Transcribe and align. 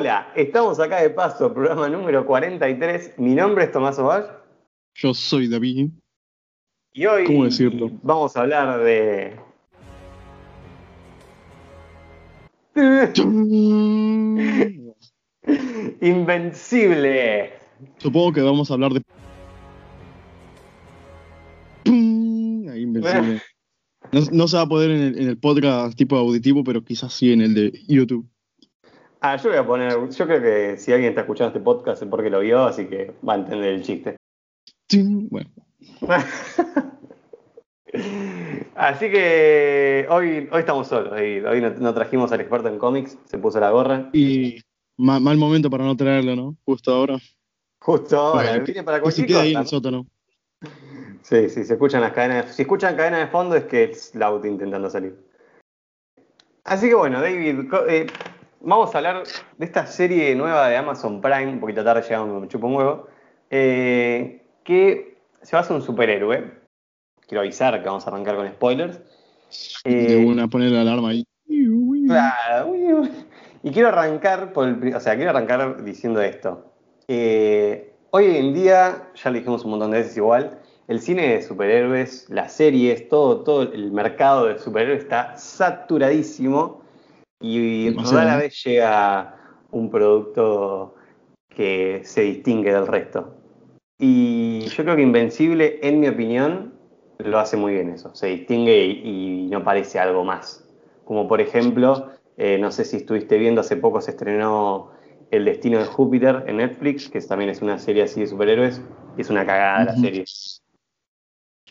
Hola, 0.00 0.32
estamos 0.36 0.78
acá 0.78 1.02
de 1.02 1.10
paso, 1.10 1.52
programa 1.52 1.88
número 1.88 2.24
43. 2.24 3.14
Mi 3.18 3.34
nombre 3.34 3.64
es 3.64 3.72
Tomás 3.72 3.98
Ovalle. 3.98 4.28
Yo 4.94 5.12
soy 5.12 5.48
David. 5.48 5.88
Y 6.92 7.04
hoy 7.04 7.24
¿Cómo 7.24 7.46
decirlo? 7.46 7.90
vamos 8.04 8.36
a 8.36 8.42
hablar 8.42 8.78
de. 8.78 9.36
Invencible. 16.00 17.54
Supongo 17.96 18.32
que 18.34 18.42
vamos 18.42 18.70
a 18.70 18.74
hablar 18.74 18.92
de. 18.92 19.02
Invencible. 22.80 23.42
No, 24.12 24.20
no 24.30 24.46
se 24.48 24.56
va 24.56 24.62
a 24.62 24.68
poder 24.68 24.92
en 24.92 25.00
el, 25.00 25.18
en 25.18 25.28
el 25.28 25.38
podcast 25.38 25.98
tipo 25.98 26.16
auditivo, 26.16 26.62
pero 26.62 26.84
quizás 26.84 27.12
sí 27.12 27.32
en 27.32 27.40
el 27.42 27.52
de 27.52 27.72
YouTube. 27.88 28.30
Ah, 29.20 29.36
yo 29.36 29.50
voy 29.50 29.58
a 29.58 29.66
poner. 29.66 30.08
Yo 30.10 30.26
creo 30.26 30.40
que 30.40 30.76
si 30.76 30.92
alguien 30.92 31.10
está 31.10 31.22
escuchando 31.22 31.48
este 31.48 31.60
podcast 31.60 32.02
es 32.02 32.08
porque 32.08 32.30
lo 32.30 32.40
vio, 32.40 32.64
así 32.64 32.86
que 32.86 33.12
va 33.28 33.34
a 33.34 33.36
entender 33.36 33.74
el 33.74 33.82
chiste. 33.82 34.16
Bueno, 35.30 35.50
Así 38.74 39.10
que 39.10 40.06
hoy, 40.10 40.48
hoy 40.52 40.60
estamos 40.60 40.86
solos. 40.88 41.12
Hoy, 41.12 41.40
hoy 41.40 41.60
no, 41.60 41.70
no 41.70 41.94
trajimos 41.94 42.30
al 42.32 42.40
experto 42.40 42.68
en 42.68 42.78
cómics, 42.78 43.18
se 43.24 43.38
puso 43.38 43.58
la 43.60 43.70
gorra. 43.70 44.08
y 44.12 44.60
ma- 44.96 45.18
mal 45.20 45.36
momento 45.36 45.68
para 45.70 45.84
no 45.84 45.96
traerlo, 45.96 46.36
¿no? 46.36 46.56
Justo 46.64 46.92
ahora. 46.92 47.18
Justo 47.80 48.18
ahora, 48.18 48.50
Bueno, 48.50 48.64
viene 48.64 48.82
para 48.82 49.00
que 49.02 49.10
se 49.10 49.26
cualquier 49.26 49.26
quede 49.26 49.40
ahí 49.40 49.52
en 49.52 49.54
cosa, 49.54 49.58
el 49.60 49.64
¿no? 49.64 49.68
sótano. 49.70 50.06
Sí, 51.22 51.48
sí, 51.48 51.64
se 51.64 51.72
escuchan 51.74 52.00
las 52.02 52.12
cadenas. 52.12 52.54
Si 52.54 52.62
escuchan 52.62 52.96
cadena 52.96 53.18
de 53.18 53.26
fondo 53.28 53.56
es 53.56 53.64
que 53.64 53.84
es 53.84 54.14
la 54.14 54.26
auto 54.26 54.46
intentando 54.46 54.88
salir. 54.90 55.16
Así 56.64 56.88
que 56.88 56.94
bueno, 56.94 57.20
David, 57.20 57.60
eh, 57.88 58.06
vamos 58.60 58.94
a 58.94 58.98
hablar 58.98 59.22
de 59.56 59.64
esta 59.64 59.86
serie 59.86 60.34
nueva 60.34 60.68
de 60.68 60.76
Amazon 60.76 61.20
Prime, 61.20 61.48
un 61.48 61.60
poquito 61.60 61.84
tarde 61.84 62.02
llegamos, 62.02 62.40
me 62.40 62.48
chupo 62.48 62.66
un 62.66 62.76
huevo, 62.76 63.08
eh, 63.50 64.42
que 64.64 65.18
se 65.42 65.56
basa 65.56 65.72
en 65.72 65.80
un 65.80 65.86
superhéroe. 65.86 66.58
Quiero 67.26 67.40
avisar 67.40 67.80
que 67.80 67.86
vamos 67.86 68.06
a 68.06 68.10
arrancar 68.10 68.36
con 68.36 68.48
spoilers. 68.48 69.00
Eh, 69.84 70.06
De 70.06 70.26
una 70.26 70.48
poner 70.48 70.70
la 70.70 70.82
alarma 70.82 71.10
ahí. 71.10 71.24
Claro. 72.06 72.74
Y 73.62 73.70
quiero 73.70 73.88
arrancar 73.88 74.52
por 74.52 74.68
el, 74.68 74.94
o 74.94 75.00
sea, 75.00 75.16
quiero 75.16 75.30
arrancar 75.30 75.84
diciendo 75.84 76.22
esto. 76.22 76.72
Eh, 77.06 77.92
hoy 78.10 78.36
en 78.36 78.54
día, 78.54 79.10
ya 79.14 79.30
lo 79.30 79.36
dijimos 79.36 79.64
un 79.64 79.72
montón 79.72 79.90
de 79.90 79.98
veces 79.98 80.16
igual, 80.16 80.58
el 80.86 81.00
cine 81.00 81.34
de 81.34 81.42
superhéroes, 81.42 82.30
las 82.30 82.52
series, 82.52 83.08
todo, 83.08 83.40
todo 83.40 83.62
el 83.62 83.92
mercado 83.92 84.46
de 84.46 84.58
superhéroes 84.58 85.02
está 85.02 85.36
saturadísimo 85.36 86.82
y 87.40 87.86
Demasiado, 87.86 88.18
rara 88.18 88.32
¿no? 88.34 88.38
vez 88.38 88.64
llega 88.64 89.36
un 89.70 89.90
producto 89.90 90.94
que 91.48 92.02
se 92.04 92.22
distingue 92.22 92.72
del 92.72 92.86
resto. 92.86 93.34
Y 93.98 94.60
yo 94.60 94.84
creo 94.84 94.96
que 94.96 95.02
Invencible, 95.02 95.80
en 95.82 96.00
mi 96.00 96.08
opinión, 96.08 96.74
lo 97.18 97.38
hace 97.38 97.56
muy 97.56 97.74
bien 97.74 97.90
eso. 97.90 98.14
Se 98.14 98.28
distingue 98.28 98.86
y, 98.86 99.46
y 99.46 99.46
no 99.50 99.64
parece 99.64 99.98
algo 99.98 100.24
más. 100.24 100.64
Como 101.04 101.26
por 101.26 101.40
ejemplo, 101.40 102.12
eh, 102.36 102.58
no 102.58 102.70
sé 102.70 102.84
si 102.84 102.96
estuviste 102.96 103.38
viendo, 103.38 103.60
hace 103.60 103.76
poco 103.76 104.00
se 104.00 104.12
estrenó 104.12 104.92
El 105.32 105.44
Destino 105.44 105.78
de 105.78 105.86
Júpiter 105.86 106.44
en 106.46 106.58
Netflix, 106.58 107.08
que 107.08 107.20
también 107.20 107.50
es 107.50 107.60
una 107.62 107.78
serie 107.78 108.04
así 108.04 108.20
de 108.20 108.28
superhéroes. 108.28 108.80
y 109.16 109.20
Es 109.20 109.30
una 109.30 109.44
cagada 109.44 109.84
la 109.84 109.96
serie. 109.96 110.24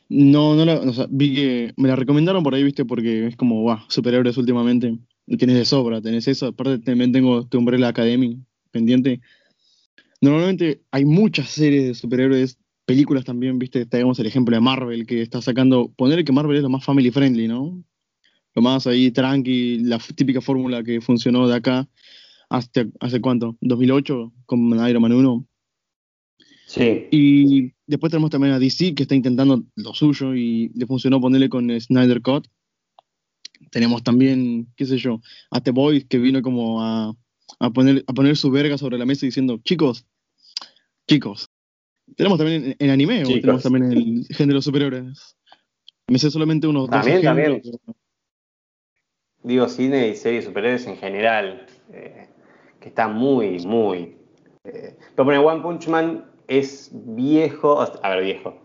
No, 0.10 0.56
no 0.56 0.66
la, 0.66 0.76
o 0.76 0.94
sea, 0.94 1.06
vi 1.10 1.36
que 1.36 1.74
me 1.78 1.88
la 1.88 1.96
recomendaron 1.96 2.44
por 2.44 2.54
ahí, 2.54 2.64
viste, 2.64 2.84
porque 2.84 3.28
es 3.28 3.38
como, 3.38 3.62
guau, 3.62 3.78
superhéroes 3.88 4.38
últimamente. 4.38 4.98
Tienes 5.28 5.58
de 5.58 5.66
sobra, 5.66 6.02
tenés 6.02 6.28
eso. 6.28 6.48
Aparte 6.48 6.80
también 6.80 7.12
tengo 7.12 7.46
tu 7.46 7.58
Umbrella 7.58 7.90
Academy 7.90 8.40
pendiente. 8.72 9.20
Normalmente 10.22 10.82
hay 10.92 11.06
muchas 11.06 11.50
series 11.50 11.86
de 11.86 11.94
superhéroes, 11.94 12.58
películas 12.86 13.26
también, 13.26 13.60
viste, 13.60 13.86
tenemos 13.86 14.18
el 14.20 14.26
ejemplo 14.26 14.56
de 14.56 14.62
Marvel, 14.62 15.06
que 15.06 15.22
está 15.22 15.42
sacando, 15.42 15.92
poner 15.98 16.24
que 16.24 16.32
Marvel 16.32 16.58
es 16.58 16.64
lo 16.64 16.70
más 16.70 16.86
family 16.86 17.12
friendly, 17.12 17.48
¿no? 17.48 17.84
Lo 18.56 18.62
más 18.62 18.88
ahí 18.88 19.12
tranqui, 19.12 19.80
la 19.80 20.00
típica 20.00 20.42
fórmula 20.42 20.84
que 20.84 21.02
funcionó 21.02 21.48
de 21.48 21.56
acá 21.56 21.88
hasta, 22.50 22.88
¿hace 23.02 23.20
cuánto? 23.22 23.58
2008 23.62 24.34
con 24.46 24.90
Iron 24.90 25.02
Man 25.02 25.14
1. 25.14 25.48
Sí. 26.66 27.08
Y 27.12 27.74
después 27.86 28.12
tenemos 28.12 28.30
también 28.30 28.54
a 28.54 28.60
DC 28.60 28.96
que 28.96 29.04
está 29.04 29.16
intentando 29.16 29.64
lo 29.76 29.94
suyo 29.94 30.34
y 30.34 30.70
le 30.74 30.86
funcionó 30.86 31.22
ponerle 31.22 31.50
con 31.50 31.70
Snyder 31.80 32.22
Cut. 32.22 32.48
Tenemos 33.78 34.02
también, 34.02 34.66
qué 34.76 34.88
sé 34.88 34.98
yo, 34.98 35.22
a 35.52 35.62
The 35.62 35.70
Boys 35.70 36.06
que 36.06 36.18
vino 36.18 36.42
como 36.42 36.82
a, 36.84 37.14
a 37.60 37.70
poner, 37.70 38.04
a 38.08 38.14
poner 38.14 38.36
su 38.36 38.50
verga 38.50 38.76
sobre 38.76 38.98
la 38.98 39.06
mesa 39.06 39.28
diciendo, 39.28 39.60
chicos, 39.64 40.04
chicos. 41.08 41.52
Tenemos 42.16 42.40
también 42.40 42.66
en, 42.66 42.76
en 42.80 42.90
anime, 42.90 43.24
o 43.24 43.28
tenemos 43.28 43.62
también 43.62 43.92
el 43.92 44.26
género 44.36 44.64
superiores. 44.64 45.36
Me 46.08 46.18
sé 46.18 46.32
solamente 46.32 46.66
unos 46.66 46.90
dos 46.90 47.06
También, 47.06 47.18
ejemplos, 47.20 47.62
también. 47.62 47.80
pero- 47.86 47.96
Digo 49.44 49.70
cine 49.70 50.08
y 50.08 50.16
series 50.16 50.46
superhéroes 50.46 50.88
en 50.88 50.98
general, 50.98 51.68
eh, 51.94 52.30
que 52.82 52.90
está 52.90 53.08
muy, 53.08 53.60
muy... 53.60 54.18
eh, 54.64 54.98
pero 55.16 55.24
bueno, 55.26 55.42
One 55.46 55.62
Punch 55.62 55.88
Man 55.88 56.26
es 56.48 56.90
viejo, 56.92 57.80
a 57.80 58.10
ver, 58.10 58.24
viejo, 58.24 58.60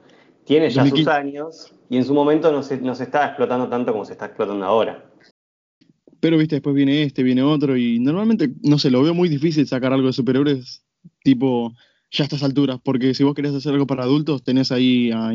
tiene 0.44 0.70
ya 0.70 0.82
sus 0.82 0.90
2015. 0.90 1.10
años 1.10 1.74
y 1.88 1.96
en 1.96 2.04
su 2.04 2.14
momento 2.14 2.50
no 2.50 2.62
se, 2.62 2.80
no 2.80 2.94
se 2.94 3.04
está 3.04 3.26
explotando 3.26 3.68
tanto 3.68 3.92
como 3.92 4.04
se 4.04 4.12
está 4.12 4.26
explotando 4.26 4.64
ahora. 4.64 5.10
Pero, 6.20 6.38
viste, 6.38 6.56
después 6.56 6.74
viene 6.74 7.02
este, 7.02 7.22
viene 7.22 7.42
otro, 7.42 7.76
y 7.76 7.98
normalmente, 7.98 8.50
no 8.62 8.78
sé, 8.78 8.90
lo 8.90 9.02
veo 9.02 9.12
muy 9.12 9.28
difícil 9.28 9.66
sacar 9.66 9.92
algo 9.92 10.06
de 10.06 10.12
superhéroes, 10.12 10.84
tipo, 11.24 11.74
ya 12.12 12.22
a 12.22 12.26
estas 12.26 12.44
alturas, 12.44 12.78
porque 12.82 13.12
si 13.12 13.24
vos 13.24 13.34
querés 13.34 13.52
hacer 13.54 13.72
algo 13.72 13.88
para 13.88 14.04
adultos, 14.04 14.44
tenés 14.44 14.70
ahí 14.70 15.10
a, 15.10 15.32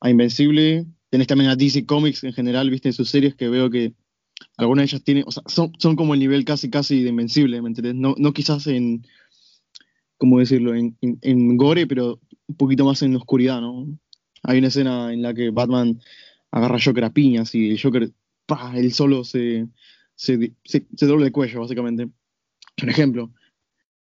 a 0.00 0.10
Invencible, 0.10 0.84
tenés 1.08 1.26
también 1.26 1.50
a 1.50 1.56
DC 1.56 1.86
Comics 1.86 2.22
en 2.24 2.34
general, 2.34 2.68
viste, 2.68 2.90
en 2.90 2.92
sus 2.92 3.08
series 3.08 3.34
que 3.34 3.48
veo 3.48 3.70
que 3.70 3.94
algunas 4.58 4.82
de 4.82 4.86
ellas 4.90 5.04
tienen, 5.04 5.24
o 5.26 5.30
sea, 5.30 5.42
son, 5.46 5.72
son 5.78 5.96
como 5.96 6.12
el 6.12 6.20
nivel 6.20 6.44
casi, 6.44 6.68
casi 6.68 7.02
de 7.02 7.08
Invencible, 7.08 7.62
¿me 7.62 7.68
entendés? 7.68 7.94
No, 7.94 8.14
no 8.18 8.32
quizás 8.32 8.66
en, 8.66 9.06
¿cómo 10.18 10.38
decirlo?, 10.38 10.74
en, 10.74 10.98
en, 11.00 11.18
en 11.22 11.56
gore, 11.56 11.86
pero 11.86 12.20
un 12.46 12.56
poquito 12.56 12.84
más 12.84 13.00
en 13.02 13.16
oscuridad, 13.16 13.62
¿no? 13.62 13.86
Hay 14.42 14.58
una 14.58 14.68
escena 14.68 15.12
en 15.12 15.22
la 15.22 15.34
que 15.34 15.50
Batman 15.50 16.00
agarra 16.50 16.76
a 16.76 16.80
Joker 16.82 17.04
a 17.04 17.10
piñas 17.10 17.54
y 17.54 17.70
el 17.72 17.80
Joker, 17.80 18.10
¡pah!, 18.46 18.72
él 18.76 18.92
solo 18.92 19.24
se, 19.24 19.66
se, 20.14 20.52
se, 20.64 21.06
doble 21.06 21.26
de 21.26 21.32
cuello, 21.32 21.60
básicamente. 21.60 22.08
Un 22.82 22.88
ejemplo. 22.88 23.30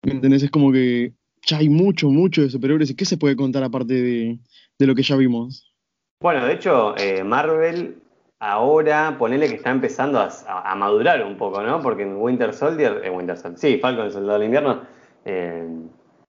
¿Me 0.04 0.14
entendés? 0.14 0.44
Es 0.44 0.52
como 0.52 0.72
que 0.72 1.14
ya 1.46 1.58
hay 1.58 1.70
mucho, 1.70 2.10
mucho 2.10 2.42
de 2.42 2.50
superhéroes. 2.50 2.92
¿Y 2.92 2.96
qué 2.96 3.06
se 3.06 3.18
puede 3.18 3.36
contar 3.36 3.64
aparte 3.64 3.94
de, 3.94 4.40
de 4.78 4.88
lo 4.88 4.96
que 4.96 5.04
ya 5.04 5.16
vimos? 5.16 5.74
Bueno, 6.22 6.46
de 6.46 6.54
hecho, 6.54 6.96
eh, 6.98 7.24
Marvel 7.24 8.02
ahora, 8.40 9.16
ponele 9.18 9.48
que 9.48 9.56
está 9.56 9.72
empezando 9.72 10.20
a, 10.20 10.30
a- 10.48 10.76
madurar 10.76 11.24
un 11.26 11.38
poco, 11.38 11.62
¿no? 11.62 11.82
Porque 11.82 12.04
en 12.04 12.16
Winter 12.18 12.54
Soldier, 12.54 13.02
en 13.04 13.14
Winter 13.14 13.38
Soldier, 13.38 13.60
sí, 13.60 13.78
Falcon, 13.80 14.06
el 14.06 14.12
Soldado 14.12 14.40
del 14.40 14.46
Invierno, 14.46 14.82
eh, 15.26 15.68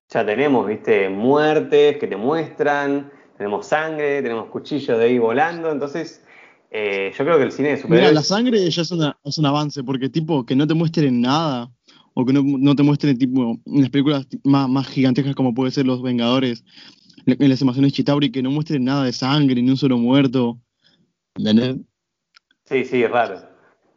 ya 0.08 0.24
tenemos, 0.26 0.66
viste, 0.66 1.08
muertes 1.08 1.96
que 1.98 2.06
te 2.06 2.16
muestran, 2.16 3.10
tenemos 3.42 3.66
sangre, 3.66 4.22
tenemos 4.22 4.46
cuchillos 4.50 4.96
de 4.98 5.04
ahí 5.04 5.18
volando, 5.18 5.72
entonces 5.72 6.24
eh, 6.70 7.12
yo 7.18 7.24
creo 7.24 7.38
que 7.38 7.44
el 7.44 7.52
cine 7.52 7.70
de 7.70 7.76
Mira, 7.76 7.82
superhéroes... 7.82 8.14
la 8.14 8.22
sangre 8.22 8.70
ya 8.70 8.82
es, 8.82 8.90
una- 8.92 9.18
es 9.24 9.36
un 9.36 9.46
avance, 9.46 9.82
porque 9.82 10.08
tipo, 10.08 10.46
que 10.46 10.54
no 10.54 10.64
te 10.66 10.74
muestren 10.74 11.20
nada, 11.20 11.70
o 12.14 12.24
que 12.24 12.32
no, 12.32 12.42
no 12.44 12.76
te 12.76 12.84
muestren 12.84 13.18
tipo, 13.18 13.58
en 13.66 13.80
las 13.80 13.90
películas 13.90 14.28
más, 14.44 14.68
más 14.68 14.86
gigantescas 14.86 15.34
como 15.34 15.52
puede 15.54 15.72
ser 15.72 15.86
Los 15.86 16.02
Vengadores, 16.02 16.64
en 17.26 17.48
las 17.48 17.60
emociones 17.60 17.92
Chitauri, 17.92 18.30
que 18.30 18.42
no 18.42 18.50
muestren 18.52 18.84
nada 18.84 19.04
de 19.04 19.12
sangre, 19.12 19.60
ni 19.60 19.70
un 19.70 19.76
solo 19.76 19.98
muerto. 19.98 20.60
¿Entendés? 21.36 21.76
Sí, 22.64 22.84
sí, 22.84 23.06
raro. 23.06 23.42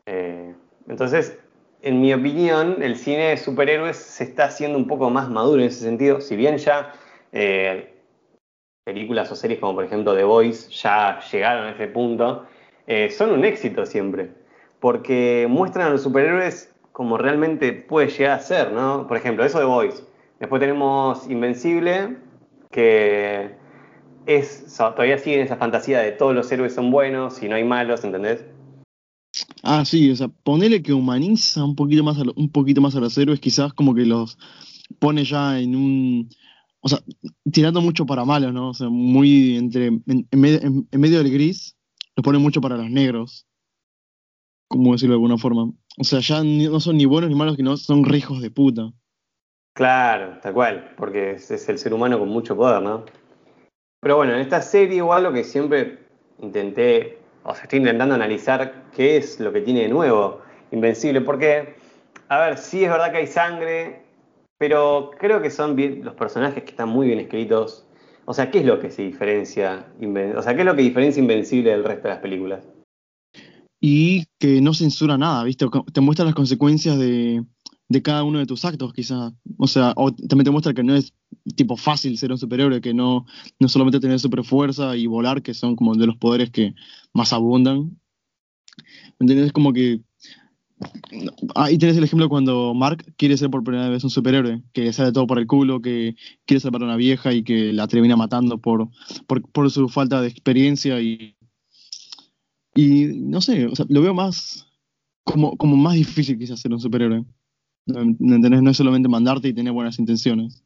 Eh, 0.08 0.56
entonces, 0.88 1.38
en 1.82 2.02
mi 2.02 2.14
opinión, 2.14 2.82
el 2.82 2.96
cine 2.98 3.30
de 3.30 3.38
superhéroes 3.38 3.98
se 3.98 4.24
está 4.24 4.46
haciendo 4.46 4.78
un 4.78 4.88
poco 4.88 5.10
más 5.10 5.30
maduro 5.30 5.62
en 5.62 5.68
ese 5.68 5.84
sentido. 5.84 6.20
Si 6.22 6.36
bien 6.36 6.58
ya 6.58 6.94
eh, 7.32 7.95
películas 8.86 9.32
o 9.32 9.36
series 9.36 9.60
como 9.60 9.74
por 9.74 9.84
ejemplo 9.84 10.16
The 10.16 10.24
Voice 10.24 10.70
ya 10.72 11.20
llegaron 11.32 11.66
a 11.66 11.72
ese 11.72 11.88
punto, 11.88 12.46
eh, 12.86 13.10
son 13.10 13.32
un 13.32 13.44
éxito 13.44 13.86
siempre. 13.86 14.30
Porque 14.80 15.48
muestran 15.50 15.88
a 15.88 15.90
los 15.90 16.04
superhéroes 16.04 16.72
como 16.92 17.18
realmente 17.18 17.74
puede 17.74 18.10
llegar 18.10 18.38
a 18.38 18.40
ser, 18.40 18.72
¿no? 18.72 19.08
Por 19.08 19.18
ejemplo, 19.18 19.44
eso 19.44 19.58
de 19.60 19.66
Voice. 19.66 20.04
Después 20.40 20.60
tenemos 20.60 21.28
Invencible, 21.30 22.18
que 22.72 23.56
es, 24.28 24.78
todavía 24.78 25.18
sigue 25.18 25.38
en 25.38 25.46
esa 25.46 25.58
fantasía 25.58 26.00
de 26.00 26.12
todos 26.12 26.36
los 26.36 26.52
héroes 26.52 26.76
son 26.76 26.92
buenos 26.92 27.42
y 27.42 27.50
no 27.50 27.56
hay 27.56 27.64
malos, 27.64 28.04
¿entendés? 28.04 28.46
Ah, 29.64 29.84
sí, 29.84 30.12
o 30.12 30.16
sea, 30.16 30.28
ponele 30.28 30.84
que 30.84 30.94
humaniza 30.94 31.64
un 31.64 31.76
poquito 31.76 32.04
más 32.04 32.18
un 32.36 32.52
poquito 32.52 32.82
más 32.82 32.96
a 32.96 33.00
los 33.00 33.18
héroes, 33.18 33.40
quizás 33.40 33.74
como 33.74 33.96
que 33.96 34.06
los 34.06 34.38
pone 35.00 35.24
ya 35.24 35.60
en 35.60 35.76
un, 35.76 36.30
o 36.86 36.88
sea, 36.88 37.00
tirando 37.52 37.82
mucho 37.82 38.06
para 38.06 38.26
malos, 38.26 38.54
¿no? 38.54 38.70
O 38.70 38.74
sea, 38.76 38.90
muy 38.90 39.58
entre, 39.58 39.88
en, 39.88 40.28
medio- 40.32 40.62
en- 40.62 40.88
medio 41.02 41.18
del 41.18 41.32
gris, 41.34 41.76
los 42.16 42.24
pone 42.24 42.38
mucho 42.38 42.62
para 42.62 42.78
los 42.78 42.92
negros, 42.92 43.48
como 44.68 44.92
decirlo 44.92 45.14
de 45.14 45.18
alguna 45.18 45.40
forma. 45.40 45.64
O 45.98 46.04
sea, 46.04 46.20
ya 46.20 46.44
no 46.44 46.80
son 46.80 46.98
ni 46.98 47.06
buenos 47.06 47.32
ni 47.32 47.36
malos, 47.36 47.56
sino 47.56 47.76
son 47.76 48.06
re 48.06 48.20
hijos 48.20 48.40
de 48.40 48.52
puta. 48.52 48.94
Claro, 49.74 50.38
tal 50.44 50.54
cual, 50.54 50.94
porque 50.96 51.32
es, 51.32 51.50
es 51.50 51.68
el 51.70 51.80
ser 51.80 51.92
humano 51.92 52.20
con 52.20 52.30
mucho 52.30 52.56
poder, 52.56 52.84
¿no? 52.84 53.04
Pero 54.00 54.18
bueno, 54.18 54.36
en 54.36 54.42
esta 54.42 54.62
serie 54.62 54.98
igual 54.98 55.24
lo 55.24 55.34
que 55.34 55.44
siempre 55.44 56.06
intenté, 56.40 57.18
o 57.44 57.56
sea, 57.56 57.64
estoy 57.64 57.80
intentando 57.80 58.14
analizar 58.14 58.92
qué 58.96 59.18
es 59.18 59.40
lo 59.40 59.52
que 59.52 59.62
tiene 59.62 59.82
de 59.82 59.90
nuevo 59.90 60.42
Invencible, 60.70 61.22
porque, 61.22 61.76
a 62.30 62.38
ver, 62.40 62.60
sí 62.60 62.84
es 62.84 62.92
verdad 62.92 63.12
que 63.12 63.18
hay 63.18 63.28
sangre, 63.28 64.05
pero 64.58 65.12
creo 65.20 65.42
que 65.42 65.50
son 65.50 65.76
bien, 65.76 66.04
los 66.04 66.16
personajes 66.16 66.64
que 66.64 66.72
están 66.72 66.90
muy 66.90 67.08
bien 67.08 67.20
escritos. 67.20 67.86
O 68.26 68.34
sea, 68.34 68.50
¿qué 68.50 68.60
es 68.60 68.66
lo 68.66 68.80
que 68.80 68.90
se 68.90 69.04
diferencia? 69.04 69.88
O 70.36 70.42
sea, 70.42 70.56
¿qué 70.56 70.62
es 70.62 70.66
lo 70.66 70.76
que 70.76 70.82
diferencia 70.82 71.22
Invencible 71.22 71.72
del 71.72 71.84
resto 71.84 72.04
de 72.04 72.14
las 72.14 72.22
películas? 72.22 72.66
Y 73.80 74.26
que 74.40 74.62
no 74.62 74.74
censura 74.74 75.18
nada, 75.18 75.44
¿viste? 75.44 75.66
Te 75.94 76.02
muestra 76.02 76.26
las 76.26 76.34
consecuencias 76.34 76.98
de, 76.98 77.44
cada 78.02 78.24
uno 78.24 78.40
de 78.40 78.48
tus 78.48 78.66
actos, 78.66 78.94
quizás. 78.94 79.34
O 79.58 79.68
sea, 79.68 79.94
o 79.96 80.12
también 80.12 80.46
te 80.46 80.52
muestra 80.52 80.74
que 80.74 80.84
no 80.84 80.96
es 80.96 81.14
tipo 81.56 81.78
fácil 81.78 82.18
ser 82.18 82.32
un 82.32 82.40
superhéroe, 82.40 82.82
que 82.82 82.96
no, 82.96 83.26
no 83.60 83.70
solamente 83.70 84.00
tener 84.00 84.20
super 84.20 84.44
fuerza 84.44 84.96
y 84.96 85.06
volar, 85.06 85.44
que 85.44 85.54
son 85.54 85.76
como 85.76 85.94
de 85.96 86.08
los 86.08 86.18
poderes 86.18 86.50
que 86.50 86.74
más 87.14 87.32
abundan. 87.32 88.00
¿Me 89.20 89.26
entiendes? 89.26 89.52
Como 89.52 89.72
que. 89.72 90.02
Ahí 91.56 91.78
tienes 91.78 91.98
el 91.98 92.04
ejemplo 92.04 92.28
cuando 92.28 92.74
Mark 92.74 93.06
quiere 93.18 93.38
ser 93.38 93.50
por 93.50 93.64
primera 93.64 93.88
vez 93.88 94.04
un 94.04 94.10
superhéroe, 94.10 94.62
que 94.74 94.92
sale 94.92 95.12
todo 95.12 95.26
por 95.26 95.40
el 95.40 95.48
culo, 95.48 95.82
que 95.82 96.16
quiere 96.46 96.60
salvar 96.60 96.82
a 96.82 96.86
una 96.86 96.98
vieja 96.98 97.32
y 97.32 97.44
que 97.44 97.72
la 97.72 97.88
termina 97.88 98.18
matando 98.18 98.58
por, 98.58 98.90
por, 99.26 99.42
por 99.52 99.72
su 99.72 99.88
falta 99.88 100.22
de 100.22 100.28
experiencia 100.28 101.00
y. 101.02 101.36
Y 102.78 103.06
no 103.16 103.40
sé, 103.40 103.68
o 103.68 103.76
sea, 103.76 103.86
lo 103.88 104.02
veo 104.02 104.14
más. 104.14 104.68
Como, 105.24 105.56
como 105.58 105.76
más 105.78 105.94
difícil 105.94 106.38
quizás 106.38 106.60
ser 106.60 106.74
un 106.74 106.80
superhéroe. 106.80 107.24
No, 107.88 108.04
no 108.04 108.72
es 108.72 108.78
solamente 108.78 109.08
mandarte 109.08 109.48
y 109.48 109.54
tener 109.54 109.72
buenas 109.72 109.98
intenciones. 109.98 110.62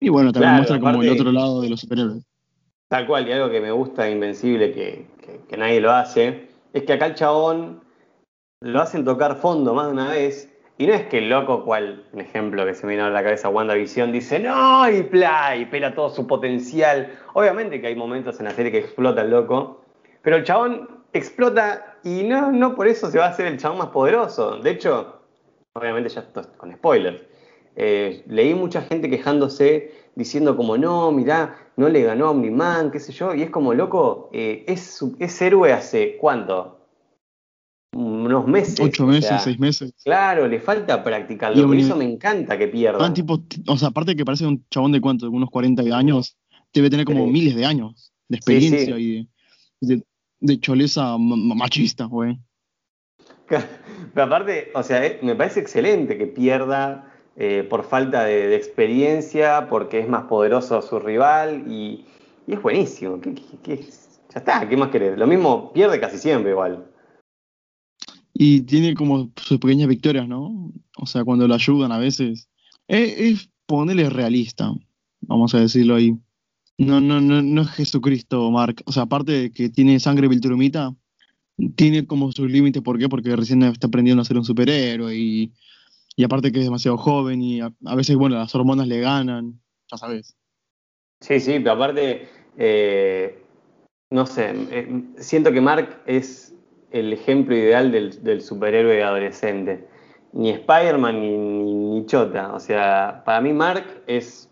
Y 0.00 0.08
bueno, 0.08 0.32
también 0.32 0.54
muestra 0.56 0.80
como 0.80 1.02
el 1.02 1.10
otro 1.10 1.30
lado 1.30 1.60
de 1.60 1.70
los 1.70 1.80
superhéroes. 1.80 2.24
Tal 2.88 3.06
cual, 3.06 3.28
y 3.28 3.32
algo 3.32 3.50
que 3.50 3.60
me 3.60 3.70
gusta 3.70 4.10
Invencible, 4.10 4.72
que, 4.72 5.06
que, 5.48 5.56
nadie 5.56 5.80
lo 5.80 5.92
hace, 5.92 6.48
es 6.72 6.82
que 6.82 6.92
acá 6.92 7.06
el 7.06 7.14
chabón 7.14 7.81
lo 8.62 8.80
hacen 8.80 9.04
tocar 9.04 9.36
fondo 9.36 9.74
más 9.74 9.86
de 9.86 9.92
una 9.92 10.10
vez, 10.10 10.52
y 10.78 10.86
no 10.86 10.94
es 10.94 11.06
que 11.06 11.18
el 11.18 11.28
loco, 11.28 11.64
cual, 11.64 12.04
un 12.12 12.20
ejemplo 12.20 12.64
que 12.64 12.74
se 12.74 12.86
me 12.86 12.94
vino 12.94 13.04
a 13.04 13.10
la 13.10 13.22
cabeza, 13.22 13.48
WandaVision, 13.48 14.10
dice, 14.10 14.38
no, 14.38 14.88
y 14.90 15.02
play, 15.02 15.66
pela 15.66 15.94
todo 15.94 16.10
su 16.10 16.26
potencial. 16.26 17.12
Obviamente 17.34 17.80
que 17.80 17.88
hay 17.88 17.94
momentos 17.94 18.38
en 18.40 18.46
la 18.46 18.52
serie 18.52 18.72
que 18.72 18.78
explota 18.78 19.20
el 19.22 19.30
loco, 19.30 19.82
pero 20.22 20.36
el 20.36 20.44
chabón 20.44 20.88
explota 21.12 21.98
y 22.02 22.24
no, 22.24 22.50
no 22.50 22.74
por 22.74 22.88
eso 22.88 23.10
se 23.10 23.18
va 23.18 23.26
a 23.26 23.28
hacer 23.28 23.46
el 23.46 23.58
chabón 23.58 23.78
más 23.78 23.88
poderoso. 23.88 24.58
De 24.58 24.70
hecho, 24.70 25.20
obviamente 25.74 26.08
ya 26.08 26.20
esto 26.22 26.42
con 26.56 26.72
spoilers. 26.72 27.22
Eh, 27.76 28.24
leí 28.26 28.54
mucha 28.54 28.82
gente 28.82 29.08
quejándose, 29.08 29.92
diciendo 30.14 30.56
como, 30.56 30.76
no, 30.76 31.12
mirá, 31.12 31.56
no 31.76 31.88
le 31.88 32.02
ganó 32.02 32.26
a 32.26 32.30
Omniman, 32.30 32.90
qué 32.90 32.98
sé 32.98 33.12
yo, 33.12 33.34
y 33.34 33.42
es 33.42 33.50
como, 33.50 33.72
loco, 33.72 34.30
eh, 34.32 34.64
es, 34.66 35.00
es 35.18 35.42
héroe 35.42 35.72
hace 35.72 36.16
cuánto? 36.18 36.81
Unos 37.94 38.46
meses. 38.46 38.80
Ocho 38.80 39.06
meses, 39.06 39.42
seis 39.42 39.58
meses. 39.58 39.92
Claro, 40.02 40.48
le 40.48 40.60
falta 40.60 41.04
practicarlo, 41.04 41.66
por 41.66 41.76
eso 41.76 41.94
me 41.96 42.04
encanta 42.04 42.56
que 42.56 42.68
pierda. 42.68 43.12
Tipo, 43.12 43.42
o 43.66 43.76
sea, 43.76 43.88
aparte 43.88 44.16
que 44.16 44.24
parece 44.24 44.46
un 44.46 44.64
chabón 44.70 44.92
de 44.92 45.00
cuánto, 45.00 45.26
de 45.26 45.30
unos 45.30 45.50
40 45.50 45.82
años, 45.96 46.36
debe 46.72 46.88
tener 46.88 47.04
como 47.04 47.26
miles 47.26 47.54
de 47.54 47.66
años 47.66 48.12
de 48.28 48.36
experiencia 48.36 48.98
y 48.98 49.28
de, 49.80 50.02
de, 50.40 50.60
choleza 50.60 51.16
machista, 51.18 52.06
güey. 52.06 52.38
Pero 54.14 54.26
aparte, 54.26 54.70
o 54.74 54.82
sea, 54.82 55.04
eh, 55.04 55.18
me 55.22 55.34
parece 55.34 55.60
excelente 55.60 56.16
que 56.16 56.26
pierda 56.26 57.12
eh, 57.36 57.66
por 57.68 57.84
falta 57.84 58.24
de, 58.24 58.54
experiencia, 58.56 59.68
porque 59.68 60.00
es 60.00 60.08
más 60.08 60.24
poderoso 60.24 60.80
su 60.80 60.98
rival 60.98 61.64
y, 61.70 62.06
es 62.46 62.60
buenísimo. 62.60 63.20
ya 63.64 63.74
está, 64.34 64.68
¿qué 64.68 64.76
más 64.76 64.90
querés? 64.90 65.16
Lo 65.16 65.26
mismo 65.26 65.72
pierde 65.72 66.00
casi 66.00 66.18
siempre 66.18 66.50
igual. 66.50 66.91
Y 68.34 68.62
tiene 68.62 68.94
como 68.94 69.30
sus 69.36 69.58
pequeñas 69.58 69.88
victorias, 69.88 70.26
¿no? 70.26 70.72
O 70.96 71.06
sea, 71.06 71.24
cuando 71.24 71.46
lo 71.46 71.54
ayudan 71.54 71.92
a 71.92 71.98
veces. 71.98 72.48
Es, 72.88 73.48
ponerle 73.66 74.10
realista, 74.10 74.72
vamos 75.20 75.54
a 75.54 75.60
decirlo 75.60 75.94
ahí. 75.94 76.14
No, 76.78 77.00
no, 77.00 77.20
no, 77.20 77.40
no 77.42 77.62
es 77.62 77.70
Jesucristo, 77.70 78.50
Mark. 78.50 78.82
O 78.86 78.92
sea, 78.92 79.04
aparte 79.04 79.32
de 79.32 79.50
que 79.52 79.68
tiene 79.68 80.00
sangre 80.00 80.28
viltrumita, 80.28 80.94
tiene 81.76 82.06
como 82.06 82.32
sus 82.32 82.50
límites, 82.50 82.82
¿por 82.82 82.98
qué? 82.98 83.08
Porque 83.08 83.36
recién 83.36 83.62
está 83.62 83.86
aprendiendo 83.86 84.22
a 84.22 84.24
ser 84.24 84.36
un 84.36 84.44
superhéroe 84.44 85.14
y, 85.16 85.52
y 86.16 86.24
aparte 86.24 86.52
que 86.52 86.58
es 86.58 86.64
demasiado 86.64 86.98
joven 86.98 87.42
y 87.42 87.60
a, 87.60 87.72
veces, 87.94 88.16
bueno, 88.16 88.36
las 88.36 88.54
hormonas 88.54 88.86
le 88.86 89.00
ganan, 89.00 89.60
ya 89.90 89.96
sabes. 89.96 90.36
Sí, 91.20 91.40
sí, 91.40 91.58
pero 91.58 91.72
aparte, 91.72 92.28
eh, 92.58 93.42
no 94.10 94.26
sé, 94.26 94.52
eh, 94.70 95.02
siento 95.18 95.52
que 95.52 95.60
Mark 95.60 96.02
es 96.06 96.51
el 96.92 97.12
ejemplo 97.12 97.56
ideal 97.56 97.90
del, 97.90 98.42
superhéroe 98.42 99.02
adolescente. 99.02 99.86
Ni 100.32 100.50
Spider-Man 100.50 101.20
ni, 101.20 101.36
ni, 101.36 102.06
Chota. 102.06 102.54
O 102.54 102.60
sea, 102.60 103.22
para 103.24 103.40
mí 103.40 103.52
Mark 103.52 104.02
es. 104.06 104.48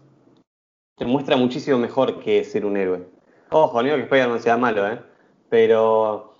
te 0.97 1.05
muestra 1.05 1.37
muchísimo 1.37 1.79
mejor 1.79 2.21
que 2.21 2.45
ser 2.45 2.67
un 2.67 2.77
héroe. 2.77 3.07
Ojo, 3.51 3.79
no 3.79 3.85
digo 3.85 3.97
que 3.97 4.03
Spider-Man 4.03 4.41
sea 4.41 4.57
malo, 4.57 4.87
¿eh? 4.87 5.01
Pero 5.49 6.37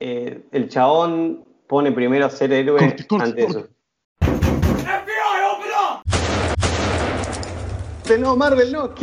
eh, 0.00 0.42
el 0.52 0.68
chabón 0.68 1.44
pone 1.66 1.92
primero 1.92 2.26
a 2.26 2.30
ser 2.30 2.52
héroe 2.52 2.80
antes 2.80 3.34
de 3.34 3.44
eso. 3.44 3.68
No, 8.20 8.36
Marvel, 8.36 8.72
no. 8.72 8.94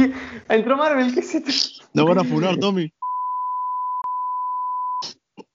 Entró 0.47 0.77
Marvel, 0.77 1.13
¿qué 1.13 1.19
es 1.19 1.35
esto? 1.35 1.83
No 1.93 2.05
van 2.05 2.19
a 2.19 2.23
funar, 2.23 2.57
Tommy. 2.57 2.91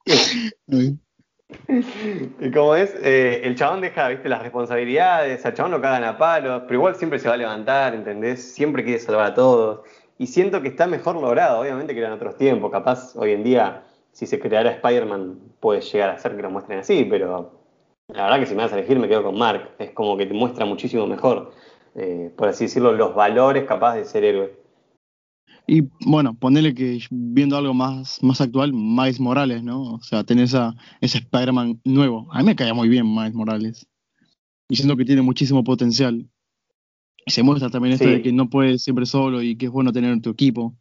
y 2.41 2.51
como 2.51 2.75
es, 2.75 2.95
eh, 3.03 3.41
el 3.45 3.57
chabón 3.57 3.81
deja, 3.81 4.09
viste, 4.09 4.29
las 4.29 4.43
responsabilidades, 4.43 5.45
al 5.47 5.55
chabón 5.55 5.73
lo 5.73 5.81
cagan 5.81 6.05
a 6.05 6.19
palos, 6.19 6.63
pero 6.63 6.75
igual 6.75 6.97
siempre 6.97 7.19
se 7.19 7.29
va 7.29 7.35
a 7.35 7.39
levantar, 7.39 7.95
¿entendés? 7.95 8.55
Siempre 8.55 8.85
quiere 8.85 9.01
salvar 9.01 9.27
a 9.27 9.35
todos. 9.35 9.81
Y 10.19 10.27
siento 10.27 10.61
que 10.61 10.69
está 10.69 10.87
mejor 10.87 11.17
logrado, 11.17 11.61
obviamente 11.61 11.95
que 11.95 12.01
eran 12.01 12.13
otros 12.13 12.37
tiempos, 12.37 12.71
capaz 12.71 13.15
hoy 13.17 13.33
en 13.33 13.45
día 13.45 13.85
si 14.13 14.27
se 14.27 14.41
creara 14.41 14.73
Spider-Man 14.73 15.39
puede 15.61 15.81
llegar 15.81 16.11
a 16.11 16.19
ser 16.19 16.35
que 16.35 16.43
lo 16.43 16.51
muestren 16.51 16.81
así, 16.81 17.07
pero 17.09 17.53
la 18.09 18.25
verdad 18.25 18.41
que 18.41 18.47
si 18.47 18.55
me 18.55 18.63
vas 18.63 18.73
a 18.73 18.79
elegir 18.79 18.99
me 18.99 19.09
quedo 19.09 19.23
con 19.23 19.39
Mark. 19.39 19.71
Es 19.79 19.93
como 19.93 20.17
que 20.17 20.27
te 20.27 20.35
muestra 20.35 20.65
muchísimo 20.65 21.07
mejor, 21.07 21.53
eh, 21.95 22.33
por 22.37 22.49
así 22.49 22.65
decirlo, 22.65 22.93
los 22.93 23.15
valores 23.15 23.65
capaz 23.65 23.95
de 23.95 24.05
ser 24.05 24.25
héroe. 24.25 24.68
Y 25.67 25.83
bueno, 26.07 26.35
ponele 26.35 26.75
que 26.75 26.99
viendo 27.11 27.57
algo 27.57 27.75
más, 27.75 28.23
más 28.23 28.41
actual, 28.41 28.73
Miles 28.73 29.21
Morales, 29.21 29.63
¿no? 29.63 29.95
O 29.95 30.03
sea, 30.03 30.25
tenés 30.25 30.55
a 30.55 30.75
ese 31.01 31.19
Spider-Man 31.19 31.81
nuevo. 31.85 32.27
A 32.33 32.39
mí 32.39 32.45
me 32.45 32.57
caía 32.57 32.73
muy 32.73 32.89
bien 32.89 33.07
Miles 33.15 33.35
Morales. 33.35 33.87
Y 34.71 34.77
siento 34.77 34.97
que 34.97 35.05
tiene 35.05 35.23
muchísimo 35.23 35.63
potencial. 35.65 36.27
Se 37.27 37.43
muestra 37.43 37.69
también 37.69 37.95
esto 37.95 38.09
de 38.09 38.23
que 38.23 38.33
no 38.33 38.49
puedes 38.49 38.83
siempre 38.83 39.05
solo 39.05 39.43
y 39.43 39.57
que 39.57 39.67
es 39.67 39.73
bueno 39.73 39.93
tener 39.93 40.21
tu 40.23 40.31
equipo. 40.31 40.75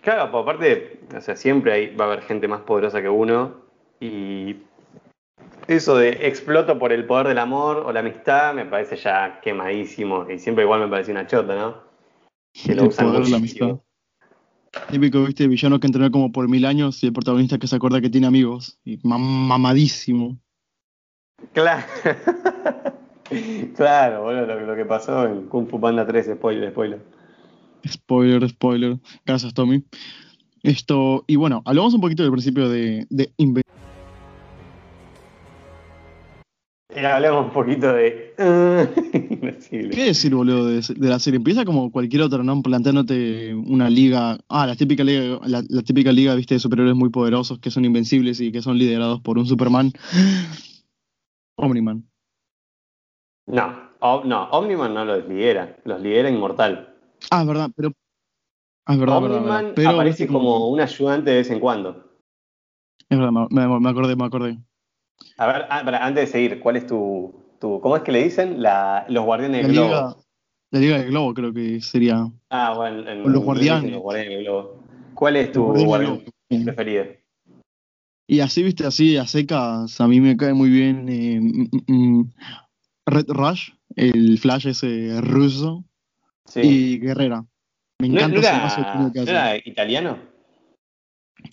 Claro, 0.00 0.30
pues 0.30 0.42
aparte, 0.42 1.00
o 1.14 1.20
sea, 1.20 1.36
siempre 1.36 1.94
va 1.94 2.06
a 2.06 2.08
haber 2.08 2.22
gente 2.22 2.48
más 2.48 2.62
poderosa 2.62 3.02
que 3.02 3.08
uno 3.08 3.62
y 4.00 4.56
eso 5.68 5.96
de 5.96 6.26
exploto 6.26 6.78
por 6.78 6.92
el 6.92 7.06
poder 7.06 7.28
del 7.28 7.38
amor 7.38 7.84
o 7.86 7.92
la 7.92 8.00
amistad 8.00 8.52
me 8.52 8.64
parece 8.64 8.96
ya 8.96 9.40
quemadísimo 9.40 10.26
y 10.28 10.38
siempre 10.38 10.64
igual 10.64 10.80
me 10.80 10.88
parece 10.88 11.12
una 11.12 11.26
chota, 11.26 11.54
¿no? 11.54 11.91
Que 12.52 12.74
lo 12.74 12.88
usan 12.88 13.06
poder, 13.06 13.28
la 13.28 13.36
amistad. 13.36 13.80
Típico, 14.90 15.24
viste, 15.24 15.48
villano 15.48 15.80
que 15.80 15.86
entrenó 15.86 16.10
como 16.10 16.32
por 16.32 16.48
mil 16.48 16.64
años 16.64 17.02
y 17.02 17.06
el 17.06 17.12
protagonista 17.12 17.58
que 17.58 17.66
se 17.66 17.76
acuerda 17.76 18.00
que 18.00 18.10
tiene 18.10 18.26
amigos. 18.26 18.78
Y 18.84 18.98
mamadísimo. 19.02 20.38
Claro. 21.52 21.84
claro, 23.76 24.22
bueno, 24.22 24.46
lo, 24.46 24.60
lo, 24.60 24.76
que 24.76 24.84
pasó 24.84 25.26
en 25.26 25.46
Kung 25.48 25.68
Fu 25.68 25.80
Panda 25.80 26.06
3, 26.06 26.32
spoiler, 26.34 26.70
spoiler. 26.70 27.00
Spoiler, 27.86 28.48
spoiler. 28.48 28.98
Gracias, 29.26 29.52
Tommy. 29.52 29.84
Esto, 30.62 31.24
y 31.26 31.36
bueno, 31.36 31.62
hablamos 31.64 31.94
un 31.94 32.00
poquito 32.00 32.22
del 32.22 32.32
principio 32.32 32.68
de, 32.68 33.06
de 33.10 33.32
hablamos 36.96 37.46
un 37.46 37.52
poquito 37.52 37.92
de. 37.92 38.34
¿Qué 39.70 40.04
decir, 40.04 40.34
boludo, 40.34 40.66
de, 40.66 40.82
la 40.96 41.18
serie? 41.18 41.38
Empieza 41.38 41.64
como 41.64 41.90
cualquier 41.90 42.22
otra, 42.22 42.42
¿no? 42.42 42.62
Planteándote 42.62 43.54
una 43.54 43.88
liga. 43.88 44.38
Ah, 44.48 44.66
la 44.66 44.76
típica 44.76 45.04
liga, 45.04 45.38
la, 45.44 45.62
típica 45.82 46.12
liga, 46.12 46.34
viste, 46.34 46.54
de 46.54 46.60
superhéroes 46.60 46.96
muy 46.96 47.10
poderosos 47.10 47.58
que 47.58 47.70
son 47.70 47.84
invencibles 47.84 48.40
y 48.40 48.52
que 48.52 48.62
son 48.62 48.78
liderados 48.78 49.20
por 49.20 49.38
un 49.38 49.46
Superman. 49.46 49.92
Omniman. 51.56 52.04
No, 53.46 53.90
no, 54.24 54.44
Omniman 54.50 54.94
no 54.94 55.04
los 55.04 55.28
lidera, 55.28 55.76
los 55.84 56.00
lidera 56.00 56.30
Inmortal. 56.30 56.94
Ah, 57.30 57.42
es 57.42 57.46
verdad, 57.46 57.70
pero. 57.76 57.92
Ah, 58.86 58.94
es 58.94 58.98
verdad, 58.98 59.16
Omniman 59.18 59.72
Pero, 59.74 59.90
aparece 59.90 60.26
como 60.26 60.68
un 60.68 60.80
ayudante 60.80 61.30
de 61.30 61.36
vez 61.36 61.50
en 61.50 61.60
cuando. 61.60 62.12
Es 63.08 63.18
verdad, 63.18 63.32
me, 63.50 63.90
acordé, 63.90 64.16
me 64.16 64.24
acordé. 64.24 64.58
A 65.38 65.46
ver, 65.46 65.66
ah, 65.70 65.82
antes 66.00 66.26
de 66.26 66.32
seguir, 66.32 66.60
¿cuál 66.60 66.76
es 66.76 66.86
tu, 66.86 67.34
tu, 67.60 67.80
¿cómo 67.80 67.96
es 67.96 68.02
que 68.02 68.12
le 68.12 68.24
dicen? 68.24 68.62
La, 68.62 69.04
los 69.08 69.24
guardianes 69.24 69.66
del 69.66 69.72
globo. 69.72 70.24
la 70.70 70.80
Liga 70.80 70.98
del 70.98 71.08
Globo 71.08 71.34
creo 71.34 71.52
que 71.52 71.80
sería. 71.80 72.26
Ah, 72.50 72.74
bueno, 72.76 73.02
los 73.26 73.42
guardianes. 73.42 73.90
Los 73.92 74.02
guardianes 74.02 74.34
del 74.34 74.44
globo. 74.44 74.84
¿Cuál 75.14 75.36
es 75.36 75.52
tu 75.52 75.64
guardián 75.64 76.24
preferido? 76.64 77.06
Y 78.26 78.40
así, 78.40 78.62
viste, 78.62 78.86
así 78.86 79.16
a 79.16 79.26
secas, 79.26 80.00
a 80.00 80.08
mí 80.08 80.20
me 80.20 80.36
cae 80.36 80.54
muy 80.54 80.70
bien 80.70 81.08
eh, 81.08 81.38
mm, 81.40 81.68
mm, 81.70 82.18
mm, 82.18 82.32
Red 83.06 83.26
Rush, 83.28 83.72
el 83.96 84.38
Flash 84.38 84.68
ese 84.68 85.20
ruso, 85.20 85.84
y 86.54 86.98
Guerrera. 86.98 87.44
Me 87.98 88.08
encanta 88.08 88.40
¿No, 88.40 89.10
era, 89.12 89.12
era 89.14 89.56
italiano? 89.56 90.31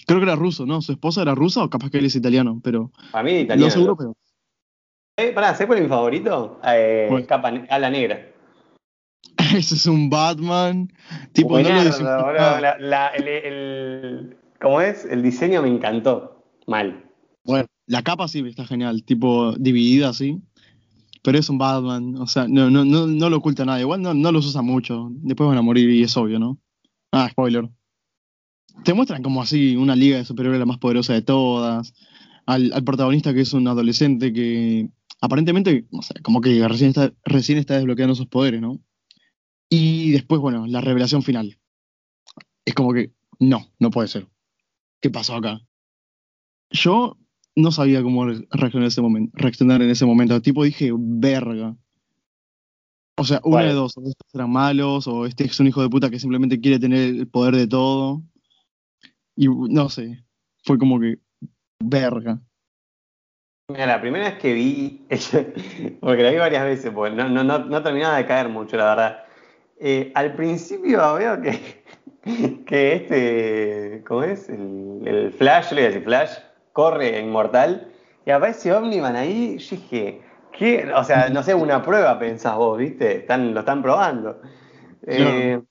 Creo 0.06 0.20
que 0.20 0.26
era 0.26 0.36
ruso, 0.36 0.66
¿no? 0.66 0.82
¿Su 0.82 0.92
esposa 0.92 1.22
era 1.22 1.36
rusa 1.36 1.64
o 1.64 1.70
capaz 1.70 1.90
que 1.90 2.00
él 2.00 2.06
es 2.06 2.16
italiano? 2.16 2.60
Pero. 2.64 2.92
A 3.14 3.24
mí 3.24 3.32
italiano. 3.32 3.68
No 3.68 3.72
seguro, 3.72 3.98
pero. 3.98 4.16
Eh, 5.18 5.32
pará, 5.34 5.54
¿sabes 5.54 5.68
cuál 5.68 5.80
es 5.80 5.84
mi 5.84 5.90
favorito? 5.90 6.60
Eh, 6.66 7.26
capa, 7.28 7.50
a 7.70 7.80
la 7.80 7.90
negra. 7.90 8.32
Ese 9.56 9.76
es 9.76 9.86
un 9.86 10.10
Batman. 10.10 10.92
Tipo, 11.34 11.60
no 11.60 11.70
la, 11.70 13.08
el, 13.16 13.28
el, 13.28 14.38
¿Cómo 14.62 14.82
es? 14.82 15.06
El 15.06 15.22
diseño 15.22 15.62
me 15.62 15.70
encantó. 15.70 16.46
Mal. 16.68 17.04
Bueno, 17.44 17.66
la 17.88 18.04
capa 18.04 18.28
sí 18.28 18.44
está 18.48 18.66
genial, 18.66 19.04
tipo 19.04 19.54
dividida 19.58 20.10
así. 20.10 20.42
Pero 21.22 21.38
es 21.38 21.50
un 21.50 21.58
Batman, 21.58 22.16
o 22.18 22.28
sea, 22.28 22.48
no, 22.48 22.70
no, 22.70 22.86
no, 22.86 23.06
no 23.06 23.30
lo 23.30 23.38
oculta 23.38 23.66
nada. 23.66 23.82
Igual 23.82 24.02
no, 24.02 24.14
no 24.14 24.32
los 24.32 24.46
usa 24.46 24.62
mucho. 24.62 25.10
Después 25.12 25.50
van 25.50 25.58
a 25.58 25.62
morir 25.62 25.90
y 25.90 26.04
es 26.04 26.16
obvio, 26.16 26.40
¿no? 26.40 26.58
Ah, 27.12 27.28
spoiler. 27.30 27.68
Te 28.84 28.94
muestran 28.94 29.24
como 29.24 29.42
así 29.42 29.76
una 29.76 29.96
liga 29.96 30.18
de 30.18 30.26
superhéroes 30.26 30.60
la 30.60 30.66
más 30.66 30.78
poderosa 30.78 31.14
de 31.14 31.22
todas. 31.22 31.94
Al, 32.46 32.74
al, 32.74 32.84
protagonista 32.84 33.34
que 33.34 33.42
es 33.42 33.54
un 33.54 33.68
adolescente 33.68 34.34
que 34.34 34.90
aparentemente, 35.22 35.86
no 35.92 36.02
sé, 36.02 36.16
como 36.22 36.42
que 36.42 36.68
recién 36.68 36.90
está, 36.90 37.14
recién 37.24 37.58
está 37.58 37.76
desbloqueando 37.76 38.16
sus 38.16 38.28
poderes, 38.28 38.62
¿no? 38.62 38.80
Y 39.70 40.12
después, 40.12 40.42
bueno, 40.42 40.66
la 40.66 40.82
revelación 40.82 41.22
final. 41.22 41.60
Es 42.66 42.74
como 42.74 42.94
que, 42.94 43.14
no, 43.40 43.68
no 43.80 43.92
puede 43.92 44.08
ser. 44.08 44.28
¿Qué 45.02 45.10
pasó 45.10 45.36
acá? 45.36 45.62
Yo 46.72 47.18
no 47.56 47.72
sabía 47.72 48.02
cómo 48.02 48.26
reaccionar 48.26 48.84
en 48.84 48.84
ese 48.84 49.02
momento. 49.02 49.32
Reaccionar 49.38 49.82
en 49.82 49.90
ese 49.90 50.06
momento. 50.06 50.42
Tipo 50.42 50.64
dije, 50.64 50.92
verga. 50.94 51.76
O 53.16 53.26
sea, 53.26 53.42
uno 53.44 53.58
de 53.58 53.74
dos, 53.74 53.98
o 53.98 54.02
estos 54.08 54.34
eran 54.34 54.52
malos, 54.52 55.08
o 55.08 55.26
este 55.26 55.44
es 55.44 55.60
un 55.60 55.68
hijo 55.68 55.82
de 55.82 55.90
puta 55.90 56.10
que 56.10 56.20
simplemente 56.20 56.62
quiere 56.62 56.80
tener 56.80 57.16
el 57.16 57.28
poder 57.28 57.56
de 57.56 57.68
todo. 57.68 58.24
Y 59.42 59.48
no 59.48 59.88
sé, 59.88 60.22
fue 60.66 60.78
como 60.78 61.00
que, 61.00 61.18
verga. 61.82 62.42
Mira, 63.70 63.86
la 63.86 64.02
primera 64.02 64.26
vez 64.32 64.38
que 64.38 64.54
vi, 64.54 65.08
porque 66.02 66.24
la 66.24 66.32
vi 66.32 66.36
varias 66.36 66.66
veces, 66.66 66.92
porque 66.94 67.16
no, 67.16 67.30
no, 67.30 67.44
no, 67.44 67.82
terminaba 67.82 68.18
de 68.18 68.26
caer 68.26 68.50
mucho, 68.50 68.76
la 68.76 68.84
verdad. 68.84 69.24
Eh, 69.80 70.12
al 70.14 70.34
principio 70.34 71.14
veo 71.14 71.42
que, 71.42 71.84
que 72.66 72.96
este, 72.96 74.04
¿cómo 74.06 74.24
es? 74.24 74.50
El, 74.50 75.04
el 75.06 75.32
Flash, 75.32 75.70
le 75.70 75.76
voy 75.76 75.84
a 75.84 75.88
decir 75.88 76.04
Flash, 76.04 76.32
corre 76.74 77.18
Inmortal, 77.22 77.94
y 78.26 78.32
aparece 78.32 78.74
Omniman 78.74 79.16
ahí, 79.16 79.58
yo 79.58 79.78
dije, 79.78 80.22
¿qué? 80.52 80.92
O 80.94 81.04
sea, 81.06 81.30
no 81.30 81.44
sé, 81.44 81.56
una 81.56 81.82
prueba 81.82 82.20
pensás 82.20 82.58
vos, 82.58 82.78
¿viste? 82.78 83.20
Están, 83.20 83.54
lo 83.54 83.62
están 83.62 83.82
probando. 83.82 84.42
Eh, 85.08 85.62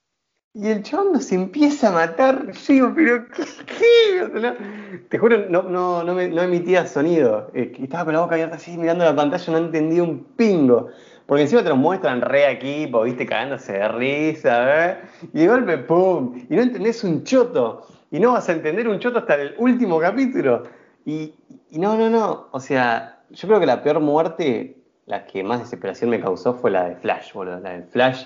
y 0.55 0.69
el 0.69 0.83
chabón 0.83 1.13
nos 1.13 1.31
empieza 1.31 1.89
a 1.89 1.93
matar. 1.93 2.53
Yo 2.53 2.93
pero 2.95 3.27
¿qué? 3.29 5.03
te 5.09 5.19
juro, 5.19 5.49
no, 5.49 5.63
no, 5.63 6.03
no, 6.03 6.15
me, 6.15 6.29
no 6.29 6.43
emitía 6.43 6.87
sonido. 6.87 7.51
Estaba 7.55 8.07
con 8.07 8.15
la 8.15 8.21
boca 8.21 8.35
abierta 8.35 8.57
así, 8.57 8.77
mirando 8.77 9.05
la 9.05 9.15
pantalla, 9.15 9.53
no 9.53 9.59
entendía 9.59 10.03
un 10.03 10.25
pingo. 10.37 10.89
Porque 11.27 11.43
encima 11.43 11.63
te 11.63 11.69
lo 11.69 11.77
muestran 11.77 12.23
re 12.23 12.51
equipo, 12.51 13.03
viste, 13.03 13.27
cagándose 13.27 13.75
de 13.75 13.89
risa, 13.89 14.91
¿eh? 14.91 14.99
Y 15.35 15.41
de 15.41 15.49
golpe, 15.49 15.79
¡pum! 15.79 16.47
Y 16.49 16.57
no 16.57 16.63
entendés 16.63 17.05
un 17.05 17.23
choto. 17.23 17.87
Y 18.11 18.19
no 18.19 18.33
vas 18.33 18.49
a 18.49 18.53
entender 18.53 18.89
un 18.89 18.99
choto 18.99 19.19
hasta 19.19 19.35
el 19.35 19.55
último 19.59 20.01
capítulo. 20.01 20.65
Y, 21.05 21.35
no, 21.73 21.97
no, 21.99 22.09
no. 22.09 22.49
O 22.51 22.61
sea, 22.61 23.23
yo 23.31 23.47
creo 23.47 23.61
que 23.61 23.67
la 23.67 23.83
peor 23.83 24.01
muerte, 24.01 24.83
la 25.05 25.27
que 25.27 25.45
más 25.45 25.61
desesperación 25.61 26.09
me 26.09 26.19
causó 26.19 26.55
fue 26.55 26.71
la 26.71 26.89
de 26.89 26.97
Flash, 26.97 27.35
boludo. 27.35 27.61
La 27.61 27.73
de 27.73 27.83
Flash. 27.83 28.25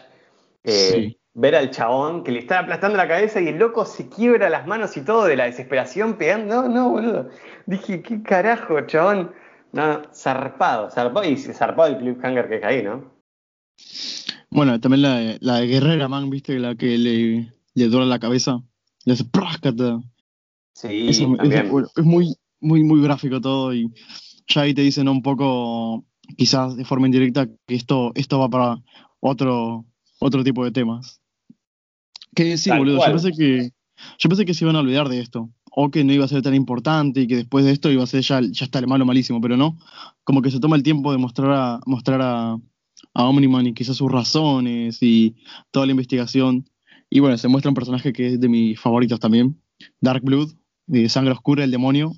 Eh, 0.63 1.17
ver 1.35 1.55
al 1.57 1.71
chabón 1.71 2.25
que 2.25 2.33
le 2.33 2.41
está 2.41 2.59
aplastando 2.59 2.97
la 2.97 3.09
cabeza 3.09 3.41
y 3.41 3.49
el 3.49 3.59
loco 3.59 3.85
se 3.85 4.09
quiebra 4.09 4.51
las 4.51 4.67
manos 4.67 4.97
y 4.97 5.01
todo 5.03 5.25
de 5.25 5.37
la 5.37 5.45
desesperación 5.45 6.15
pegando. 6.15 6.63
No, 6.63 6.69
no, 6.69 6.91
boludo. 6.91 7.31
Dije, 7.67 8.03
¿qué 8.03 8.23
carajo, 8.23 8.81
chabón? 8.83 9.33
No, 9.73 10.03
zarpado, 10.15 10.91
zarpado 10.91 11.27
y 11.27 11.37
zarpado 11.37 11.89
el 11.89 11.99
cliffhanger 11.99 12.49
que 12.49 12.61
caí, 12.61 12.83
¿no? 12.83 13.11
Bueno, 14.51 14.79
también 14.81 15.03
la 15.03 15.17
de, 15.17 15.39
la 15.41 15.57
de 15.61 15.67
Guerrera 15.67 16.09
Man, 16.09 16.29
¿viste? 16.29 16.59
La 16.59 16.75
que 16.75 16.99
le, 16.99 17.53
le 17.75 17.87
dura 17.87 18.05
la 18.05 18.19
cabeza. 18.19 18.61
Le 19.05 19.15
hace 19.15 19.25
Sí, 20.75 21.11
también. 21.37 21.71
es, 21.97 22.05
muy, 22.05 22.37
muy, 22.61 22.85
muy 22.85 23.03
gráfico 23.03 23.41
todo 23.41 23.75
y 23.75 23.93
ya 24.47 24.63
ahí 24.63 24.75
te 24.75 24.83
dicen 24.83 25.09
un 25.09 25.23
poco, 25.23 26.05
quizás 26.37 26.77
de 26.77 26.85
forma 26.85 27.07
indirecta, 27.07 27.47
que 27.67 27.75
esto, 27.75 28.13
esto 28.15 28.39
va 28.39 28.49
para 28.49 28.77
otro, 29.21 29.87
otro 30.19 30.45
tipo 30.45 30.65
de 30.65 30.73
temas. 30.73 31.22
Que 32.35 32.57
sí, 32.57 32.71
boludo, 32.71 32.99
yo 32.99 33.13
pensé 33.13 33.33
que, 33.33 33.71
yo 34.19 34.29
pensé 34.29 34.45
que 34.45 34.55
se 34.55 34.65
iban 34.65 34.77
a 34.77 34.81
olvidar 34.81 35.09
de 35.09 35.21
esto, 35.21 35.51
o 35.71 35.91
que 35.91 36.05
no 36.05 36.13
iba 36.13 36.25
a 36.25 36.29
ser 36.29 36.43
tan 36.43 36.55
importante 36.55 37.21
y 37.21 37.27
que 37.27 37.37
después 37.37 37.65
de 37.65 37.73
esto 37.73 37.91
iba 37.91 38.03
a 38.03 38.07
ser 38.07 38.23
ya, 38.23 38.41
ya 38.41 38.65
está 38.65 38.79
el 38.79 38.87
malo 38.87 39.05
malísimo, 39.05 39.41
pero 39.41 39.57
no, 39.57 39.79
como 40.25 40.43
que 40.43 40.51
se 40.51 40.61
toma 40.61 40.77
el 40.77 40.83
tiempo 40.83 41.13
de 41.13 41.19
mostrar 41.19 41.51
a, 41.53 41.81
mostrar 41.87 42.21
a, 42.23 42.59
a 43.15 43.25
Omniman 43.25 43.67
y 43.67 43.75
quizás 43.75 43.97
sus 43.97 44.11
razones 44.11 44.99
y 45.03 45.37
toda 45.71 45.87
la 45.87 45.93
investigación. 45.93 46.69
Y 47.11 47.21
bueno, 47.21 47.37
se 47.37 47.49
muestra 47.49 47.69
un 47.69 47.75
personaje 47.75 48.13
que 48.13 48.27
es 48.29 48.41
de 48.41 48.49
mis 48.49 48.81
favoritos 48.81 49.21
también, 49.21 49.61
Dark 50.01 50.23
Blood, 50.23 50.53
de 50.87 51.09
Sangre 51.09 51.33
Oscura, 51.33 51.65
el 51.65 51.71
demonio, 51.71 52.13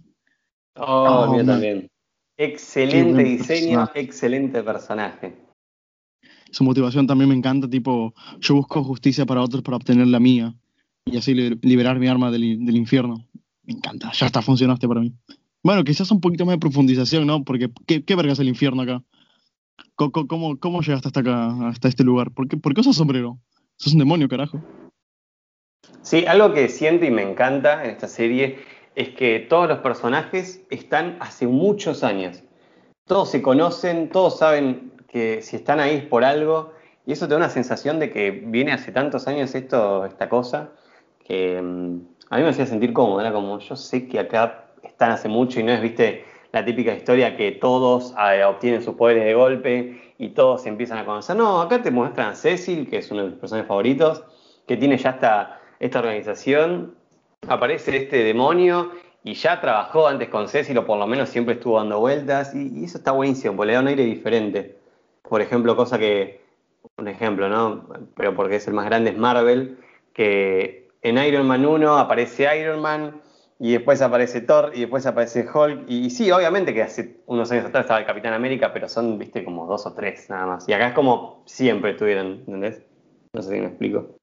Oh, 0.77 1.33
mío 1.33 1.45
también. 1.45 1.89
Excelente 2.37 3.23
diseño, 3.23 3.89
excelente 3.95 4.63
personaje. 4.63 5.44
Su 6.55 6.63
motivación 6.63 7.09
también 7.09 7.29
me 7.29 7.35
encanta, 7.35 7.69
tipo, 7.69 8.15
yo 8.39 8.55
busco 8.55 8.85
justicia 8.85 9.27
para 9.27 9.43
otros 9.43 9.65
para 9.65 9.77
obtener 9.77 10.07
la 10.07 10.21
mía 10.21 10.55
y 11.05 11.17
así 11.17 11.35
liberar 11.35 11.99
mi 11.99 12.07
arma 12.07 12.31
del, 12.31 12.77
infierno. 12.77 13.27
Me 13.65 13.73
encanta, 13.73 14.13
ya 14.13 14.27
está, 14.27 14.41
funcionaste 14.41 14.87
para 14.87 15.01
mí. 15.01 15.13
Bueno, 15.65 15.83
quizás 15.83 16.13
un 16.13 16.21
poquito 16.21 16.47
más 16.47 16.55
de 16.55 16.61
profundización, 16.61 17.27
¿no? 17.27 17.43
Porque, 17.43 17.73
¿qué, 17.89 18.05
qué 18.05 18.15
verga 18.15 18.35
es 18.35 18.39
el 18.39 18.47
infierno 18.47 18.83
acá? 18.83 19.03
¿Cómo, 19.97 20.81
llegaste 20.81 21.09
hasta 21.09 21.21
acá, 21.21 21.69
hasta 21.71 21.89
este 21.89 22.05
lugar? 22.05 22.31
¿Por 22.31 22.47
qué, 22.47 22.57
¿Por 22.57 22.73
qué 22.73 22.85
sombrero? 22.85 23.37
Sos 23.77 23.95
un 23.95 23.99
demonio, 23.99 24.29
carajo. 24.29 24.63
Sí, 26.03 26.25
algo 26.25 26.53
que 26.53 26.69
siento 26.69 27.05
y 27.05 27.11
me 27.11 27.23
encanta 27.23 27.83
en 27.83 27.91
esta 27.91 28.07
serie 28.07 28.59
es 28.95 29.09
que 29.09 29.41
todos 29.41 29.69
los 29.69 29.79
personajes 29.79 30.63
están 30.71 31.17
hace 31.19 31.49
muchos 31.49 32.05
años. 32.05 32.45
Todos 33.09 33.33
se 33.33 33.43
conocen, 33.43 34.09
todos 34.09 34.39
saben 34.39 34.94
que 35.15 35.43
si 35.43 35.55
están 35.55 35.79
ahí 35.79 35.95
es 35.95 36.03
por 36.03 36.25
algo, 36.25 36.73
y 37.07 37.13
eso 37.13 37.29
te 37.29 37.35
da 37.35 37.37
una 37.37 37.49
sensación 37.49 38.01
de 38.01 38.11
que 38.11 38.33
viene 38.33 38.73
hace 38.73 38.91
tantos 38.91 39.29
años 39.29 39.55
esto, 39.55 40.05
esta 40.07 40.29
cosa, 40.29 40.71
que 41.25 41.63
mm, 41.63 42.01
a 42.31 42.37
mí 42.37 42.43
me 42.43 42.49
hacía 42.49 42.67
sentir 42.67 42.93
cómodo, 42.93 43.21
era 43.21 43.33
como 43.33 43.61
yo 43.61 43.77
sé 43.77 44.09
que 44.09 44.19
acá 44.19 44.65
están 44.83 45.13
hace 45.13 45.29
mucho 45.29 45.61
y 45.61 45.63
no 45.63 45.71
es, 45.71 45.81
viste, 45.81 46.25
la 46.51 46.65
típica 46.65 46.93
historia 46.93 47.37
que 47.37 47.53
todos 47.53 48.13
eh, 48.33 48.43
obtienen 48.43 48.83
sus 48.83 48.97
poderes 48.97 49.25
de 49.25 49.35
golpe 49.35 50.15
y 50.19 50.31
todos 50.31 50.63
se 50.63 50.69
empiezan 50.69 50.99
a 50.99 51.05
conocer. 51.05 51.37
No, 51.37 51.61
acá 51.61 51.81
te 51.81 51.93
muestran 51.93 52.31
a 52.31 52.35
Cecil, 52.35 52.91
que 52.91 52.99
es 52.99 53.09
uno 53.13 53.23
de 53.23 53.29
mis 53.29 53.39
personajes 53.39 53.69
favoritos, 53.69 54.25
que 54.67 54.77
tiene 54.77 54.97
ya 54.99 55.11
esta, 55.11 55.61
esta 55.79 56.01
organización 56.01 56.97
aparece 57.47 57.97
este 57.97 58.25
demonio 58.25 58.91
y 59.23 59.35
ya 59.35 59.61
trabajó 59.61 60.09
antes 60.09 60.29
con 60.29 60.49
Cecil 60.49 60.77
o 60.79 60.85
por 60.85 60.99
lo 60.99 61.07
menos 61.07 61.29
siempre 61.29 61.55
estuvo 61.55 61.79
dando 61.79 62.01
vueltas 62.01 62.53
y, 62.53 62.85
eso 62.85 62.99
está 62.99 63.13
buenísimo, 63.13 63.55
porque 63.55 63.69
le 63.69 63.73
da 63.75 63.81
un 63.81 63.87
aire 63.87 64.05
diferente. 64.05 64.84
Por 65.29 65.41
ejemplo, 65.41 65.77
cosa 65.77 65.99
que, 65.99 66.43
un 66.99 67.09
ejemplo, 67.09 67.49
¿no? 67.49 67.89
Pero 68.17 68.35
porque 68.35 68.57
es 68.57 68.69
el 68.69 68.75
más 68.75 68.87
grande 68.87 69.11
es 69.11 69.19
Marvel, 69.19 69.79
que 70.13 70.89
en 71.03 71.19
Iron 71.19 71.47
Man 71.47 71.65
1 71.65 71.99
aparece 71.99 72.59
Iron 72.59 72.81
Man 72.81 73.21
y 73.59 73.73
después 73.73 74.03
aparece 74.03 74.41
Thor 74.41 74.73
y 74.75 74.81
después 74.81 75.07
aparece 75.07 75.47
Hulk 75.53 75.85
y, 75.89 76.11
sí, 76.11 76.31
obviamente 76.31 76.75
que 76.75 76.83
hace 76.83 77.21
unos 77.27 77.51
años 77.53 77.65
atrás 77.67 77.85
estaba 77.85 78.01
el 78.01 78.07
Capitán 78.07 78.35
América, 78.35 78.73
pero 78.73 78.89
son, 78.89 79.19
viste, 79.19 79.45
como 79.45 79.67
dos 79.67 79.87
o 79.87 79.95
tres 79.95 80.29
nada 80.29 80.47
más. 80.47 80.69
Y 80.69 80.73
acá 80.73 80.89
es 80.89 80.95
como 80.95 81.43
siempre 81.47 81.93
estuvieron, 81.93 82.45
¿entendés? 82.47 82.83
No 83.33 83.43
sé 83.43 83.55
si 83.55 83.61
me 83.61 83.67
explico. 83.67 84.17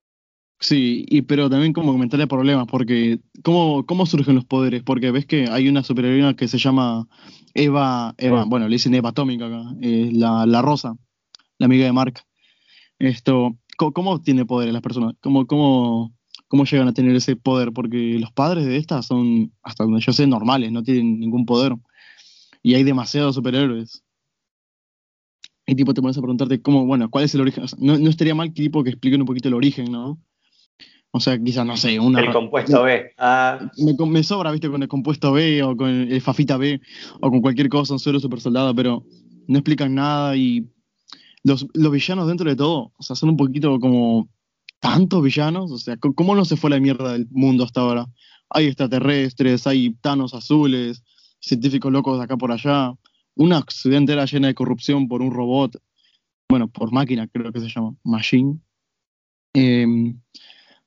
Sí, 0.62 1.06
y, 1.10 1.24
pero 1.24 1.50
también 1.50 1.74
como 1.74 1.92
comentarle 1.92 2.28
problemas, 2.28 2.68
porque 2.68 3.20
¿cómo, 3.44 3.84
¿cómo 3.88 4.06
surgen 4.06 4.36
los 4.36 4.46
poderes? 4.46 4.84
Porque 4.84 5.10
ves 5.10 5.26
que 5.26 5.48
hay 5.50 5.68
una 5.68 5.82
superheroína 5.84 6.36
que 6.36 6.48
se 6.48 6.60
llama 6.60 7.08
Eva, 7.56 8.14
Eva 8.20 8.46
bueno, 8.46 8.68
le 8.68 8.76
dicen 8.76 8.94
Eva 8.94 9.10
Atómica 9.10 9.48
acá, 9.48 9.76
eh, 9.82 10.12
la, 10.14 10.46
la, 10.46 10.62
Rosa, 10.62 10.96
la 11.58 11.66
amiga 11.66 11.86
de 11.86 11.92
Mark. 11.94 12.22
Esto, 13.00 13.58
¿cómo, 13.76 14.22
tiene 14.22 14.46
poderes 14.46 14.72
las 14.72 14.84
personas? 14.84 15.16
¿Cómo, 15.20 15.48
cómo, 15.48 16.14
¿Cómo 16.48 16.66
llegan 16.66 16.88
a 16.88 16.94
tener 16.94 17.16
ese 17.16 17.36
poder? 17.36 17.74
Porque 17.74 18.20
los 18.20 18.32
padres 18.32 18.66
de 18.66 18.78
estas 18.78 19.08
son, 19.08 19.54
hasta 19.64 19.84
donde 19.84 20.02
yo 20.02 20.14
sé, 20.14 20.28
normales, 20.28 20.72
no 20.72 20.84
tienen 20.84 21.20
ningún 21.20 21.48
poder. 21.48 21.76
Y 22.62 22.76
hay 22.76 22.84
demasiados 22.84 23.34
superhéroes. 23.34 24.04
y 25.66 25.74
tipo 25.76 25.94
te 25.96 26.02
pones 26.02 26.18
a 26.18 26.22
preguntarte 26.22 26.62
cómo, 26.62 26.86
bueno, 26.86 27.10
cuál 27.10 27.26
es 27.26 27.34
el 27.34 27.42
origen. 27.42 27.64
O 27.64 27.68
sea, 27.68 27.80
no, 27.82 27.98
no 27.98 28.10
estaría 28.12 28.36
mal 28.36 28.54
que 28.54 28.62
tipo 28.64 28.84
que 28.84 28.92
expliquen 28.92 29.22
un 29.22 29.28
poquito 29.28 29.48
el 29.48 29.56
origen, 29.56 29.92
¿no? 29.92 30.20
O 31.14 31.20
sea, 31.20 31.38
quizás, 31.38 31.66
no 31.66 31.76
sé, 31.76 32.00
una... 32.00 32.22
El 32.22 32.32
compuesto 32.32 32.84
B. 32.84 33.12
Ah, 33.18 33.60
Me, 33.78 33.94
me 34.06 34.24
sobra, 34.24 34.52
viste, 34.52 34.70
con 34.70 34.82
el 34.82 34.88
compuesto 34.88 35.34
B 35.34 35.62
o 35.62 35.76
con 35.76 35.90
el 35.90 36.22
Fafita 36.22 36.56
B 36.58 36.80
o 37.20 37.30
con 37.30 37.42
cualquier 37.42 37.68
cosa, 37.68 37.94
un 37.94 38.00
suero 38.00 38.20
super 38.20 38.40
soldado, 38.40 38.74
pero 38.74 39.04
no 39.48 39.58
explican 39.58 39.96
nada 39.96 40.36
y 40.38 40.66
los, 41.44 41.68
los 41.74 41.92
villanos 41.92 42.28
dentro 42.28 42.50
de 42.50 42.56
todo, 42.56 42.94
o 42.98 43.04
sea, 43.04 43.16
son 43.16 43.30
un 43.30 43.38
poquito 43.38 43.80
como 43.80 44.30
tantos 44.80 45.22
villanos, 45.22 45.72
o 45.72 45.78
sea, 45.78 45.98
¿cómo 45.98 46.36
no 46.36 46.46
se 46.46 46.56
fue 46.56 46.70
la 46.70 46.80
mierda 46.80 47.14
del 47.14 47.28
mundo 47.30 47.64
hasta 47.64 47.82
ahora? 47.82 48.08
Hay 48.50 48.68
extraterrestres, 48.68 49.68
hay 49.68 49.94
tanos 50.02 50.34
azules, 50.34 51.04
científicos 51.40 51.92
locos 51.92 52.18
de 52.18 52.24
acá 52.24 52.38
por 52.38 52.52
allá, 52.52 52.94
una 53.36 53.64
ciudad 53.70 53.98
entera 53.98 54.26
llena 54.26 54.48
de 54.48 54.56
corrupción 54.56 55.08
por 55.08 55.22
un 55.22 55.32
robot, 55.32 55.78
bueno, 56.50 56.68
por 56.68 56.92
máquina 56.92 57.28
creo 57.28 57.52
que 57.52 57.60
se 57.60 57.70
llama, 57.70 57.96
Machine. 58.04 58.60
Em, 59.54 60.20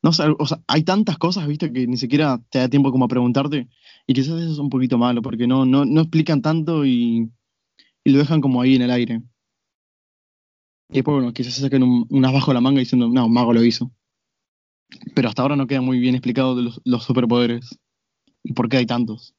no 0.05 0.13
sé, 0.13 0.25
o 0.39 0.47
sea, 0.47 0.61
hay 0.69 0.83
tantas 0.83 1.17
cosas, 1.17 1.47
viste, 1.47 1.73
que 1.73 1.87
ni 1.87 1.97
siquiera 1.97 2.39
te 2.51 2.59
da 2.59 2.69
tiempo 2.69 2.93
como 2.93 3.07
a 3.07 3.09
preguntarte, 3.09 3.69
y 4.07 4.13
quizás 4.13 4.39
eso 4.39 4.53
es 4.53 4.59
un 4.59 4.69
poquito 4.69 4.99
malo, 4.99 5.23
porque 5.23 5.47
no, 5.47 5.65
no, 5.65 5.87
no 5.87 6.03
explican 6.03 6.43
tanto 6.43 6.85
y, 6.85 7.31
y 8.05 8.11
lo 8.11 8.19
dejan 8.19 8.43
como 8.43 8.61
ahí 8.61 8.77
en 8.77 8.83
el 8.83 8.91
aire. 8.91 9.23
Y 10.91 10.97
después, 10.97 11.15
bueno, 11.15 11.33
quizás 11.33 11.55
se 11.55 11.63
saquen 11.63 11.85
un, 11.85 12.07
un 12.11 12.25
as 12.27 12.35
bajo 12.35 12.53
la 12.53 12.61
manga 12.61 12.81
diciendo, 12.81 13.09
no, 13.09 13.25
un 13.25 13.33
mago 13.33 13.55
lo 13.55 13.65
hizo. 13.65 13.91
Pero 15.15 15.31
hasta 15.31 15.41
ahora 15.41 15.57
no 15.57 15.67
queda 15.67 15.81
muy 15.81 15.99
bien 15.99 16.15
explicado 16.15 16.55
de 16.55 16.65
los, 16.65 16.83
los 16.85 17.03
superpoderes. 17.03 17.81
¿Y 18.43 18.53
por 18.53 18.69
qué 18.69 18.77
hay 18.77 18.87
tantos? 18.87 19.35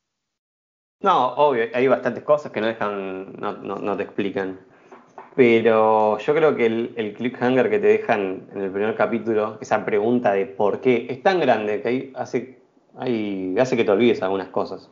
No, 0.99 1.27
obvio, 1.35 1.65
hay 1.75 1.87
bastantes 1.87 2.23
cosas 2.23 2.51
que 2.51 2.61
no 2.61 2.65
dejan, 2.65 3.33
no, 3.33 3.55
no, 3.57 3.75
no 3.75 3.95
te 3.95 4.01
explican. 4.01 4.59
Pero 5.35 6.17
yo 6.17 6.33
creo 6.33 6.55
que 6.55 6.65
el, 6.65 6.93
el 6.95 7.13
cliffhanger 7.13 7.69
que 7.69 7.79
te 7.79 7.87
dejan 7.87 8.47
en 8.53 8.61
el 8.61 8.71
primer 8.71 8.95
capítulo, 8.95 9.57
esa 9.59 9.83
pregunta 9.83 10.31
de 10.31 10.45
por 10.45 10.79
qué, 10.79 11.07
es 11.09 11.21
tan 11.21 11.39
grande 11.41 11.81
que 11.81 11.87
ahí 11.87 12.13
hace, 12.15 12.59
hace 12.95 13.77
que 13.77 13.83
te 13.83 13.91
olvides 13.91 14.21
algunas 14.23 14.47
cosas. 14.47 14.89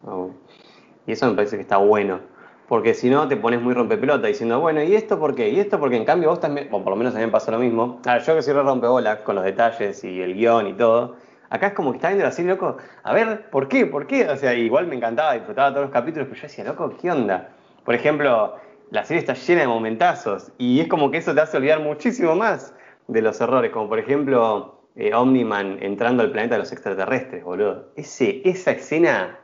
Y 1.07 1.13
eso 1.13 1.27
me 1.27 1.35
parece 1.35 1.55
que 1.55 1.61
está 1.61 1.77
bueno. 1.77 2.19
Porque 2.67 2.93
si 2.93 3.09
no, 3.09 3.27
te 3.27 3.37
pones 3.37 3.61
muy 3.61 3.73
rompepelota 3.73 4.27
diciendo, 4.27 4.59
bueno, 4.59 4.81
¿y 4.81 4.95
esto 4.95 5.19
por 5.19 5.35
qué? 5.35 5.49
Y 5.49 5.59
esto 5.59 5.79
porque 5.79 5.95
en 5.95 6.05
cambio 6.05 6.29
vos 6.29 6.39
también, 6.39 6.69
o 6.71 6.81
por 6.81 6.91
lo 6.91 6.95
menos 6.95 7.13
a 7.15 7.19
mí 7.19 7.25
me 7.25 7.31
pasa 7.31 7.51
lo 7.51 7.59
mismo. 7.59 8.01
A 8.05 8.15
ver, 8.15 8.23
yo 8.23 8.35
que 8.35 8.41
soy 8.41 8.53
rompebolas 8.53 9.19
con 9.19 9.35
los 9.35 9.43
detalles 9.43 10.03
y 10.03 10.21
el 10.21 10.33
guion 10.33 10.67
y 10.67 10.73
todo. 10.73 11.15
Acá 11.49 11.67
es 11.67 11.73
como 11.73 11.91
que 11.91 11.97
está 11.97 12.09
viendo 12.09 12.25
así, 12.25 12.43
loco. 12.43 12.77
A 13.03 13.13
ver, 13.13 13.49
¿por 13.49 13.67
qué? 13.67 13.85
¿Por 13.85 14.07
qué? 14.07 14.27
O 14.27 14.35
sea, 14.35 14.53
igual 14.55 14.87
me 14.87 14.95
encantaba, 14.95 15.33
disfrutaba 15.33 15.69
todos 15.69 15.83
los 15.83 15.91
capítulos, 15.91 16.27
pero 16.27 16.41
yo 16.41 16.47
decía, 16.47 16.63
loco, 16.63 16.93
¿qué 16.99 17.11
onda? 17.11 17.49
Por 17.85 17.93
ejemplo, 17.93 18.55
la 18.91 19.03
serie 19.05 19.19
está 19.21 19.33
llena 19.33 19.61
de 19.61 19.67
momentazos 19.67 20.51
y 20.57 20.79
es 20.79 20.87
como 20.87 21.09
que 21.11 21.17
eso 21.17 21.33
te 21.33 21.41
hace 21.41 21.57
olvidar 21.57 21.81
muchísimo 21.81 22.35
más 22.35 22.73
de 23.07 23.21
los 23.21 23.39
errores, 23.41 23.71
como 23.71 23.89
por 23.89 23.99
ejemplo 23.99 24.89
eh, 24.95 25.13
Omniman 25.13 25.81
entrando 25.81 26.23
al 26.23 26.31
planeta 26.31 26.55
de 26.55 26.59
los 26.59 26.71
extraterrestres, 26.71 27.43
boludo. 27.43 27.91
Ese, 27.95 28.41
esa 28.47 28.71
escena, 28.71 29.39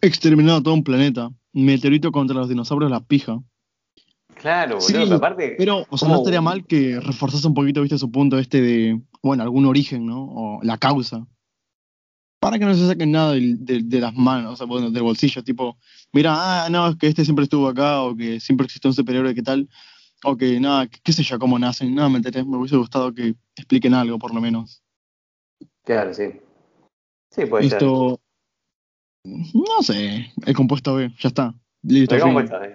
Exterminado 0.00 0.62
todo 0.62 0.74
un 0.74 0.84
planeta. 0.84 1.30
Meteorito 1.52 2.12
contra 2.12 2.36
los 2.36 2.48
dinosaurios, 2.48 2.88
la 2.90 3.00
pija. 3.00 3.40
claro, 4.36 4.76
boludo, 4.76 4.86
Sí, 4.86 4.92
pero 4.94 5.16
aparte... 5.16 5.54
Pero, 5.58 5.78
o 5.90 5.98
sea, 5.98 6.06
¿cómo- 6.06 6.12
no 6.12 6.18
estaría 6.18 6.40
mal 6.40 6.64
que 6.66 7.00
reforzase 7.00 7.46
un 7.48 7.54
poquito, 7.54 7.82
viste, 7.82 7.98
su 7.98 8.10
punto 8.12 8.38
este 8.38 8.60
de, 8.60 9.00
bueno, 9.22 9.42
algún 9.42 9.66
origen, 9.66 10.06
¿no? 10.06 10.22
O 10.24 10.60
la 10.62 10.78
causa. 10.78 11.26
Para 12.40 12.58
que 12.58 12.64
no 12.64 12.74
se 12.74 12.86
saquen 12.86 13.10
nada 13.10 13.32
de, 13.32 14.00
las 14.00 14.14
manos, 14.14 14.52
o 14.52 14.56
sea, 14.56 14.66
bueno, 14.66 14.90
del 14.90 15.02
bolsillo, 15.02 15.42
tipo, 15.42 15.76
mira, 16.12 16.34
ah, 16.64 16.68
no, 16.70 16.88
es 16.88 16.96
que 16.96 17.08
este 17.08 17.24
siempre 17.24 17.42
estuvo 17.42 17.68
acá, 17.68 18.02
o 18.02 18.16
que 18.16 18.38
siempre 18.38 18.64
existió 18.66 18.88
un 18.88 18.94
superhéroe, 18.94 19.34
¿qué 19.34 19.42
tal? 19.42 19.68
O 20.24 20.36
que, 20.36 20.60
nada, 20.60 20.86
qué, 20.86 20.98
qué 21.02 21.12
sé 21.12 21.22
yo, 21.22 21.38
cómo 21.38 21.58
nacen. 21.58 21.94
No, 21.94 22.08
me 22.08 22.18
enteré, 22.18 22.44
me 22.44 22.56
hubiese 22.56 22.76
gustado 22.76 23.12
que 23.12 23.34
expliquen 23.56 23.94
algo, 23.94 24.18
por 24.18 24.32
lo 24.32 24.40
menos. 24.40 24.82
Claro, 25.84 26.14
sí. 26.14 26.40
Sí, 27.30 27.46
puede 27.46 27.68
ser. 27.68 27.78
Esto, 27.78 28.20
no 29.24 29.82
sé, 29.82 30.32
el 30.46 30.54
compuesto 30.54 30.94
B, 30.94 31.12
ya 31.18 31.28
está. 31.28 31.54
Listo, 31.82 32.14
fin. 32.14 32.34
dejamos 32.34 32.50
ahí. 32.50 32.70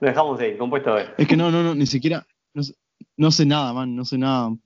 Lo 0.00 0.08
dejamos 0.08 0.40
ahí, 0.40 0.56
compuesto 0.56 0.94
B. 0.94 1.06
Es 1.18 1.28
que 1.28 1.36
no, 1.36 1.50
no, 1.50 1.62
no, 1.62 1.74
ni 1.74 1.86
siquiera, 1.86 2.26
no, 2.54 2.62
sé- 2.62 2.74
no 3.16 3.30
sé 3.30 3.46
nada, 3.46 3.72
man, 3.72 3.94
no 3.94 4.04
sé 4.04 4.18
nada. 4.18 4.56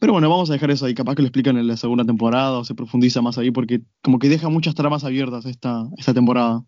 Pero 0.00 0.12
bueno, 0.14 0.28
vamos 0.30 0.50
a 0.50 0.54
dejar 0.54 0.70
eso 0.70 0.86
ahí, 0.86 0.94
capaz 0.94 1.14
que 1.14 1.22
lo 1.22 1.28
explican 1.28 1.56
en 1.58 1.66
la 1.68 1.76
segunda 1.76 2.04
temporada 2.04 2.58
o 2.58 2.64
se 2.64 2.74
profundiza 2.74 3.20
más 3.20 3.36
ahí, 3.38 3.50
porque 3.50 3.82
como 4.02 4.18
que 4.18 4.28
deja 4.28 4.48
muchas 4.48 4.74
tramas 4.74 5.04
abiertas 5.04 5.44
esta, 5.46 5.84
esta 5.98 6.12
temporada. 6.14 6.62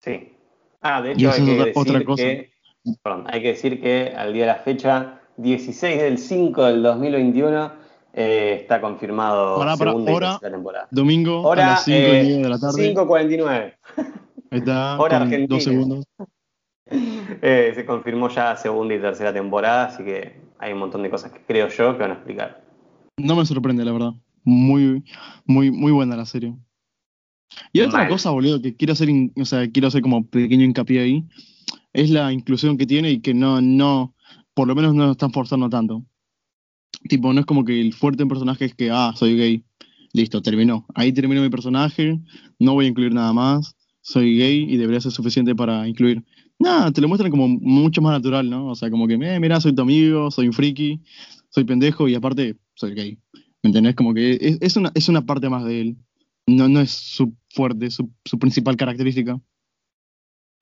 Sí. 0.00 0.32
Ah, 0.80 1.00
de 1.00 1.12
hecho 1.12 1.30
hay 1.30 1.44
que 1.44 1.52
otra- 1.52 1.64
decir 1.66 1.80
otra 1.80 2.04
cosa. 2.04 2.22
que, 2.24 2.50
perdón, 3.02 3.24
hay 3.28 3.40
que 3.40 3.48
decir 3.48 3.80
que 3.80 4.12
al 4.16 4.32
día 4.32 4.42
de 4.42 4.48
la 4.48 4.56
fecha, 4.56 5.20
16 5.36 6.02
del 6.02 6.18
5 6.18 6.64
del 6.64 6.82
2021, 6.82 7.70
eh, 8.14 8.58
está 8.60 8.80
confirmado 8.80 9.58
Pará, 9.58 9.76
pará, 9.76 9.92
segunda 9.92 10.12
hora, 10.12 10.38
temporada. 10.40 10.88
Domingo 10.90 11.36
a 11.46 11.48
Hora 11.48 11.66
las 11.66 11.84
5 11.84 11.96
y 11.98 12.02
eh, 12.02 12.10
media 12.24 12.36
de 12.38 12.48
la 12.48 12.58
tarde. 12.58 12.94
5.49. 12.94 13.74
Ahí 14.50 14.58
está, 14.58 14.98
hora 15.00 15.16
argentina. 15.18 15.46
dos 15.48 15.62
segundos. 15.64 16.04
Eh, 17.40 17.72
se 17.74 17.86
confirmó 17.86 18.28
ya 18.28 18.54
segunda 18.56 18.94
y 18.94 18.98
tercera 19.00 19.32
temporada, 19.32 19.86
así 19.86 20.04
que 20.04 20.36
hay 20.58 20.72
un 20.74 20.78
montón 20.80 21.02
de 21.02 21.08
cosas 21.08 21.32
que 21.32 21.40
creo 21.46 21.68
yo 21.68 21.94
que 21.96 22.02
van 22.02 22.10
a 22.10 22.14
explicar. 22.14 22.61
No 23.22 23.36
me 23.36 23.46
sorprende, 23.46 23.84
la 23.84 23.92
verdad. 23.92 24.14
Muy, 24.42 25.04
muy, 25.46 25.70
muy 25.70 25.92
buena 25.92 26.16
la 26.16 26.26
serie. 26.26 26.56
Y 27.72 27.80
otra 27.80 28.08
cosa, 28.08 28.30
boludo, 28.30 28.60
que 28.60 28.74
quiero 28.74 28.94
hacer, 28.94 29.08
o 29.36 29.44
sea, 29.44 29.70
quiero 29.70 29.88
hacer 29.88 30.02
como 30.02 30.26
pequeño 30.26 30.64
hincapié 30.64 31.00
ahí, 31.00 31.24
es 31.92 32.10
la 32.10 32.32
inclusión 32.32 32.76
que 32.76 32.86
tiene 32.86 33.10
y 33.10 33.20
que 33.20 33.34
no, 33.34 33.60
no, 33.60 34.14
por 34.54 34.66
lo 34.66 34.74
menos 34.74 34.94
no 34.94 35.06
lo 35.06 35.12
están 35.12 35.32
forzando 35.32 35.68
tanto. 35.68 36.04
Tipo, 37.08 37.32
no 37.32 37.40
es 37.40 37.46
como 37.46 37.64
que 37.64 37.80
el 37.80 37.92
fuerte 37.92 38.22
en 38.22 38.28
personaje 38.28 38.64
es 38.64 38.74
que, 38.74 38.90
ah, 38.90 39.12
soy 39.14 39.36
gay. 39.36 39.64
Listo, 40.12 40.42
terminó. 40.42 40.84
Ahí 40.94 41.12
terminó 41.12 41.40
mi 41.40 41.48
personaje, 41.48 42.18
no 42.58 42.74
voy 42.74 42.86
a 42.86 42.88
incluir 42.88 43.14
nada 43.14 43.32
más, 43.32 43.76
soy 44.00 44.36
gay 44.36 44.66
y 44.68 44.76
debería 44.76 45.00
ser 45.00 45.12
suficiente 45.12 45.54
para 45.54 45.86
incluir. 45.86 46.24
Nada, 46.58 46.90
te 46.90 47.00
lo 47.00 47.08
muestran 47.08 47.30
como 47.30 47.48
mucho 47.48 48.02
más 48.02 48.12
natural, 48.12 48.50
¿no? 48.50 48.66
O 48.68 48.74
sea, 48.74 48.90
como 48.90 49.06
que, 49.06 49.14
eh, 49.14 49.40
mira, 49.40 49.60
soy 49.60 49.74
tu 49.74 49.82
amigo, 49.82 50.30
soy 50.30 50.48
un 50.48 50.52
friki, 50.52 51.00
soy 51.50 51.64
pendejo 51.64 52.08
y 52.08 52.14
aparte 52.14 52.56
soy 52.82 52.94
gay. 52.94 53.18
¿Me 53.62 53.68
entendés? 53.68 53.94
Como 53.94 54.12
que 54.12 54.32
es, 54.40 54.58
es 54.60 54.76
una, 54.76 54.90
es 54.94 55.08
una 55.08 55.22
parte 55.22 55.48
más 55.48 55.64
de 55.64 55.80
él. 55.80 55.96
No, 56.46 56.68
no 56.68 56.80
es 56.80 56.90
su 56.90 57.32
fuerte, 57.50 57.90
su, 57.90 58.10
su 58.24 58.38
principal 58.38 58.76
característica. 58.76 59.38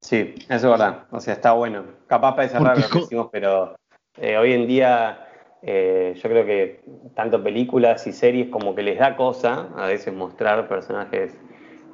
Sí, 0.02 0.34
eso 0.48 0.54
es 0.54 0.62
verdad. 0.62 1.06
O 1.10 1.20
sea, 1.20 1.34
está 1.34 1.52
bueno. 1.52 1.84
Capaz 2.06 2.36
para 2.36 2.48
cerrar 2.48 2.78
lo 2.78 2.88
que 2.88 2.98
decimos, 3.00 3.28
pero 3.32 3.76
eh, 4.18 4.36
hoy 4.36 4.52
en 4.52 4.66
día 4.66 5.26
eh, 5.62 6.14
yo 6.14 6.28
creo 6.28 6.44
que 6.44 6.82
tanto 7.14 7.42
películas 7.42 8.06
y 8.06 8.12
series 8.12 8.48
como 8.48 8.74
que 8.74 8.82
les 8.82 8.98
da 8.98 9.16
cosa 9.16 9.68
a 9.76 9.86
veces 9.86 10.12
mostrar 10.12 10.68
personajes 10.68 11.32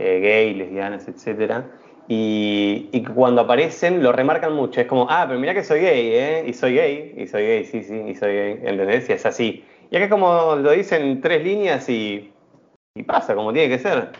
eh, 0.00 0.20
gay, 0.20 0.54
lesbianas, 0.54 1.06
etcétera. 1.06 1.70
Y, 2.08 2.88
y 2.92 3.02
cuando 3.02 3.42
aparecen 3.42 4.02
lo 4.02 4.12
remarcan 4.12 4.54
mucho. 4.54 4.80
Es 4.80 4.88
como, 4.88 5.06
ah, 5.08 5.24
pero 5.26 5.38
mira 5.38 5.54
que 5.54 5.62
soy 5.62 5.80
gay, 5.80 6.08
¿eh? 6.12 6.44
Y 6.48 6.52
soy 6.52 6.74
gay, 6.74 7.14
y 7.16 7.26
soy 7.28 7.42
gay, 7.42 7.64
sí, 7.64 7.82
sí, 7.82 7.94
y 8.08 8.14
soy 8.14 8.32
gay. 8.34 8.52
¿Entendés? 8.62 9.08
Y 9.08 9.12
es 9.12 9.26
así. 9.26 9.64
Y 9.90 9.96
acá 9.96 10.08
como 10.08 10.56
lo 10.56 10.70
dicen 10.72 11.02
en 11.02 11.20
tres 11.20 11.44
líneas 11.44 11.88
y, 11.88 12.32
y 12.94 13.02
pasa 13.04 13.34
como 13.34 13.52
tiene 13.52 13.68
que 13.68 13.78
ser. 13.82 14.12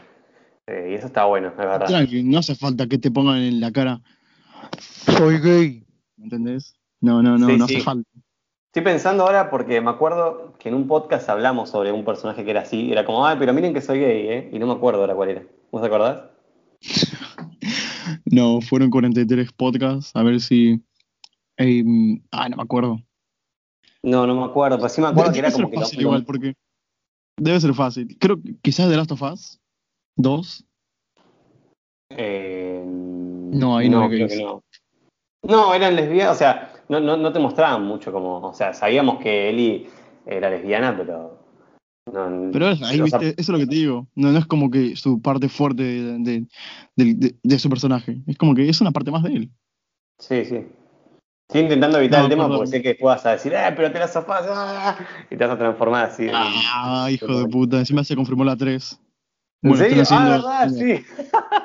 Eh, 0.66 0.90
y 0.92 0.94
eso 0.94 1.07
está 1.07 1.24
bueno, 1.24 1.48
es 1.48 1.57
verdad. 1.57 1.87
Tranqui, 1.87 2.22
no 2.22 2.38
hace 2.38 2.55
falta 2.55 2.87
que 2.87 2.98
te 2.98 3.11
pongan 3.11 3.38
en 3.38 3.61
la 3.61 3.70
cara. 3.72 4.00
Soy 4.79 5.38
gay. 5.40 5.85
¿Me 6.16 6.24
entendés? 6.24 6.74
No, 7.00 7.22
no, 7.22 7.38
no, 7.38 7.48
Sí, 7.48 7.57
no 7.59 7.66
sí. 7.68 7.74
hace 7.76 7.85
falta. 7.85 8.09
Estoy 8.72 8.83
pensando 8.92 9.24
ahora 9.24 9.48
porque 9.48 9.81
me 9.81 9.90
acuerdo 9.90 10.55
que 10.59 10.68
en 10.68 10.74
un 10.74 10.87
podcast 10.87 11.29
hablamos 11.31 11.70
sobre 11.70 11.92
un 11.92 12.05
personaje 12.05 12.44
que 12.44 12.50
era 12.50 12.61
así. 12.62 12.92
Era 12.92 13.05
como, 13.05 13.24
ay, 13.26 13.37
pero 13.38 13.52
miren 13.55 13.72
que 13.72 13.81
soy 13.81 14.00
gay, 14.00 14.29
¿eh? 14.29 14.50
Y 14.52 14.59
no 14.59 14.66
me 14.66 14.74
acuerdo 14.74 15.00
ahora 15.00 15.14
cuál 15.14 15.31
era. 15.31 15.42
¿Vos 15.70 15.81
te 15.83 15.87
acordás? 15.88 16.22
No, 18.24 18.61
fueron 18.61 18.90
43 18.90 19.52
podcasts. 19.52 20.11
A 20.14 20.22
ver 20.22 20.40
si. 20.40 20.81
eh, 21.57 21.85
ah, 22.33 22.48
no 22.48 22.57
me 22.57 22.62
acuerdo. 22.62 23.00
No, 24.06 24.26
no 24.26 24.34
me 24.36 24.44
acuerdo. 24.46 24.76
Pero 24.78 24.88
sí 24.88 25.00
me 25.00 25.08
acuerdo 25.08 25.32
que 25.32 25.38
era 25.40 25.50
como 25.52 25.68
que... 25.70 25.76
fácil 25.76 26.00
igual, 26.00 26.24
porque. 26.24 26.54
Debe 27.38 27.60
ser 27.60 27.74
fácil. 27.74 28.16
Creo 28.18 28.40
que 28.40 28.54
quizás 28.62 28.88
The 28.88 28.96
Last 28.96 29.12
of 29.12 29.20
Us 29.22 29.60
2. 30.16 30.64
Eh, 32.10 32.82
No, 32.86 33.76
ahí 33.76 33.88
no 33.88 33.98
era 34.04 34.08
creo 34.08 34.28
que 34.28 34.42
no. 34.42 34.62
No, 35.42 35.74
eran 35.74 35.94
lesbianas, 35.96 36.34
o 36.34 36.38
sea, 36.38 36.72
no, 36.88 36.98
no, 37.00 37.16
no 37.16 37.32
te 37.32 37.38
mostraban 37.38 37.84
mucho 37.84 38.10
como... 38.12 38.38
O 38.38 38.54
sea, 38.54 38.72
sabíamos 38.74 39.20
que 39.20 39.48
Ellie 39.50 39.88
era 40.24 40.50
lesbiana, 40.50 40.96
pero... 40.96 41.38
no- 42.12 42.50
Pero 42.52 42.70
es- 42.70 42.82
ahí, 42.82 43.00
viste, 43.00 43.28
eso 43.28 43.34
es 43.38 43.48
lo 43.48 43.58
que 43.58 43.66
te 43.66 43.74
digo. 43.74 44.06
No, 44.14 44.32
no 44.32 44.38
es 44.38 44.46
como 44.46 44.70
que 44.70 44.96
su 44.96 45.20
parte 45.20 45.48
fuerte 45.48 45.82
de, 45.82 46.18
de- 46.18 46.46
de- 46.96 47.14
de- 47.14 47.36
de 47.42 47.58
su 47.58 47.68
personaje. 47.68 48.18
Es 48.26 48.38
como 48.38 48.54
que 48.54 48.68
es 48.68 48.80
una 48.80 48.92
parte 48.92 49.10
más 49.10 49.22
de 49.24 49.34
él. 49.34 49.50
Sí, 50.18 50.44
sí. 50.44 50.66
Estoy 51.48 51.61
intentando 51.62 51.98
evitar 51.98 52.18
No, 52.20 52.24
el 52.26 52.30
tema 52.30 52.44
perdón. 52.44 52.59
porque 52.59 52.70
sé 52.70 52.82
que 52.82 52.88
después 52.88 53.14
vas 53.14 53.26
a 53.26 53.30
decir, 53.32 53.52
eh, 53.52 53.72
pero 53.76 53.92
te 53.92 53.98
la 54.00 54.09
sofás, 54.09 54.44
ah", 54.48 54.96
y 55.30 55.37
te 55.37 55.44
vas 55.46 55.54
a 55.54 55.59
transformar 55.59 56.06
así. 56.06 56.28
Ah, 56.32 57.09
hijo 57.11 57.38
de 57.40 57.46
puta. 57.48 57.78
Encima 57.78 58.02
se 58.02 58.16
confirmó 58.16 58.44
la 58.44 58.56
3. 58.56 58.98
¿En 59.62 59.70
Bueno, 59.70 59.85
serio? 59.85 60.02
están 60.02 60.18
Ah, 60.18 60.35
haciendo- 60.37 60.76
verdad, 60.76 61.04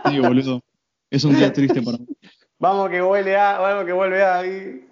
sí. 0.05 0.09
Sí, 0.11 0.19
boludo. 0.19 0.61
Es 1.09 1.23
un 1.23 1.35
día 1.35 1.51
triste 1.51 1.81
para 1.81 1.97
mí. 1.97 2.05
Vamos 2.59 2.89
que 2.91 3.01
vuelve 3.01 3.35
a, 3.35 3.57
vamos 3.57 3.85
que 3.85 3.91
vuelve 3.91 4.23
a. 4.23 4.37
ahí. 4.37 4.85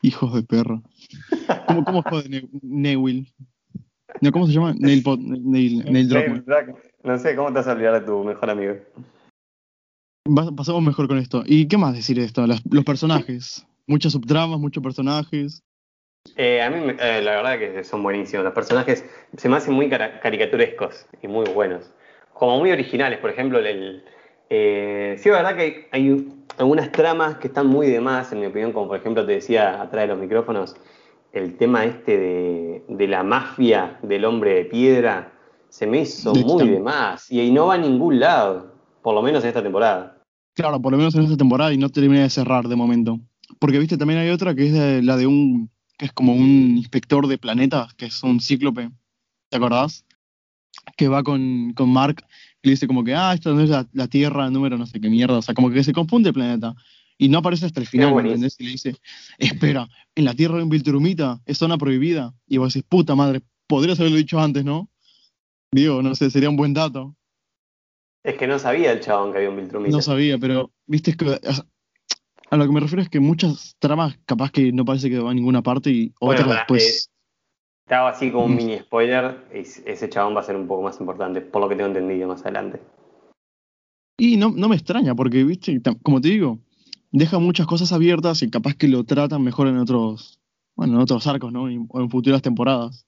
Hijos 0.00 0.32
de 0.32 0.42
perro. 0.44 0.80
¿Cómo, 1.66 1.84
cómo 1.84 2.02
jode 2.02 2.28
Ne- 2.28 2.48
Neville? 2.62 3.26
No, 4.20 4.30
¿Cómo 4.30 4.46
se 4.46 4.52
llama? 4.52 4.72
Neil, 4.78 5.02
Pot- 5.02 5.18
Neil, 5.18 5.84
Neil. 5.90 6.44
No 7.02 7.18
sé, 7.18 7.34
¿cómo 7.34 7.48
te 7.48 7.54
vas 7.54 7.66
a 7.66 7.72
olvidar 7.72 7.94
de 8.00 8.06
tu 8.06 8.22
mejor 8.22 8.48
amigo? 8.48 8.74
Pasamos 10.56 10.82
mejor 10.82 11.08
con 11.08 11.18
esto. 11.18 11.42
¿Y 11.46 11.68
qué 11.68 11.76
más 11.76 11.94
decir 11.94 12.18
de 12.18 12.24
esto? 12.24 12.46
Las- 12.46 12.62
los 12.70 12.84
personajes. 12.84 13.66
Muchas 13.86 14.12
subtramas, 14.12 14.58
muchos 14.58 14.82
personajes. 14.82 15.62
Eh, 16.36 16.60
a 16.60 16.70
mí, 16.70 16.76
eh, 16.98 17.20
la 17.22 17.36
verdad 17.36 17.58
que 17.58 17.84
son 17.84 18.02
buenísimos. 18.02 18.44
Los 18.44 18.52
personajes 18.52 19.04
se 19.36 19.48
me 19.48 19.56
hacen 19.56 19.74
muy 19.74 19.88
caricaturescos 19.88 21.06
y 21.22 21.28
muy 21.28 21.46
buenos. 21.50 21.92
Como 22.34 22.58
muy 22.58 22.72
originales, 22.72 23.18
por 23.20 23.30
ejemplo, 23.30 23.58
el, 23.58 24.04
eh, 24.50 25.16
sí, 25.18 25.28
la 25.30 25.36
verdad 25.36 25.56
que 25.56 25.88
hay, 25.92 26.26
algunas 26.58 26.90
tramas 26.92 27.36
que 27.36 27.48
están 27.48 27.66
muy 27.66 27.86
de 27.86 28.00
más, 28.00 28.32
en 28.32 28.40
mi 28.40 28.46
opinión, 28.46 28.72
como 28.72 28.88
por 28.88 28.98
ejemplo 28.98 29.24
te 29.24 29.32
decía 29.32 29.80
atrás 29.80 30.02
de 30.02 30.08
los 30.08 30.18
micrófonos, 30.18 30.74
el 31.32 31.56
tema 31.56 31.84
este 31.84 32.16
de, 32.16 32.84
de 32.88 33.08
la 33.08 33.22
mafia 33.22 33.98
del 34.02 34.24
hombre 34.24 34.54
de 34.54 34.64
piedra, 34.64 35.32
se 35.68 35.86
me 35.86 36.00
hizo 36.00 36.34
muy 36.34 36.68
de 36.68 36.80
más. 36.80 37.30
Y 37.30 37.40
ahí 37.40 37.50
no 37.52 37.66
va 37.66 37.74
a 37.74 37.78
ningún 37.78 38.18
lado, 38.20 38.74
por 39.02 39.14
lo 39.14 39.22
menos 39.22 39.42
en 39.44 39.48
esta 39.48 39.62
temporada. 39.62 40.15
Claro, 40.56 40.80
por 40.80 40.90
lo 40.90 40.98
menos 40.98 41.14
en 41.14 41.24
esta 41.24 41.36
temporada 41.36 41.72
y 41.72 41.76
no 41.78 41.90
termina 41.90 42.22
de 42.22 42.30
cerrar 42.30 42.66
de 42.66 42.76
momento. 42.76 43.20
Porque, 43.58 43.78
viste, 43.78 43.96
también 43.98 44.18
hay 44.20 44.30
otra 44.30 44.54
que 44.54 44.66
es 44.66 44.72
de- 44.72 45.02
la 45.02 45.16
de 45.16 45.26
un. 45.26 45.70
que 45.98 46.06
es 46.06 46.12
como 46.12 46.34
un 46.34 46.76
inspector 46.76 47.26
de 47.26 47.38
planetas, 47.38 47.94
que 47.94 48.06
es 48.06 48.22
un 48.22 48.40
cíclope. 48.40 48.90
¿Te 49.50 49.56
acordás? 49.56 50.04
Que 50.96 51.08
va 51.08 51.22
con, 51.22 51.72
con 51.74 51.90
Mark 51.90 52.24
y 52.62 52.68
le 52.68 52.70
dice 52.72 52.86
como 52.86 53.04
que, 53.04 53.14
ah, 53.14 53.32
esta 53.34 53.50
no 53.52 53.60
es 53.60 53.70
la, 53.70 53.86
la 53.92 54.08
Tierra, 54.08 54.50
número 54.50 54.76
no 54.76 54.86
sé 54.86 55.00
qué 55.00 55.08
mierda. 55.08 55.38
O 55.38 55.42
sea, 55.42 55.54
como 55.54 55.70
que 55.70 55.84
se 55.84 55.92
confunde 55.92 56.30
el 56.30 56.34
planeta. 56.34 56.74
Y 57.18 57.28
no 57.30 57.38
aparece 57.38 57.64
hasta 57.66 57.80
el 57.80 57.86
final, 57.86 58.08
¿me 58.08 58.28
entendés? 58.34 58.56
Y 58.60 58.64
le 58.64 58.70
dice, 58.72 58.96
espera, 59.38 59.88
en 60.14 60.24
la 60.26 60.34
Tierra 60.34 60.56
hay 60.56 60.62
un 60.64 60.68
Viltrumita, 60.68 61.40
es 61.46 61.56
zona 61.58 61.78
prohibida. 61.78 62.34
Y 62.46 62.58
vos 62.58 62.74
decís, 62.74 62.86
puta 62.88 63.14
madre, 63.14 63.40
podrías 63.66 63.98
haberlo 64.00 64.18
dicho 64.18 64.38
antes, 64.40 64.64
¿no? 64.64 64.90
Digo, 65.72 66.02
no 66.02 66.14
sé, 66.14 66.30
sería 66.30 66.50
un 66.50 66.56
buen 66.56 66.74
dato. 66.74 67.14
Es 68.26 68.36
que 68.36 68.48
no 68.48 68.58
sabía 68.58 68.90
el 68.90 68.98
chabón 68.98 69.30
que 69.30 69.38
había 69.38 69.50
un 69.50 69.56
Viltrumita. 69.56 69.96
No 69.96 70.02
sabía, 70.02 70.36
pero 70.36 70.72
viste 70.84 71.12
es 71.12 71.16
que 71.16 71.38
a 72.50 72.56
lo 72.56 72.66
que 72.66 72.72
me 72.72 72.80
refiero 72.80 73.00
es 73.00 73.08
que 73.08 73.20
muchas 73.20 73.76
tramas 73.78 74.18
capaz 74.26 74.50
que 74.50 74.72
no 74.72 74.84
parece 74.84 75.08
que 75.08 75.20
va 75.20 75.30
a 75.30 75.34
ninguna 75.34 75.62
parte 75.62 75.90
y 75.90 76.12
Bueno, 76.20 76.40
otras 76.40 76.56
después. 76.56 77.08
Te 77.86 77.94
hago 77.94 78.08
así 78.08 78.32
como 78.32 78.46
un 78.46 78.54
Mm. 78.54 78.56
mini 78.56 78.78
spoiler, 78.80 79.44
y 79.54 79.58
ese 79.60 80.08
chabón 80.10 80.34
va 80.34 80.40
a 80.40 80.42
ser 80.42 80.56
un 80.56 80.66
poco 80.66 80.82
más 80.82 80.98
importante, 80.98 81.40
por 81.40 81.62
lo 81.62 81.68
que 81.68 81.76
tengo 81.76 81.86
entendido 81.86 82.26
más 82.26 82.42
adelante. 82.42 82.80
Y 84.18 84.36
no, 84.38 84.50
no 84.50 84.68
me 84.68 84.74
extraña, 84.74 85.14
porque 85.14 85.44
viste, 85.44 85.80
como 86.02 86.20
te 86.20 86.30
digo, 86.30 86.58
deja 87.12 87.38
muchas 87.38 87.68
cosas 87.68 87.92
abiertas 87.92 88.42
y 88.42 88.50
capaz 88.50 88.74
que 88.74 88.88
lo 88.88 89.04
tratan 89.04 89.44
mejor 89.44 89.68
en 89.68 89.78
otros, 89.78 90.40
bueno, 90.74 90.94
en 90.94 91.00
otros 91.00 91.24
arcos, 91.28 91.52
¿no? 91.52 91.70
Y- 91.70 91.78
o 91.88 92.00
en 92.00 92.10
futuras 92.10 92.42
temporadas. 92.42 93.06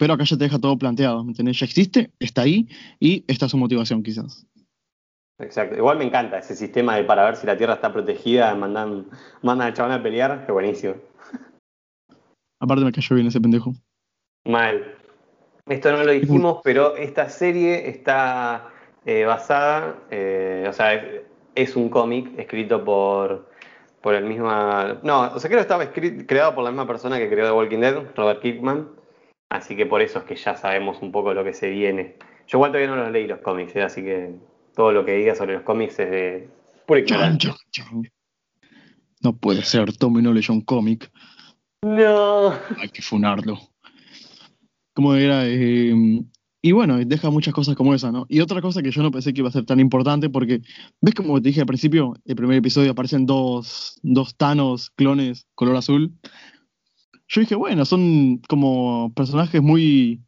Pero 0.00 0.14
acá 0.14 0.24
ya 0.24 0.38
te 0.38 0.44
deja 0.44 0.58
todo 0.58 0.78
planteado, 0.78 1.22
¿me 1.22 1.32
entendés? 1.32 1.60
Ya 1.60 1.66
existe, 1.66 2.10
está 2.18 2.40
ahí 2.40 2.66
y 2.98 3.22
esta 3.28 3.44
es 3.44 3.50
su 3.50 3.58
motivación 3.58 4.02
quizás. 4.02 4.46
Exacto. 5.38 5.76
Igual 5.76 5.98
me 5.98 6.04
encanta 6.04 6.38
ese 6.38 6.56
sistema 6.56 6.96
de 6.96 7.04
para 7.04 7.22
ver 7.26 7.36
si 7.36 7.46
la 7.46 7.54
Tierra 7.54 7.74
está 7.74 7.92
protegida, 7.92 8.54
mandan, 8.54 9.04
mandan 9.42 9.68
al 9.68 9.74
chabón 9.74 9.92
a 9.92 10.02
pelear, 10.02 10.46
que 10.46 10.52
buenísimo. 10.52 10.94
Aparte 12.60 12.82
me 12.82 12.92
cayó 12.92 13.14
bien 13.14 13.26
ese 13.26 13.42
pendejo. 13.42 13.74
Mal. 14.46 14.96
Esto 15.66 15.92
no 15.92 16.02
lo 16.02 16.12
dijimos, 16.12 16.60
pero 16.64 16.96
esta 16.96 17.28
serie 17.28 17.90
está 17.90 18.70
eh, 19.04 19.26
basada, 19.26 19.98
eh, 20.10 20.64
o 20.66 20.72
sea, 20.72 20.94
es, 20.94 21.22
es 21.54 21.76
un 21.76 21.90
cómic 21.90 22.38
escrito 22.38 22.82
por, 22.82 23.50
por 24.00 24.14
el 24.14 24.24
mismo... 24.24 24.48
No, 25.02 25.32
o 25.34 25.38
sea, 25.38 25.50
creo 25.50 25.58
que 25.58 25.68
estaba 25.68 25.84
escri- 25.84 26.24
creado 26.26 26.54
por 26.54 26.64
la 26.64 26.70
misma 26.70 26.86
persona 26.86 27.18
que 27.18 27.28
creó 27.28 27.48
The 27.48 27.52
Walking 27.52 27.80
Dead, 27.80 28.14
Robert 28.16 28.40
Kirkman. 28.40 28.99
Así 29.50 29.76
que 29.76 29.84
por 29.84 30.00
eso 30.00 30.20
es 30.20 30.24
que 30.24 30.36
ya 30.36 30.56
sabemos 30.56 31.02
un 31.02 31.10
poco 31.10 31.34
lo 31.34 31.42
que 31.42 31.52
se 31.52 31.70
viene. 31.70 32.14
Yo 32.46 32.58
igual 32.58 32.70
todavía 32.70 32.88
no 32.94 32.96
los 32.96 33.10
leí 33.10 33.26
los 33.26 33.40
cómics, 33.40 33.74
¿eh? 33.76 33.82
así 33.82 34.02
que 34.02 34.34
todo 34.74 34.92
lo 34.92 35.04
que 35.04 35.16
diga 35.16 35.34
sobre 35.34 35.54
los 35.54 35.62
cómics 35.62 35.98
es 35.98 36.10
de 36.10 36.48
pura 36.86 37.00
ignorancia. 37.00 37.54
No 39.22 39.36
puede 39.36 39.62
ser, 39.62 39.96
Tommy 39.96 40.22
no 40.22 40.32
leyó 40.32 40.54
un 40.54 40.62
cómic. 40.62 41.10
No. 41.82 42.54
hay 42.78 42.88
que 42.90 43.02
funarlo. 43.02 43.58
Como 44.94 45.14
era, 45.14 45.46
eh, 45.46 45.94
y 46.62 46.72
bueno, 46.72 46.98
deja 46.98 47.30
muchas 47.30 47.52
cosas 47.52 47.74
como 47.74 47.94
esa, 47.94 48.12
¿no? 48.12 48.26
Y 48.28 48.40
otra 48.40 48.60
cosa 48.60 48.82
que 48.82 48.90
yo 48.90 49.02
no 49.02 49.10
pensé 49.10 49.32
que 49.32 49.40
iba 49.40 49.48
a 49.48 49.52
ser 49.52 49.64
tan 49.64 49.80
importante, 49.80 50.30
porque, 50.30 50.60
¿ves 51.00 51.14
como 51.14 51.40
te 51.40 51.48
dije 51.48 51.60
al 51.60 51.66
principio, 51.66 52.14
el 52.24 52.36
primer 52.36 52.58
episodio 52.58 52.92
aparecen 52.92 53.26
dos, 53.26 53.98
dos 54.02 54.36
Thanos 54.36 54.90
clones 54.90 55.46
color 55.54 55.76
azul? 55.76 56.12
Yo 57.30 57.40
dije, 57.40 57.54
bueno, 57.54 57.84
son 57.84 58.38
como 58.48 59.12
personajes 59.14 59.62
muy, 59.62 60.20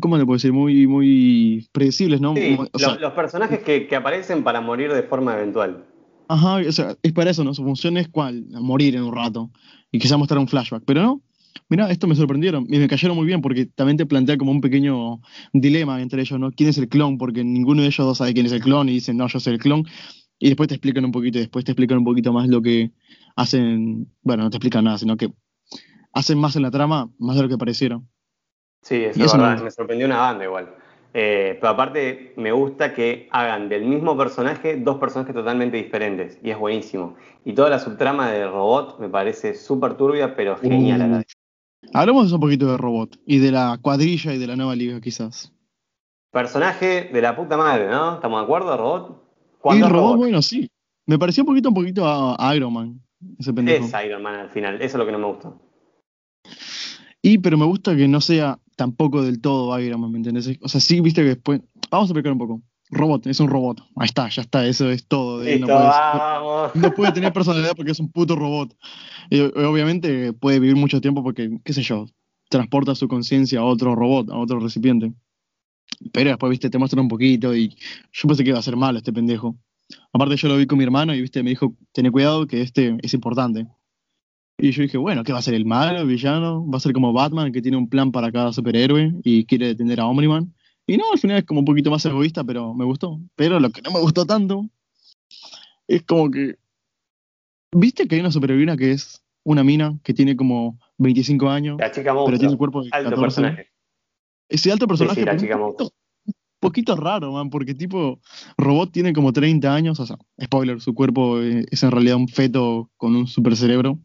¿cómo 0.00 0.16
le 0.16 0.24
puedo 0.24 0.36
decir? 0.36 0.52
Muy, 0.52 0.86
muy 0.86 1.68
predecibles, 1.72 2.20
¿no? 2.20 2.36
Sí, 2.36 2.56
o 2.56 3.00
los 3.00 3.12
personajes 3.12 3.58
que, 3.64 3.88
que 3.88 3.96
aparecen 3.96 4.44
para 4.44 4.60
morir 4.60 4.92
de 4.92 5.02
forma 5.02 5.34
eventual. 5.34 5.84
Ajá, 6.28 6.56
o 6.66 6.72
sea, 6.72 6.96
es 7.02 7.12
para 7.12 7.30
eso, 7.30 7.42
¿no? 7.42 7.54
Su 7.54 7.64
función 7.64 7.96
es 7.96 8.08
cuál, 8.08 8.46
morir 8.50 8.94
en 8.94 9.02
un 9.02 9.12
rato 9.12 9.50
y 9.90 9.98
quizá 9.98 10.16
mostrar 10.16 10.38
un 10.38 10.46
flashback, 10.46 10.84
pero 10.86 11.02
no. 11.02 11.22
Mira, 11.68 11.90
esto 11.90 12.06
me 12.06 12.14
sorprendieron 12.14 12.66
y 12.68 12.78
me 12.78 12.86
cayeron 12.86 13.16
muy 13.16 13.26
bien 13.26 13.40
porque 13.40 13.66
también 13.66 13.96
te 13.96 14.06
plantea 14.06 14.36
como 14.36 14.52
un 14.52 14.60
pequeño 14.60 15.20
dilema 15.52 16.00
entre 16.00 16.22
ellos, 16.22 16.38
¿no? 16.38 16.52
¿Quién 16.52 16.68
es 16.68 16.78
el 16.78 16.88
clon? 16.88 17.18
Porque 17.18 17.42
ninguno 17.42 17.82
de 17.82 17.88
ellos 17.88 18.06
dos 18.06 18.18
sabe 18.18 18.32
quién 18.32 18.46
es 18.46 18.52
el 18.52 18.60
clon 18.60 18.88
y 18.88 18.92
dicen, 18.92 19.16
no, 19.16 19.26
yo 19.26 19.40
soy 19.40 19.54
el 19.54 19.58
clon. 19.58 19.84
Y 20.38 20.48
después 20.48 20.68
te 20.68 20.76
explican 20.76 21.04
un 21.04 21.10
poquito 21.10 21.38
y 21.38 21.42
después 21.42 21.64
te 21.64 21.72
explican 21.72 21.98
un 21.98 22.04
poquito 22.04 22.32
más 22.32 22.48
lo 22.48 22.62
que 22.62 22.92
hacen, 23.34 24.08
bueno, 24.22 24.44
no 24.44 24.50
te 24.50 24.56
explican 24.56 24.84
nada, 24.84 24.98
sino 24.98 25.16
que 25.16 25.30
hacen 26.14 26.38
más 26.38 26.56
en 26.56 26.62
la 26.62 26.70
trama, 26.70 27.10
más 27.18 27.36
de 27.36 27.42
lo 27.42 27.48
que 27.48 27.58
parecieron. 27.58 28.08
Sí, 28.82 28.96
eso 29.04 29.22
eso 29.22 29.38
verdad, 29.38 29.62
me 29.62 29.70
sorprendió 29.70 30.06
una 30.06 30.18
banda 30.18 30.44
igual. 30.44 30.74
Eh, 31.16 31.56
pero 31.60 31.72
aparte 31.72 32.34
me 32.36 32.50
gusta 32.50 32.92
que 32.92 33.28
hagan 33.30 33.68
del 33.68 33.84
mismo 33.84 34.16
personaje 34.16 34.76
dos 34.76 34.98
personajes 34.98 35.32
totalmente 35.32 35.76
diferentes 35.76 36.38
y 36.42 36.50
es 36.50 36.58
buenísimo. 36.58 37.14
Y 37.44 37.52
toda 37.52 37.70
la 37.70 37.78
subtrama 37.78 38.30
de 38.30 38.46
robot 38.46 38.98
me 38.98 39.08
parece 39.08 39.54
súper 39.54 39.96
turbia, 39.96 40.34
pero 40.34 40.56
genial. 40.56 41.02
a 41.02 41.06
la 41.06 41.18
vez. 41.18 41.26
Hablamos 41.92 42.32
un 42.32 42.40
poquito 42.40 42.66
de 42.66 42.76
Robot 42.76 43.18
y 43.26 43.38
de 43.38 43.52
la 43.52 43.78
cuadrilla 43.80 44.32
y 44.32 44.38
de 44.38 44.46
la 44.46 44.56
nueva 44.56 44.74
liga, 44.74 45.00
quizás. 45.00 45.52
Personaje 46.32 47.10
de 47.12 47.22
la 47.22 47.36
puta 47.36 47.56
madre, 47.56 47.88
¿no? 47.88 48.14
¿Estamos 48.14 48.40
de 48.40 48.44
acuerdo, 48.44 48.76
robot? 48.76 49.22
Y 49.66 49.80
Robot, 49.80 49.90
robot, 49.92 50.16
bueno, 50.16 50.42
sí. 50.42 50.68
Me 51.06 51.18
pareció 51.18 51.42
un 51.42 51.48
poquito, 51.48 51.68
un 51.68 51.74
poquito 51.74 52.06
a, 52.06 52.36
a 52.38 52.56
Iron 52.56 52.72
Man, 52.72 53.00
ese 53.38 53.52
pendejo. 53.52 53.84
es 53.84 53.92
Iron 54.04 54.22
Man 54.22 54.34
al 54.34 54.50
final, 54.50 54.76
eso 54.76 54.84
es 54.84 54.94
lo 54.94 55.06
que 55.06 55.12
no 55.12 55.18
me 55.18 55.26
gustó. 55.26 55.60
Y, 57.26 57.38
pero 57.38 57.56
me 57.56 57.64
gusta 57.64 57.96
que 57.96 58.06
no 58.06 58.20
sea 58.20 58.60
tampoco 58.76 59.22
del 59.22 59.40
todo 59.40 59.80
Iron 59.80 60.02
Man, 60.02 60.12
¿me 60.12 60.18
entendés? 60.18 60.58
O 60.60 60.68
sea, 60.68 60.78
sí, 60.78 61.00
viste 61.00 61.22
que 61.22 61.28
después. 61.28 61.62
Vamos 61.90 62.10
a 62.10 62.12
explicar 62.12 62.32
un 62.32 62.38
poco. 62.38 62.62
Robot, 62.90 63.26
es 63.28 63.40
un 63.40 63.48
robot. 63.48 63.80
Ahí 63.96 64.04
está, 64.04 64.28
ya 64.28 64.42
está, 64.42 64.66
eso 64.66 64.90
es 64.90 65.06
todo. 65.06 65.38
de 65.38 65.54
él, 65.54 65.60
Listo, 65.62 65.72
no, 65.72 65.78
puede, 65.78 65.88
vamos. 65.88 66.74
no 66.74 66.90
puede 66.94 67.12
tener 67.12 67.32
personalidad 67.32 67.72
porque 67.74 67.92
es 67.92 67.98
un 67.98 68.12
puto 68.12 68.36
robot. 68.36 68.76
Y, 69.30 69.40
obviamente 69.40 70.34
puede 70.34 70.60
vivir 70.60 70.76
mucho 70.76 71.00
tiempo 71.00 71.22
porque, 71.22 71.50
qué 71.64 71.72
sé 71.72 71.80
yo, 71.80 72.04
transporta 72.50 72.94
su 72.94 73.08
conciencia 73.08 73.60
a 73.60 73.64
otro 73.64 73.94
robot, 73.94 74.28
a 74.28 74.36
otro 74.36 74.60
recipiente. 74.60 75.14
Pero 76.12 76.28
después, 76.28 76.50
viste, 76.50 76.68
te 76.68 76.76
muestran 76.76 77.04
un 77.04 77.08
poquito 77.08 77.56
y 77.56 77.74
yo 78.12 78.28
pensé 78.28 78.44
que 78.44 78.50
iba 78.50 78.58
a 78.58 78.62
ser 78.62 78.76
malo 78.76 78.98
este 78.98 79.14
pendejo. 79.14 79.56
Aparte, 80.12 80.36
yo 80.36 80.48
lo 80.48 80.58
vi 80.58 80.66
con 80.66 80.76
mi 80.76 80.84
hermano 80.84 81.14
y, 81.14 81.22
viste, 81.22 81.42
me 81.42 81.48
dijo, 81.48 81.74
ten 81.92 82.12
cuidado 82.12 82.46
que 82.46 82.60
este 82.60 82.98
es 83.00 83.14
importante. 83.14 83.66
Y 84.58 84.70
yo 84.70 84.82
dije, 84.82 84.98
bueno, 84.98 85.24
¿qué 85.24 85.32
va 85.32 85.40
a 85.40 85.42
ser 85.42 85.54
el 85.54 85.64
malo, 85.64 85.98
el 85.98 86.06
villano? 86.06 86.68
¿Va 86.70 86.76
a 86.76 86.80
ser 86.80 86.92
como 86.92 87.12
Batman, 87.12 87.52
que 87.52 87.60
tiene 87.60 87.76
un 87.76 87.88
plan 87.88 88.12
para 88.12 88.30
cada 88.30 88.52
superhéroe 88.52 89.12
y 89.24 89.44
quiere 89.46 89.68
detener 89.68 90.00
a 90.00 90.06
Omniman? 90.06 90.54
Y 90.86 90.96
no, 90.96 91.04
al 91.12 91.18
final 91.18 91.38
es 91.38 91.44
como 91.44 91.60
un 91.60 91.66
poquito 91.66 91.90
más 91.90 92.04
egoísta, 92.06 92.44
pero 92.44 92.72
me 92.74 92.84
gustó. 92.84 93.20
Pero 93.34 93.58
lo 93.58 93.70
que 93.70 93.82
no 93.82 93.90
me 93.90 94.00
gustó 94.00 94.24
tanto 94.24 94.68
es 95.88 96.02
como 96.02 96.30
que. 96.30 96.56
¿Viste 97.72 98.06
que 98.06 98.14
hay 98.14 98.20
una 98.20 98.30
superheroína 98.30 98.76
que 98.76 98.92
es 98.92 99.24
una 99.42 99.64
mina 99.64 99.98
que 100.04 100.14
tiene 100.14 100.36
como 100.36 100.78
25 100.98 101.48
años, 101.48 101.78
La 101.78 101.90
chica 101.90 102.04
pero 102.04 102.14
monstruo. 102.14 102.38
tiene 102.38 102.52
el 102.52 102.58
cuerpo 102.58 102.82
de 102.84 102.90
Alto 102.92 103.10
14? 103.10 103.20
personaje. 103.20 103.70
Ese 104.48 104.70
alto 104.70 104.86
personaje, 104.86 105.20
sí, 105.20 105.24
la 105.26 105.32
pero 105.32 105.40
chica 105.42 105.56
un 105.56 105.72
poquito, 105.72 105.94
poquito 106.60 106.96
raro, 106.96 107.32
man, 107.32 107.50
porque 107.50 107.74
tipo, 107.74 108.20
Robot 108.56 108.92
tiene 108.92 109.12
como 109.12 109.32
30 109.32 109.74
años, 109.74 109.98
o 109.98 110.06
sea, 110.06 110.16
spoiler, 110.42 110.80
su 110.80 110.94
cuerpo 110.94 111.40
eh, 111.40 111.66
es 111.70 111.82
en 111.82 111.90
realidad 111.90 112.16
un 112.16 112.28
feto 112.28 112.90
con 112.96 113.16
un 113.16 113.26
super 113.26 113.56
cerebro. 113.56 113.98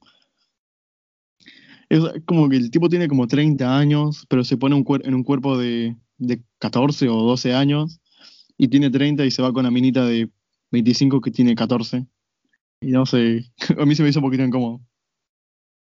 Es 1.90 2.04
como 2.26 2.48
que 2.50 2.58
el 2.58 2.70
tipo 2.70 2.88
tiene 2.88 3.08
como 3.08 3.28
30 3.28 3.78
años, 3.78 4.26
pero 4.30 4.44
se 4.44 4.58
pone 4.58 4.76
un 4.76 4.86
en 5.04 5.16
un 5.16 5.24
cuerpo 5.24 5.58
de, 5.58 5.96
de 6.20 6.42
14 6.60 7.10
o 7.10 7.16
12 7.24 7.54
años, 7.54 8.00
y 8.58 8.68
tiene 8.68 8.92
30 8.92 9.26
y 9.26 9.32
se 9.32 9.42
va 9.42 9.52
con 9.52 9.64
la 9.64 9.72
minita 9.72 10.06
de 10.06 10.30
25 10.72 11.22
que 11.22 11.32
tiene 11.32 11.56
14. 11.56 12.06
Y 12.82 12.92
no 12.92 13.06
sé, 13.06 13.46
a 13.80 13.86
mí 13.86 13.96
se 13.96 14.04
me 14.04 14.10
hizo 14.10 14.20
un 14.20 14.26
poquito 14.26 14.44
incómodo. 14.44 14.82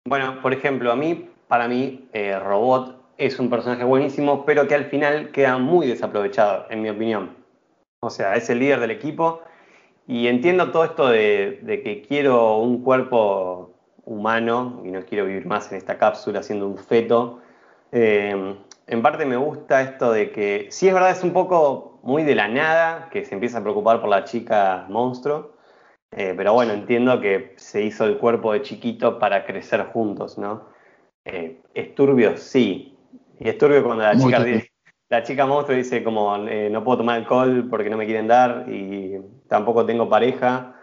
Bueno, 0.07 0.41
por 0.41 0.53
ejemplo, 0.53 0.91
a 0.91 0.95
mí, 0.95 1.27
para 1.47 1.67
mí, 1.67 2.07
eh, 2.13 2.37
Robot 2.37 3.13
es 3.17 3.39
un 3.39 3.49
personaje 3.49 3.83
buenísimo, 3.83 4.45
pero 4.45 4.67
que 4.67 4.75
al 4.75 4.85
final 4.85 5.31
queda 5.31 5.57
muy 5.57 5.87
desaprovechado, 5.87 6.67
en 6.69 6.81
mi 6.81 6.89
opinión. 6.89 7.31
O 8.01 8.09
sea, 8.09 8.35
es 8.35 8.49
el 8.49 8.59
líder 8.59 8.79
del 8.81 8.91
equipo 8.91 9.41
y 10.07 10.27
entiendo 10.27 10.71
todo 10.71 10.85
esto 10.85 11.07
de, 11.07 11.59
de 11.63 11.81
que 11.81 12.03
quiero 12.03 12.59
un 12.59 12.83
cuerpo 12.83 13.74
humano 14.05 14.81
y 14.85 14.89
no 14.89 15.01
quiero 15.03 15.25
vivir 15.25 15.45
más 15.45 15.71
en 15.71 15.77
esta 15.77 15.97
cápsula 15.97 16.43
siendo 16.43 16.67
un 16.67 16.77
feto. 16.77 17.41
Eh, 17.91 18.55
en 18.87 19.01
parte 19.01 19.25
me 19.25 19.37
gusta 19.37 19.81
esto 19.81 20.11
de 20.11 20.31
que, 20.31 20.67
sí 20.69 20.87
es 20.87 20.93
verdad, 20.93 21.11
es 21.11 21.23
un 21.23 21.33
poco 21.33 21.99
muy 22.03 22.23
de 22.23 22.35
la 22.35 22.47
nada 22.47 23.09
que 23.09 23.25
se 23.25 23.33
empieza 23.33 23.57
a 23.57 23.61
preocupar 23.61 23.99
por 23.99 24.09
la 24.09 24.23
chica 24.23 24.85
monstruo, 24.89 25.55
eh, 26.11 26.33
pero 26.37 26.53
bueno, 26.53 26.73
entiendo 26.73 27.19
que 27.19 27.53
se 27.57 27.81
hizo 27.81 28.05
el 28.05 28.17
cuerpo 28.17 28.53
de 28.53 28.61
chiquito 28.61 29.17
para 29.17 29.45
crecer 29.45 29.83
juntos, 29.87 30.37
¿no? 30.37 30.65
Eh, 31.25 31.61
es 31.73 31.95
turbio, 31.95 32.37
sí. 32.37 32.95
Y 33.39 33.49
es 33.49 33.57
turbio 33.57 33.83
cuando 33.83 34.03
la 34.03 34.15
chica, 34.15 34.45
la 35.09 35.23
chica 35.23 35.45
monstruo 35.45 35.75
dice 35.75 36.03
como 36.03 36.35
eh, 36.47 36.69
no 36.69 36.83
puedo 36.83 36.99
tomar 36.99 37.17
alcohol 37.17 37.67
porque 37.69 37.89
no 37.89 37.97
me 37.97 38.05
quieren 38.05 38.27
dar 38.27 38.65
y 38.69 39.19
tampoco 39.49 39.85
tengo 39.85 40.07
pareja 40.07 40.74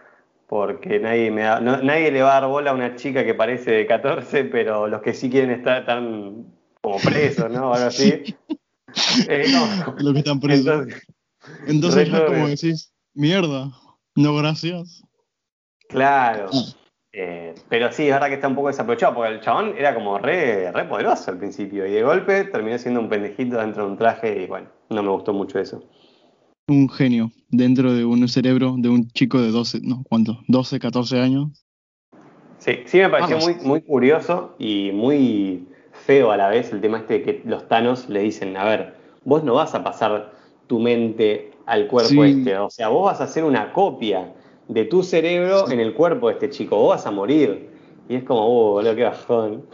porque 0.53 0.99
nadie 0.99 1.31
me 1.31 1.41
nadie 1.41 2.11
le 2.11 2.21
va 2.21 2.37
a 2.37 2.41
dar 2.41 2.47
bola 2.47 2.69
a 2.69 2.73
una 2.75 2.95
chica 2.95 3.25
que 3.25 3.33
parece 3.33 3.71
de 3.71 3.87
14, 3.87 4.45
pero 4.45 4.87
los 4.87 5.01
que 5.01 5.11
sí 5.11 5.27
quieren 5.27 5.49
estar 5.49 5.79
están 5.79 6.45
como 6.79 6.99
presos, 6.99 7.49
¿no? 7.49 7.73
Algo 7.73 7.87
así. 7.87 8.35
Eh, 9.27 9.45
no. 9.51 9.95
Los 9.97 10.13
que 10.13 10.19
están 10.19 10.39
presos. 10.39 10.85
Entonces, 11.65 12.07
es 12.07 12.21
como 12.21 12.47
decís, 12.47 12.93
mierda, 13.15 13.71
no 14.13 14.35
gracias. 14.35 15.01
Claro. 15.89 16.51
Ah. 16.53 16.61
Eh, 17.11 17.55
pero 17.67 17.91
sí, 17.91 18.03
es 18.03 18.13
verdad 18.13 18.27
que 18.27 18.35
está 18.35 18.47
un 18.47 18.53
poco 18.53 18.67
desaprovechado, 18.67 19.15
porque 19.15 19.33
el 19.33 19.41
chabón 19.41 19.73
era 19.75 19.95
como 19.95 20.19
re, 20.19 20.71
re 20.71 20.85
poderoso 20.85 21.31
al 21.31 21.39
principio, 21.39 21.87
y 21.87 21.93
de 21.93 22.03
golpe 22.03 22.43
terminó 22.43 22.77
siendo 22.77 22.99
un 22.99 23.09
pendejito 23.09 23.57
dentro 23.57 23.85
de 23.85 23.89
un 23.89 23.97
traje, 23.97 24.43
y 24.43 24.45
bueno, 24.45 24.67
no 24.89 25.01
me 25.01 25.09
gustó 25.09 25.33
mucho 25.33 25.57
eso. 25.57 25.83
Un 26.67 26.89
genio 26.89 27.31
dentro 27.49 27.93
de 27.93 28.05
un 28.05 28.27
cerebro 28.27 28.75
de 28.77 28.89
un 28.89 29.07
chico 29.09 29.41
de 29.41 29.51
12, 29.51 29.81
no, 29.83 30.03
¿cuánto? 30.07 30.39
12, 30.47 30.79
14 30.79 31.19
años. 31.19 31.65
Sí, 32.59 32.79
sí 32.85 32.97
me 32.99 33.09
pareció 33.09 33.37
muy, 33.39 33.55
muy 33.55 33.81
curioso 33.81 34.55
y 34.57 34.91
muy 34.93 35.67
feo 36.05 36.31
a 36.31 36.37
la 36.37 36.47
vez 36.47 36.71
el 36.71 36.81
tema 36.81 36.99
este 36.99 37.15
de 37.15 37.23
que 37.23 37.41
los 37.45 37.67
Thanos 37.67 38.07
le 38.09 38.21
dicen, 38.21 38.55
a 38.55 38.63
ver, 38.63 38.95
vos 39.25 39.43
no 39.43 39.55
vas 39.55 39.75
a 39.75 39.83
pasar 39.83 40.33
tu 40.67 40.79
mente 40.79 41.51
al 41.65 41.87
cuerpo 41.87 42.23
este, 42.23 42.57
o 42.57 42.69
sea, 42.69 42.89
vos 42.89 43.05
vas 43.05 43.21
a 43.21 43.25
hacer 43.25 43.43
una 43.43 43.71
copia 43.73 44.33
de 44.67 44.85
tu 44.85 45.03
cerebro 45.03 45.69
en 45.69 45.79
el 45.79 45.93
cuerpo 45.93 46.27
de 46.27 46.33
este 46.33 46.49
chico. 46.49 46.77
Vos 46.77 46.95
vas 46.95 47.05
a 47.05 47.11
morir. 47.11 47.69
Y 48.09 48.15
es 48.15 48.23
como, 48.23 48.41
oh, 48.41 48.71
boludo, 48.73 48.95
qué 48.95 49.03
bajón. 49.03 49.65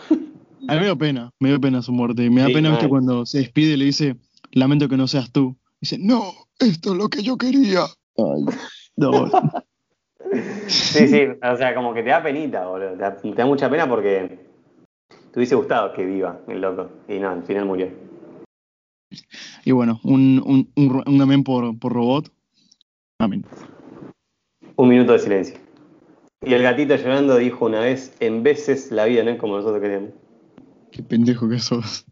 A 0.68 0.74
mí 0.74 0.80
me 0.80 0.86
dio 0.86 0.98
pena, 0.98 1.32
me 1.40 1.50
dio 1.50 1.60
pena 1.60 1.82
su 1.82 1.92
muerte. 1.92 2.24
Y 2.26 2.30
me 2.30 2.42
da 2.42 2.48
pena, 2.48 2.70
viste, 2.70 2.90
cuando 2.90 3.26
se 3.26 3.40
despide 3.40 3.74
y 3.74 3.78
le 3.78 3.86
dice, 3.86 4.18
lamento 4.52 4.90
que 4.90 4.98
no 4.98 5.08
seas 5.08 5.32
tú. 5.32 5.56
Dice, 5.82 5.98
no, 6.00 6.34
esto 6.60 6.92
es 6.92 6.98
lo 6.98 7.10
que 7.10 7.24
yo 7.24 7.38
quería. 7.38 7.86
Ay, 8.18 8.46
no. 8.98 9.28
sí, 10.68 11.08
sí, 11.08 11.28
o 11.42 11.58
sea, 11.58 11.74
como 11.74 11.94
que 11.94 12.04
te 12.04 12.10
da 12.10 12.22
penita, 12.22 12.68
boludo. 12.68 12.92
Te 13.22 13.34
da, 13.34 13.46
mucha 13.46 13.70
pena 13.70 13.88
porque 13.88 14.40
te 15.10 15.40
hubiese 15.40 15.56
gustado 15.56 15.94
que 15.94 16.06
viva 16.06 16.40
el 16.48 16.62
loco. 16.62 16.90
Y 17.08 17.20
no, 17.20 17.30
al 17.30 17.44
final 17.44 17.66
murió. 17.66 17.90
Y 19.66 19.72
bueno, 19.72 20.00
un, 20.04 20.42
un, 20.46 20.72
un, 20.76 21.04
un 21.06 21.22
amén 21.22 21.44
por, 21.44 21.78
por 21.80 21.94
robot. 21.94 22.32
Amén. 23.20 23.44
Un 24.76 24.90
minuto 24.90 25.14
de 25.14 25.20
silencio. 25.20 25.58
Y 26.46 26.54
el 26.54 26.64
gatito 26.64 26.96
llorando 26.96 27.38
dijo 27.38 27.66
una 27.66 27.82
vez, 27.82 28.16
en 28.22 28.44
veces 28.44 28.92
la 28.92 29.06
vida 29.06 29.24
no 29.24 29.32
es 29.32 29.40
como 29.40 29.58
nosotros 29.58 29.82
queremos. 29.82 30.12
Qué 30.92 31.04
pendejo 31.04 31.50
que 31.50 31.60
sos. 31.60 32.06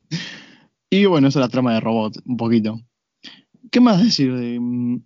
Y 0.90 1.06
bueno, 1.06 1.28
esa 1.28 1.40
es 1.40 1.46
la 1.46 1.50
trama 1.50 1.74
de 1.74 1.80
Robot, 1.80 2.18
un 2.26 2.38
poquito. 2.38 2.80
¿Qué 3.72 3.80
más 3.80 4.04
decir 4.04 4.36
de...? 4.36 4.60
Mm, 4.60 5.04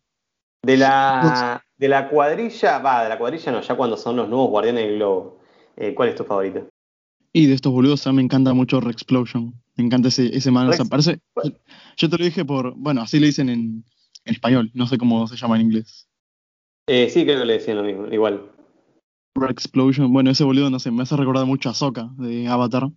de 0.64 0.78
la, 0.78 1.64
de 1.78 1.88
la 1.88 2.08
cuadrilla, 2.08 2.80
va, 2.80 3.04
de 3.04 3.10
la 3.10 3.18
cuadrilla 3.18 3.52
no, 3.52 3.62
ya 3.62 3.76
cuando 3.76 3.98
son 3.98 4.16
los 4.16 4.30
nuevos 4.30 4.50
guardianes 4.50 4.86
del 4.86 4.96
globo. 4.98 5.40
Eh, 5.76 5.96
¿Cuál 5.96 6.10
es 6.10 6.16
tu 6.16 6.24
favorito? 6.24 6.68
Y 7.34 7.48
de 7.48 7.56
estos 7.56 7.72
boludos 7.72 8.06
a 8.06 8.12
mí 8.12 8.18
me 8.18 8.24
encanta 8.24 8.54
mucho 8.54 8.80
Rexplosion. 8.80 9.54
Me 9.76 9.86
encanta 9.86 10.10
ese, 10.10 10.36
ese 10.36 10.52
man. 10.52 10.70
yo 11.98 12.10
te 12.10 12.18
lo 12.18 12.24
dije 12.24 12.46
por, 12.46 12.76
bueno, 12.76 13.02
así 13.02 13.20
le 13.20 13.28
dicen 13.28 13.50
en, 13.50 13.84
en 14.26 14.34
español, 14.34 14.70
no 14.74 14.86
sé 14.86 14.98
cómo 14.98 15.28
se 15.28 15.38
llama 15.38 15.56
en 15.56 15.64
inglés. 15.64 16.08
Eh, 16.88 17.10
sí, 17.10 17.24
creo 17.24 17.40
que 17.40 17.46
le 17.46 17.54
decían 17.54 17.78
lo 17.78 17.84
mismo, 17.84 18.08
igual. 18.08 18.52
Explosion, 19.50 20.12
bueno, 20.12 20.30
ese 20.30 20.44
boludo, 20.44 20.70
no 20.70 20.80
sé, 20.80 20.92
me 20.92 21.04
hace 21.04 21.16
recordar 21.16 21.46
mucho 21.46 21.70
a 21.70 21.74
Soka 21.74 22.10
de 22.18 22.48
Avatar, 22.48 22.90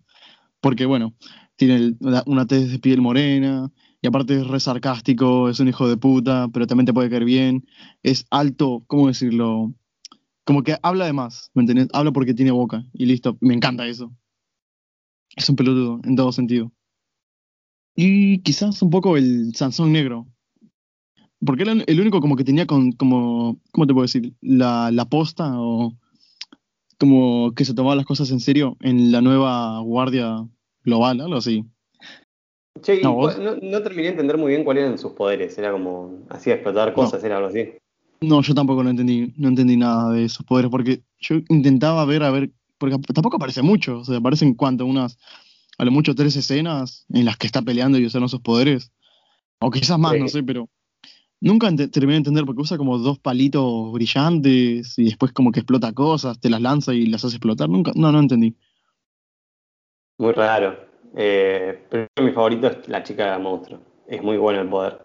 porque 0.59 0.85
bueno, 0.85 1.15
tiene 1.55 1.93
una 2.25 2.45
tez 2.45 2.71
de 2.71 2.79
piel 2.79 3.01
morena, 3.01 3.71
y 4.05 4.07
aparte 4.07 4.35
es 4.35 4.45
re 4.45 4.59
sarcástico, 4.59 5.49
es 5.49 5.59
un 5.59 5.67
hijo 5.67 5.89
de 5.89 5.97
puta, 5.97 6.47
pero 6.53 6.67
también 6.67 6.85
te 6.85 6.93
puede 6.93 7.09
caer 7.09 7.25
bien, 7.25 7.65
es 8.03 8.27
alto, 8.29 8.83
¿cómo 8.85 9.07
decirlo? 9.07 9.73
Como 10.43 10.61
que 10.61 10.77
habla 10.83 11.07
de 11.07 11.13
más, 11.13 11.49
¿me? 11.55 11.89
Habla 11.91 12.11
porque 12.11 12.35
tiene 12.35 12.51
boca, 12.51 12.85
y 12.93 13.07
listo, 13.07 13.35
me 13.41 13.55
encanta 13.55 13.87
eso. 13.87 14.13
Es 15.35 15.49
un 15.49 15.55
pelotudo, 15.55 16.01
en 16.03 16.15
todo 16.15 16.31
sentido. 16.31 16.71
Y 17.95 18.43
quizás 18.43 18.79
un 18.83 18.91
poco 18.91 19.17
el 19.17 19.55
Sansón 19.55 19.91
negro, 19.91 20.27
porque 21.43 21.63
era 21.63 21.71
el 21.71 21.99
único 21.99 22.21
como 22.21 22.35
que 22.35 22.43
tenía 22.43 22.67
con, 22.67 22.91
como, 22.91 23.59
¿cómo 23.71 23.87
te 23.87 23.93
puedo 23.93 24.03
decir? 24.03 24.35
La, 24.39 24.91
la 24.91 25.05
posta 25.05 25.59
o 25.59 25.97
como 26.99 27.55
que 27.55 27.65
se 27.65 27.73
tomaba 27.73 27.95
las 27.95 28.05
cosas 28.05 28.29
en 28.29 28.39
serio 28.39 28.77
en 28.81 29.11
la 29.11 29.21
nueva 29.21 29.79
guardia 29.79 30.47
global, 30.83 31.21
algo 31.21 31.37
así. 31.37 31.65
Che, 32.81 33.01
no, 33.01 33.29
no, 33.61 33.81
terminé 33.81 34.03
de 34.03 34.09
entender 34.09 34.37
muy 34.37 34.51
bien 34.51 34.63
cuáles 34.63 34.83
eran 34.83 34.97
sus 34.97 35.13
poderes, 35.13 35.57
era 35.57 35.71
como 35.71 36.25
hacía 36.29 36.55
explotar 36.55 36.93
cosas, 36.93 37.23
era 37.23 37.37
algo 37.37 37.47
así. 37.47 37.69
No, 38.21 38.41
yo 38.41 38.53
tampoco 38.53 38.83
lo 38.83 38.89
entendí, 38.89 39.33
no 39.37 39.47
entendí 39.47 39.77
nada 39.77 40.11
de 40.11 40.27
sus 40.29 40.45
poderes, 40.45 40.69
porque 40.69 41.01
yo 41.19 41.37
intentaba 41.49 42.03
ver, 42.05 42.23
a 42.23 42.31
ver, 42.31 42.51
porque 42.77 42.97
tampoco 43.13 43.37
aparece 43.37 43.61
mucho, 43.61 43.99
o 43.99 44.05
sea, 44.05 44.17
aparecen 44.17 44.55
cuánto, 44.55 44.85
unas, 44.85 45.17
a 45.77 45.85
lo 45.85 45.91
mucho 45.91 46.15
tres 46.15 46.35
escenas 46.35 47.05
en 47.09 47.25
las 47.25 47.37
que 47.37 47.47
está 47.47 47.61
peleando 47.61 47.97
y 47.97 48.05
usando 48.05 48.27
sus 48.27 48.41
poderes, 48.41 48.91
o 49.59 49.71
quizás 49.71 49.97
más, 49.97 50.17
no 50.17 50.27
sé, 50.27 50.43
pero 50.43 50.69
Nunca 51.41 51.69
terminé 51.75 52.13
de 52.13 52.17
entender 52.17 52.45
porque 52.45 52.61
usa 52.61 52.77
como 52.77 52.97
dos 52.97 53.19
palitos 53.19 53.91
brillantes 53.91 54.97
y 54.97 55.03
después 55.05 55.31
como 55.31 55.51
que 55.51 55.59
explota 55.59 55.93
cosas, 55.93 56.39
te 56.39 56.49
las 56.49 56.61
lanza 56.61 56.93
y 56.93 57.05
las 57.05 57.25
hace 57.25 57.35
explotar. 57.35 57.69
Nunca, 57.69 57.91
no, 57.93 58.11
no 58.11 58.19
entendí. 58.19 58.55
Muy 60.17 60.31
raro. 60.31 60.75
Eh, 61.15 61.85
pero 61.89 62.07
mi 62.21 62.31
favorito 62.31 62.67
es 62.67 62.87
la 62.89 63.03
chica 63.03 63.37
monstruo. 63.39 63.79
Es 64.07 64.21
muy 64.21 64.37
bueno 64.37 64.61
el 64.61 64.69
poder. 64.69 64.99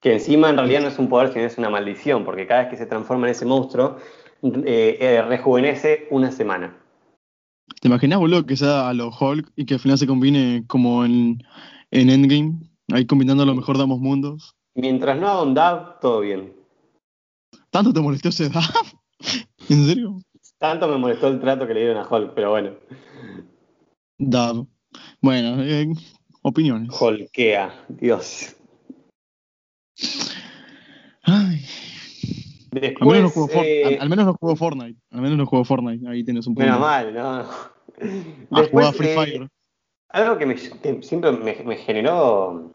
Que 0.00 0.12
encima 0.12 0.48
en 0.48 0.56
realidad 0.56 0.82
no 0.82 0.88
es 0.88 0.98
un 0.98 1.08
poder, 1.08 1.32
sino 1.32 1.44
es 1.44 1.58
una 1.58 1.70
maldición, 1.70 2.24
porque 2.24 2.46
cada 2.46 2.62
vez 2.62 2.70
que 2.70 2.76
se 2.76 2.86
transforma 2.86 3.26
en 3.26 3.32
ese 3.32 3.44
monstruo, 3.44 3.96
eh, 4.42 4.96
eh, 5.00 5.22
rejuvenece 5.22 6.06
una 6.10 6.30
semana. 6.30 6.78
¿Te 7.80 7.88
imaginas, 7.88 8.18
boludo, 8.20 8.46
que 8.46 8.56
sea 8.56 8.88
a 8.88 8.94
lo 8.94 9.10
Hulk 9.10 9.52
y 9.56 9.66
que 9.66 9.74
al 9.74 9.80
final 9.80 9.98
se 9.98 10.06
combine 10.06 10.64
como 10.66 11.04
en, 11.04 11.42
en 11.90 12.10
Endgame? 12.10 12.60
Ahí 12.92 13.06
combinando 13.06 13.42
a 13.42 13.46
lo 13.46 13.54
mejor 13.54 13.76
damos 13.76 13.98
mundos. 13.98 14.54
Mientras 14.74 15.18
no 15.18 15.28
haga 15.28 15.42
un 15.42 15.54
DAB, 15.54 16.00
todo 16.00 16.20
bien. 16.20 16.54
¿Tanto 17.70 17.92
te 17.92 18.00
molestó 18.00 18.28
ese 18.28 18.48
DAB? 18.48 18.62
¿En 19.68 19.86
serio? 19.86 20.20
Tanto 20.58 20.88
me 20.88 20.96
molestó 20.96 21.28
el 21.28 21.40
trato 21.40 21.66
que 21.66 21.74
le 21.74 21.80
dieron 21.80 21.98
a 21.98 22.08
Hulk, 22.08 22.32
pero 22.34 22.50
bueno. 22.50 22.70
DAB. 24.18 24.66
Bueno, 25.20 25.62
eh, 25.62 25.88
opiniones. 26.42 26.90
Hulkea, 27.00 27.84
Dios. 27.88 28.56
Ay. 31.22 31.64
al, 33.00 33.06
menos 33.06 33.36
no 33.36 33.48
eh, 33.62 33.98
al, 34.00 34.08
menos 34.08 34.26
no 34.26 34.34
jugó 34.34 34.56
Fortnite. 34.56 34.98
Al 35.10 35.20
menos 35.20 35.38
no 35.38 35.46
jugó 35.46 35.64
Fortnite. 35.64 36.08
Ahí 36.08 36.24
tienes 36.24 36.46
un 36.46 36.54
poco. 36.54 36.64
Menos 36.64 36.80
mal, 36.80 37.14
¿no? 37.14 37.44
Después, 38.50 38.86
a 38.86 38.92
Free 38.92 39.08
eh, 39.08 39.14
Fire. 39.14 39.48
Algo 40.10 40.38
que, 40.38 40.46
me, 40.46 40.54
que 40.54 41.02
siempre 41.02 41.32
me, 41.32 41.54
me 41.64 41.76
generó 41.76 42.72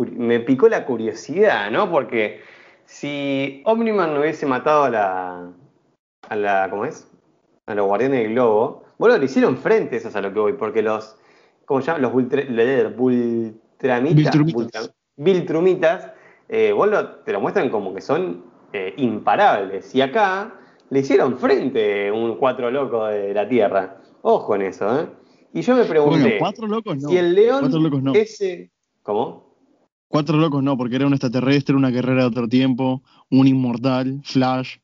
me 0.00 0.40
picó 0.40 0.68
la 0.68 0.84
curiosidad, 0.84 1.70
¿no? 1.70 1.90
Porque 1.90 2.40
si 2.84 3.62
Omniman 3.64 4.14
no 4.14 4.20
hubiese 4.20 4.46
matado 4.46 4.84
a 4.84 4.90
la. 4.90 5.52
a 6.28 6.36
la. 6.36 6.68
¿cómo 6.70 6.84
es? 6.84 7.08
A 7.66 7.74
los 7.74 7.86
guardianes 7.86 8.22
del 8.22 8.32
globo. 8.32 8.84
Bueno, 8.98 9.18
le 9.18 9.24
hicieron 9.24 9.56
frente, 9.56 9.96
eso 9.96 10.08
es 10.08 10.16
a 10.16 10.20
lo 10.20 10.32
que 10.32 10.40
voy, 10.40 10.52
porque 10.54 10.82
los. 10.82 11.16
¿Cómo 11.72 11.80
se 11.80 11.86
llaman? 11.86 12.02
Los 12.02 12.12
Bultramitas. 12.98 14.92
Viltrumitas. 15.16 16.12
Eh, 16.46 16.70
vos 16.70 16.90
te 17.24 17.32
lo 17.32 17.40
muestran 17.40 17.70
como 17.70 17.94
que 17.94 18.02
son 18.02 18.44
eh, 18.74 18.92
imparables. 18.98 19.94
Y 19.94 20.02
acá 20.02 20.52
le 20.90 21.00
hicieron 21.00 21.38
frente 21.38 22.12
un 22.12 22.36
cuatro 22.36 22.70
locos 22.70 23.08
de 23.08 23.32
la 23.32 23.48
Tierra. 23.48 24.02
Ojo 24.20 24.54
en 24.54 24.62
eso, 24.62 25.00
¿eh? 25.00 25.08
Y 25.54 25.62
yo 25.62 25.74
me 25.74 25.86
pregunté. 25.86 26.36
cuatro 26.38 26.66
locos 26.66 26.98
no. 26.98 27.08
Si 27.08 27.16
el 27.16 27.34
león 27.34 27.70
no. 28.04 28.12
ese. 28.12 28.70
¿Cómo? 29.02 29.56
Cuatro 30.08 30.36
locos 30.36 30.62
no, 30.62 30.76
porque 30.76 30.96
era 30.96 31.06
un 31.06 31.14
extraterrestre, 31.14 31.74
una 31.74 31.88
guerrera 31.88 32.20
de 32.20 32.28
otro 32.28 32.48
tiempo, 32.48 33.02
un 33.30 33.46
inmortal, 33.48 34.20
Flash, 34.24 34.76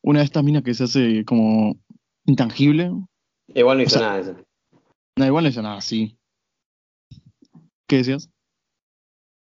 una 0.00 0.20
de 0.20 0.24
estas 0.24 0.42
minas 0.42 0.62
que 0.62 0.72
se 0.72 0.84
hace 0.84 1.22
como 1.26 1.76
intangible. 2.24 2.92
Igual 3.48 3.76
no 3.76 3.82
hizo 3.82 4.00
nada 4.00 4.14
de 4.14 4.20
eso. 4.22 4.36
No, 5.16 5.26
igual 5.26 5.44
no 5.44 5.50
hizo 5.50 5.62
nada, 5.62 5.80
sí. 5.80 6.18
¿Qué 7.86 7.98
decías? 7.98 8.30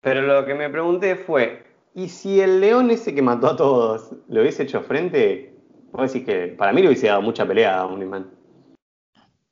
Pero 0.03 0.23
lo 0.23 0.47
que 0.47 0.55
me 0.55 0.71
pregunté 0.71 1.17
fue, 1.17 1.65
¿y 1.95 2.09
si 2.09 2.41
el 2.41 2.61
león 2.61 2.91
ese 2.91 3.15
que 3.15 3.23
mató 3.23 3.49
a 3.49 3.57
todos 3.57 4.11
lo 4.29 4.41
hubiese 4.41 4.63
hecho 4.63 4.81
frente? 4.83 5.55
Puedo 5.93 6.05
decir 6.05 6.25
que 6.25 6.49
para 6.49 6.73
mí 6.73 6.81
le 6.81 6.89
hubiese 6.89 7.09
dado 7.09 7.23
mucha 7.23 7.47
pelea 7.47 7.81
a 7.81 7.87
un 7.87 8.03
imán. 8.03 8.31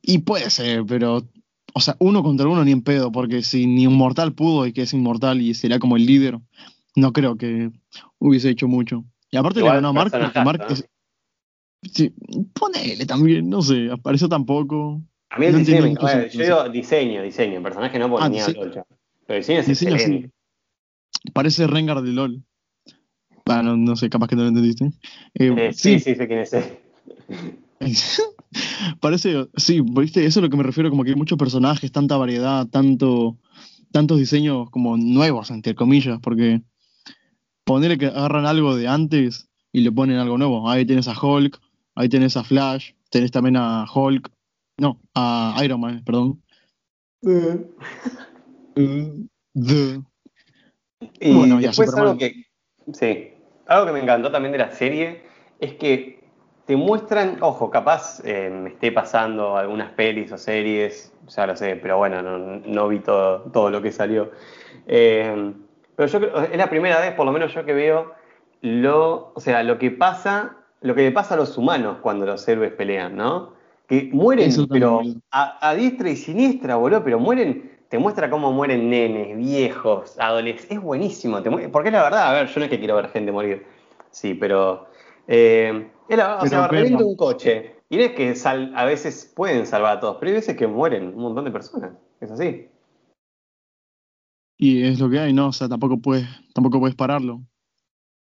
Y 0.03 0.19
puede 0.19 0.51
ser, 0.51 0.85
pero. 0.87 1.23
O 1.75 1.81
sea, 1.81 1.97
uno 2.01 2.23
contra 2.23 2.49
uno 2.49 2.65
ni 2.65 2.73
en 2.73 2.83
pedo, 2.83 3.13
porque 3.13 3.43
si 3.43 3.67
ni 3.67 3.87
un 3.87 3.95
mortal 3.95 4.33
pudo 4.33 4.67
y 4.67 4.73
que 4.73 4.83
es 4.83 4.95
inmortal 4.95 5.41
y 5.43 5.53
sería 5.55 5.79
como 5.79 5.97
el 5.97 6.07
líder, 6.07 6.39
no 6.97 7.13
creo 7.13 7.37
que 7.37 7.71
hubiese 8.19 8.49
hecho 8.49 8.67
mucho. 8.67 9.05
Y 9.31 9.37
aparte 9.37 9.61
le 9.61 9.67
ganó 9.67 9.89
a 9.89 9.93
Mark, 9.93 10.11
porque 10.11 10.41
Mark 10.41 10.67
es, 10.71 10.89
Sí, 11.83 12.13
ponele 12.55 13.07
también, 13.07 13.49
no 13.49 13.63
sé, 13.63 13.91
apareció 13.91 14.29
tampoco. 14.29 15.01
A 15.31 15.39
mí 15.39 15.47
el 15.47 15.59
diseño 15.59 15.83
me 15.83 15.91
encanta. 15.91 16.27
Yo 16.29 16.43
digo 16.43 16.69
diseño, 16.69 17.23
diseño, 17.23 17.63
personaje 17.63 17.99
no 17.99 18.11
ponía 18.11 18.45
ah, 18.45 18.51
LOL. 18.51 18.85
Pero 19.27 19.37
diseño 19.37 19.61
es 19.61 19.67
diseño 19.67 19.95
excelente. 19.95 20.29
Sí. 20.29 21.31
Parece 21.33 21.67
Rengar 21.67 22.03
de 22.03 22.13
LOL. 22.13 22.43
Bueno, 23.45 23.77
no, 23.77 23.97
sé, 23.97 24.11
capaz 24.11 24.29
que 24.29 24.37
no 24.37 24.43
lo 24.43 24.49
entendiste. 24.49 24.87
Eh, 25.35 25.55
eh, 25.57 25.73
sí, 25.73 26.01
sí, 26.01 26.15
sé 26.15 26.27
quién 26.27 26.41
es. 26.41 26.55
Parece, 29.01 29.49
sí, 29.57 29.81
viste, 29.81 30.25
eso 30.25 30.41
es 30.41 30.43
lo 30.45 30.51
que 30.51 30.57
me 30.57 30.63
refiero, 30.63 30.91
como 30.91 31.05
que 31.05 31.11
hay 31.11 31.17
muchos 31.17 31.39
personajes, 31.39 31.93
tanta 31.93 32.17
variedad, 32.17 32.67
tanto, 32.67 33.39
tantos 33.93 34.19
diseños 34.19 34.71
como 34.71 34.97
nuevos, 34.97 35.51
entre 35.51 35.75
comillas, 35.75 36.19
porque 36.23 36.63
ponerle 37.65 37.99
que 37.99 38.07
agarran 38.07 38.47
algo 38.47 38.75
de 38.77 38.89
antes 38.89 39.49
y 39.73 39.81
le 39.81 39.93
ponen 39.93 40.17
algo 40.17 40.39
nuevo. 40.39 40.69
Ahí 40.69 40.85
tienes 40.85 41.09
a 41.09 41.19
Hulk, 41.19 41.61
Ahí 41.99 42.09
tenés 42.09 42.37
a 42.37 42.45
Flash, 42.45 42.93
tenés 43.11 43.33
también 43.33 43.57
a 43.57 43.85
Hulk, 43.93 44.31
no, 44.79 44.99
a 45.15 45.57
Iron 45.65 45.81
Man, 45.81 46.03
perdón. 46.05 46.43
Y 51.21 51.35
bueno, 51.35 51.59
después 51.59 51.95
algo 51.95 52.17
que, 52.17 52.45
sí, 52.93 53.33
algo 53.67 53.87
que 53.87 53.93
me 53.93 54.01
encantó 54.01 54.31
también 54.31 54.53
de 54.53 54.59
la 54.59 54.71
serie 54.71 55.23
es 55.61 55.75
que 55.75 56.21
te 56.67 56.77
muestran, 56.77 57.39
ojo, 57.41 57.71
capaz 57.71 58.21
eh, 58.25 58.51
me 58.51 58.71
esté 58.71 58.93
pasando 58.93 59.57
algunas 59.57 59.91
pelis 59.93 60.31
o 60.33 60.39
series, 60.39 61.13
ya 61.29 61.47
lo 61.47 61.57
sé, 61.57 61.77
pero 61.77 61.99
bueno, 61.99 62.23
no, 62.23 62.89
vi 62.89 63.01
todo, 63.01 63.43
todo, 63.53 63.71
lo 63.71 63.83
que 63.83 63.93
salió. 63.93 64.31
Eh, 64.87 65.53
pero 65.97 66.09
yo 66.09 66.21
creo, 66.21 66.43
es 66.43 66.57
la 66.57 66.71
primera 66.71 67.01
vez, 67.01 67.15
por 67.15 67.27
lo 67.27 67.33
menos 67.33 67.53
yo 67.55 67.65
que 67.65 67.73
veo, 67.73 68.13
lo, 68.61 69.33
o 69.35 69.41
sea, 69.41 69.63
lo 69.63 69.79
que 69.79 69.91
pasa 69.91 70.59
lo 70.81 70.95
que 70.95 71.03
le 71.03 71.13
pasa 71.13 71.35
a 71.35 71.37
los 71.37 71.57
humanos 71.59 71.99
cuando 72.01 72.27
los 72.27 72.47
héroes 72.47 72.73
pelean, 72.73 73.17
¿no? 73.17 73.53
Que 73.89 74.11
mueren, 74.13 74.53
pero 74.69 75.01
a, 75.31 75.75
diestra 75.75 76.11
y 76.11 76.17
siniestra, 76.17 76.77
boludo, 76.77 77.03
pero 77.03 77.19
mueren, 77.19 77.79
te 77.89 77.99
muestra 77.99 78.29
cómo 78.29 78.53
mueren 78.53 78.91
nenes, 78.91 79.37
viejos, 79.39 80.19
adolescentes. 80.19 80.77
Es 80.77 80.83
buenísimo, 80.83 81.43
porque 81.73 81.89
es 81.89 81.93
la 81.95 82.03
verdad, 82.03 82.29
a 82.29 82.33
ver, 82.35 82.49
yo 82.49 82.61
no 82.61 82.65
es 82.65 82.71
que 82.71 82.79
quiero 82.79 82.97
ver 82.97 83.09
gente 83.09 83.33
morir, 83.33 83.65
sí, 84.11 84.35
pero. 84.35 84.87
Eh, 85.27 85.91
o 86.11 86.47
sea, 86.47 86.69
revienta 86.69 87.05
un 87.05 87.17
coche. 87.17 87.77
Y 87.91 87.97
no 87.97 88.03
es 88.03 88.13
que 88.13 88.35
a 88.75 88.85
veces 88.85 89.33
pueden 89.35 89.67
salvar 89.67 89.97
a 89.97 90.01
todos, 90.01 90.17
pero 90.21 90.31
hay 90.31 90.37
veces 90.37 90.57
que 90.57 90.67
mueren 90.67 91.09
un 91.09 91.23
montón 91.23 91.47
de 91.47 91.51
personas. 91.51 91.93
Es 92.21 92.31
así. 92.31 92.69
Y 94.59 94.83
es 94.83 94.99
lo 94.99 95.09
que 95.09 95.19
hay, 95.19 95.33
¿no? 95.33 95.49
O 95.49 95.53
sea, 95.53 95.69
tampoco 95.69 95.99
puedes, 95.99 96.27
tampoco 96.53 96.81
puedes 96.81 96.97
pararlo. 96.97 97.41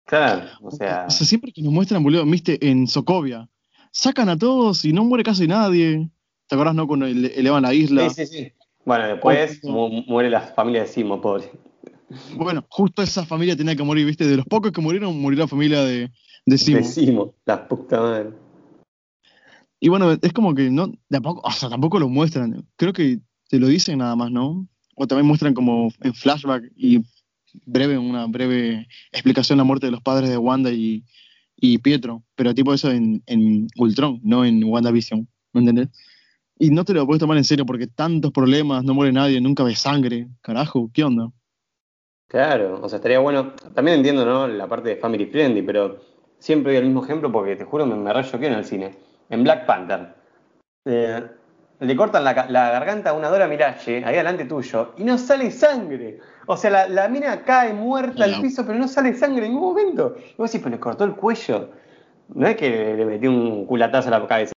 Claro, 0.05 0.47
o 0.61 0.71
sea. 0.71 1.09
siempre 1.09 1.51
que 1.51 1.61
nos 1.61 1.73
muestran, 1.73 2.03
boludo, 2.03 2.25
viste, 2.25 2.57
en 2.69 2.87
Sokovia, 2.87 3.49
sacan 3.91 4.29
a 4.29 4.37
todos 4.37 4.85
y 4.85 4.93
no 4.93 5.03
muere 5.03 5.23
casi 5.23 5.47
nadie. 5.47 6.09
¿Te 6.47 6.55
acuerdas, 6.55 6.75
no? 6.75 6.87
Cuando 6.87 7.05
elevan 7.05 7.63
la 7.63 7.73
isla. 7.73 8.09
Sí, 8.09 8.25
sí, 8.25 8.37
sí. 8.37 8.51
Bueno, 8.85 9.07
después 9.07 9.63
muere 9.63 10.29
la 10.29 10.41
familia 10.41 10.81
de 10.81 10.87
Simo, 10.87 11.21
pobre. 11.21 11.51
Bueno, 12.35 12.65
justo 12.69 13.01
esa 13.01 13.25
familia 13.25 13.55
tenía 13.55 13.75
que 13.75 13.83
morir, 13.83 14.05
viste, 14.05 14.25
de 14.25 14.35
los 14.35 14.45
pocos 14.45 14.71
que 14.71 14.81
murieron, 14.81 15.17
murió 15.19 15.39
la 15.39 15.47
familia 15.47 15.81
de, 15.83 16.11
de 16.45 16.57
Simo. 16.57 16.77
De 16.77 16.83
Simo, 16.83 17.35
la 17.45 17.67
puta 17.67 18.01
madre. 18.01 18.31
Y 19.79 19.89
bueno, 19.89 20.11
es 20.11 20.33
como 20.33 20.53
que 20.53 20.69
no, 20.69 20.91
de 21.09 21.21
poco, 21.21 21.41
o 21.43 21.51
sea, 21.51 21.69
tampoco 21.69 21.99
lo 21.99 22.09
muestran. 22.09 22.65
Creo 22.75 22.93
que 22.93 23.19
te 23.49 23.59
lo 23.59 23.67
dicen 23.67 23.99
nada 23.99 24.15
más, 24.15 24.31
¿no? 24.31 24.67
O 24.95 25.07
también 25.07 25.27
muestran 25.27 25.53
como 25.53 25.91
en 26.01 26.13
flashback 26.13 26.71
y 26.75 27.01
breve, 27.65 27.97
una 27.97 28.25
breve 28.27 28.87
explicación 29.11 29.57
de 29.57 29.61
la 29.61 29.65
muerte 29.65 29.87
de 29.87 29.91
los 29.91 30.01
padres 30.01 30.29
de 30.29 30.37
Wanda 30.37 30.71
y, 30.71 31.03
Pietro, 31.77 32.23
pero 32.35 32.53
tipo 32.53 32.73
eso 32.73 32.91
en, 32.91 33.21
en 33.27 33.67
Ultron, 33.77 34.19
no 34.23 34.43
en 34.43 34.63
WandaVision, 34.63 35.27
¿me 35.53 35.61
entendés? 35.61 35.89
Y 36.57 36.69
no 36.69 36.83
te 36.85 36.93
lo 36.93 37.05
puedes 37.05 37.19
tomar 37.19 37.37
en 37.37 37.43
serio 37.43 37.65
porque 37.65 37.87
tantos 37.87 38.31
problemas, 38.31 38.83
no 38.83 38.93
muere 38.93 39.11
nadie, 39.11 39.39
nunca 39.41 39.63
ves 39.63 39.79
sangre, 39.79 40.27
carajo, 40.41 40.89
¿qué 40.93 41.03
onda? 41.03 41.29
Claro, 42.27 42.79
o 42.81 42.87
sea, 42.87 42.97
estaría 42.97 43.19
bueno, 43.19 43.53
también 43.73 43.97
entiendo, 43.97 44.25
¿no? 44.25 44.47
La 44.47 44.67
parte 44.67 44.89
de 44.89 44.95
Family 44.95 45.25
Friendly, 45.25 45.61
pero 45.63 45.99
siempre 46.39 46.71
doy 46.71 46.79
el 46.79 46.85
mismo 46.85 47.03
ejemplo 47.03 47.31
porque 47.31 47.55
te 47.55 47.65
juro 47.65 47.85
me, 47.85 47.95
me 47.95 48.13
rayo 48.13 48.39
que 48.39 48.47
en 48.47 48.53
el 48.53 48.65
cine. 48.65 48.95
En 49.29 49.43
Black 49.43 49.65
Panther. 49.65 50.15
Eh, 50.85 51.23
le 51.81 51.95
cortan 51.95 52.23
la, 52.23 52.33
garganta 52.33 53.09
a 53.09 53.13
una 53.13 53.29
Dora 53.29 53.47
Miralle, 53.47 54.05
ahí 54.05 54.15
delante 54.15 54.45
tuyo, 54.45 54.93
y 54.97 55.03
no 55.03 55.17
sale 55.17 55.49
sangre. 55.49 56.19
O 56.45 56.55
sea, 56.55 56.69
la, 56.69 56.87
la 56.87 57.09
mina 57.09 57.43
cae 57.43 57.73
muerta 57.73 58.23
al 58.23 58.39
piso, 58.39 58.63
pero 58.65 58.77
no 58.77 58.87
sale 58.87 59.15
sangre 59.15 59.47
en 59.47 59.53
ningún 59.53 59.69
momento. 59.69 60.15
Y 60.17 60.35
vos 60.37 60.51
decís, 60.51 60.61
pues 60.61 60.71
le 60.71 60.79
cortó 60.79 61.05
el 61.05 61.15
cuello. 61.15 61.71
No 62.35 62.47
es 62.47 62.55
que 62.55 62.95
le 62.95 63.05
metió 63.05 63.31
un 63.31 63.65
culatazo 63.65 64.09
a 64.09 64.19
la 64.19 64.27
cabeza. 64.27 64.53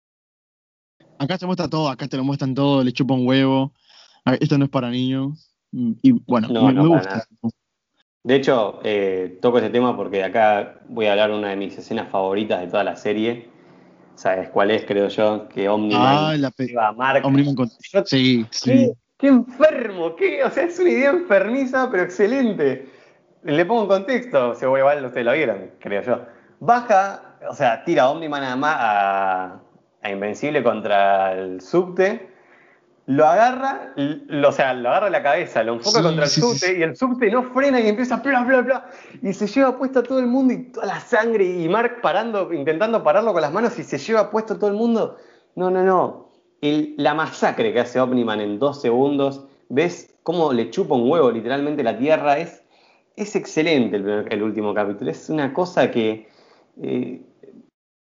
Acá 1.19 1.37
se 1.37 1.45
muestra 1.45 1.67
todo, 1.67 1.89
acá 1.89 2.07
te 2.07 2.17
lo 2.17 2.23
muestran 2.23 2.55
todo, 2.55 2.83
le 2.83 2.91
chupa 2.91 3.13
un 3.13 3.27
huevo. 3.27 3.71
Esto 4.39 4.57
no 4.57 4.65
es 4.65 4.71
para 4.71 4.89
niños. 4.89 5.55
Y 5.71 6.11
bueno, 6.11 6.47
me, 6.49 6.87
gusta. 6.87 7.27
De 8.23 8.35
hecho, 8.35 8.79
eh, 8.83 9.37
toco 9.41 9.59
ese 9.59 9.69
tema 9.69 9.95
porque 9.95 10.23
acá 10.23 10.79
voy 10.89 11.05
a 11.05 11.11
hablar 11.11 11.29
de 11.29 11.37
una 11.37 11.49
de 11.49 11.55
mis 11.55 11.77
escenas 11.77 12.09
favoritas 12.09 12.61
de 12.61 12.67
toda 12.67 12.83
la 12.83 12.95
serie 12.95 13.51
¿Sabes 14.21 14.49
cuál 14.49 14.69
es, 14.69 14.85
creo 14.85 15.07
yo? 15.07 15.49
Que 15.49 15.67
Omniman 15.67 15.99
ah, 15.99 16.35
la 16.37 16.53
a 16.87 16.91
Mark. 16.91 17.25
Omniman 17.25 17.55
con... 17.55 17.67
Sí, 18.05 18.45
sí. 18.51 18.93
Qué, 19.17 19.27
enfermo, 19.27 20.15
qué, 20.15 20.43
o 20.43 20.51
sea, 20.51 20.65
es 20.65 20.77
una 20.77 20.91
idea 20.91 21.09
enfermiza, 21.09 21.89
pero 21.89 22.03
excelente. 22.03 22.87
Le 23.41 23.65
pongo 23.65 23.81
un 23.81 23.87
contexto, 23.87 24.53
se 24.53 24.67
voy 24.67 24.81
igual 24.81 25.03
ustedes 25.03 25.25
lo 25.25 25.33
vieron, 25.33 25.71
creo 25.79 26.03
yo. 26.03 26.23
Baja, 26.59 27.39
o 27.49 27.55
sea, 27.55 27.83
tira 27.83 28.03
a 28.03 28.09
Omniman 28.11 28.43
a, 28.43 28.59
a, 28.63 29.59
a 30.03 30.11
Invencible 30.11 30.61
contra 30.61 31.33
el 31.33 31.59
subte 31.59 32.30
lo 33.07 33.25
agarra, 33.25 33.93
lo, 33.95 34.49
o 34.49 34.51
sea, 34.51 34.73
lo 34.73 34.89
agarra 34.89 35.09
la 35.09 35.23
cabeza, 35.23 35.63
lo 35.63 35.73
enfoca 35.73 36.03
contra 36.03 36.25
el 36.25 36.29
subte 36.29 36.77
y 36.77 36.83
el 36.83 36.95
subte 36.95 37.31
no 37.31 37.43
frena 37.51 37.79
y 37.79 37.87
empieza 37.87 38.17
bla, 38.17 38.43
bla, 38.43 38.61
bla, 38.61 38.89
y 39.21 39.33
se 39.33 39.47
lleva 39.47 39.77
puesto 39.77 39.99
a 39.99 40.03
todo 40.03 40.19
el 40.19 40.27
mundo 40.27 40.53
y 40.53 40.63
toda 40.71 40.85
la 40.85 40.99
sangre 40.99 41.43
y 41.43 41.67
Mark 41.67 41.99
parando, 42.01 42.53
intentando 42.53 43.03
pararlo 43.03 43.33
con 43.33 43.41
las 43.41 43.51
manos 43.51 43.77
y 43.79 43.83
se 43.83 43.97
lleva 43.97 44.29
puesto 44.29 44.57
todo 44.57 44.69
el 44.69 44.75
mundo. 44.75 45.17
No, 45.55 45.69
no, 45.69 45.83
no. 45.83 46.31
la 46.61 47.13
masacre 47.13 47.73
que 47.73 47.79
hace 47.79 47.99
Omniman 47.99 48.39
en 48.39 48.59
dos 48.59 48.81
segundos, 48.81 49.45
ves 49.69 50.13
cómo 50.23 50.53
le 50.53 50.69
chupa 50.69 50.95
un 50.95 51.09
huevo 51.09 51.31
literalmente 51.31 51.83
la 51.83 51.97
tierra, 51.97 52.37
es, 52.37 52.63
es 53.15 53.35
excelente 53.35 53.97
el, 53.97 54.43
último 54.43 54.73
capítulo, 54.73 55.09
es 55.11 55.29
una 55.29 55.53
cosa 55.53 55.89
que... 55.89 56.29
Eh, 56.81 57.21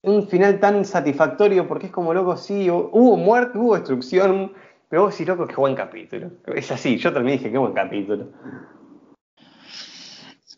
un 0.02 0.28
final 0.28 0.60
tan 0.60 0.84
satisfactorio 0.84 1.66
porque 1.66 1.86
es 1.86 1.92
como 1.92 2.14
loco, 2.14 2.36
sí, 2.36 2.70
hubo 2.70 3.16
muerte, 3.16 3.58
hubo 3.58 3.74
destrucción, 3.74 4.52
pero 4.88 5.02
vos 5.02 5.12
decís, 5.12 5.28
loco, 5.28 5.46
qué 5.46 5.56
buen 5.56 5.74
capítulo. 5.74 6.32
Es 6.54 6.70
así, 6.70 6.96
yo 6.96 7.12
también 7.12 7.38
dije, 7.38 7.50
qué 7.50 7.58
buen 7.58 7.74
capítulo. 7.74 8.32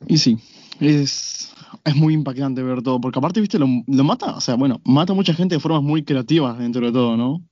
Y 0.06 0.18
sí, 0.18 0.38
es, 0.80 1.52
es 1.84 1.96
muy 1.96 2.14
impactante 2.14 2.62
ver 2.62 2.82
todo, 2.82 3.00
porque 3.00 3.18
aparte, 3.18 3.40
viste, 3.40 3.58
lo, 3.58 3.66
mata, 3.66 4.36
o 4.36 4.40
sea, 4.40 4.54
bueno, 4.54 4.80
mata 4.84 5.12
a 5.12 5.16
mucha 5.16 5.34
gente 5.34 5.56
de 5.56 5.60
formas 5.60 5.82
muy 5.82 6.04
creativas 6.04 6.58
dentro 6.58 6.86
de 6.86 6.92
todo, 6.92 7.16
¿no? 7.16 7.44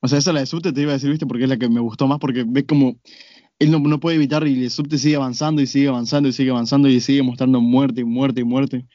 O 0.00 0.08
sea, 0.08 0.18
esa 0.18 0.32
la 0.32 0.40
de 0.40 0.46
Subte 0.46 0.72
te 0.72 0.82
iba 0.82 0.92
a 0.92 0.94
decir, 0.94 1.10
viste, 1.10 1.26
porque 1.26 1.44
es 1.44 1.50
la 1.50 1.56
que 1.56 1.68
me 1.68 1.80
gustó 1.80 2.06
más, 2.06 2.18
porque 2.18 2.44
ves 2.46 2.64
como 2.68 2.96
él 3.58 3.70
no, 3.70 3.78
no 3.78 3.98
puede 3.98 4.16
evitar 4.16 4.46
y 4.46 4.62
el 4.62 4.70
Subte 4.70 4.98
sigue 4.98 5.16
avanzando 5.16 5.60
y 5.62 5.66
sigue 5.66 5.88
avanzando 5.88 6.28
y 6.28 6.32
sigue 6.32 6.50
avanzando 6.50 6.88
y 6.88 7.00
sigue 7.00 7.22
mostrando 7.22 7.60
muerte 7.60 8.02
y 8.02 8.04
muerte 8.04 8.42
y 8.42 8.44
muerte. 8.44 8.86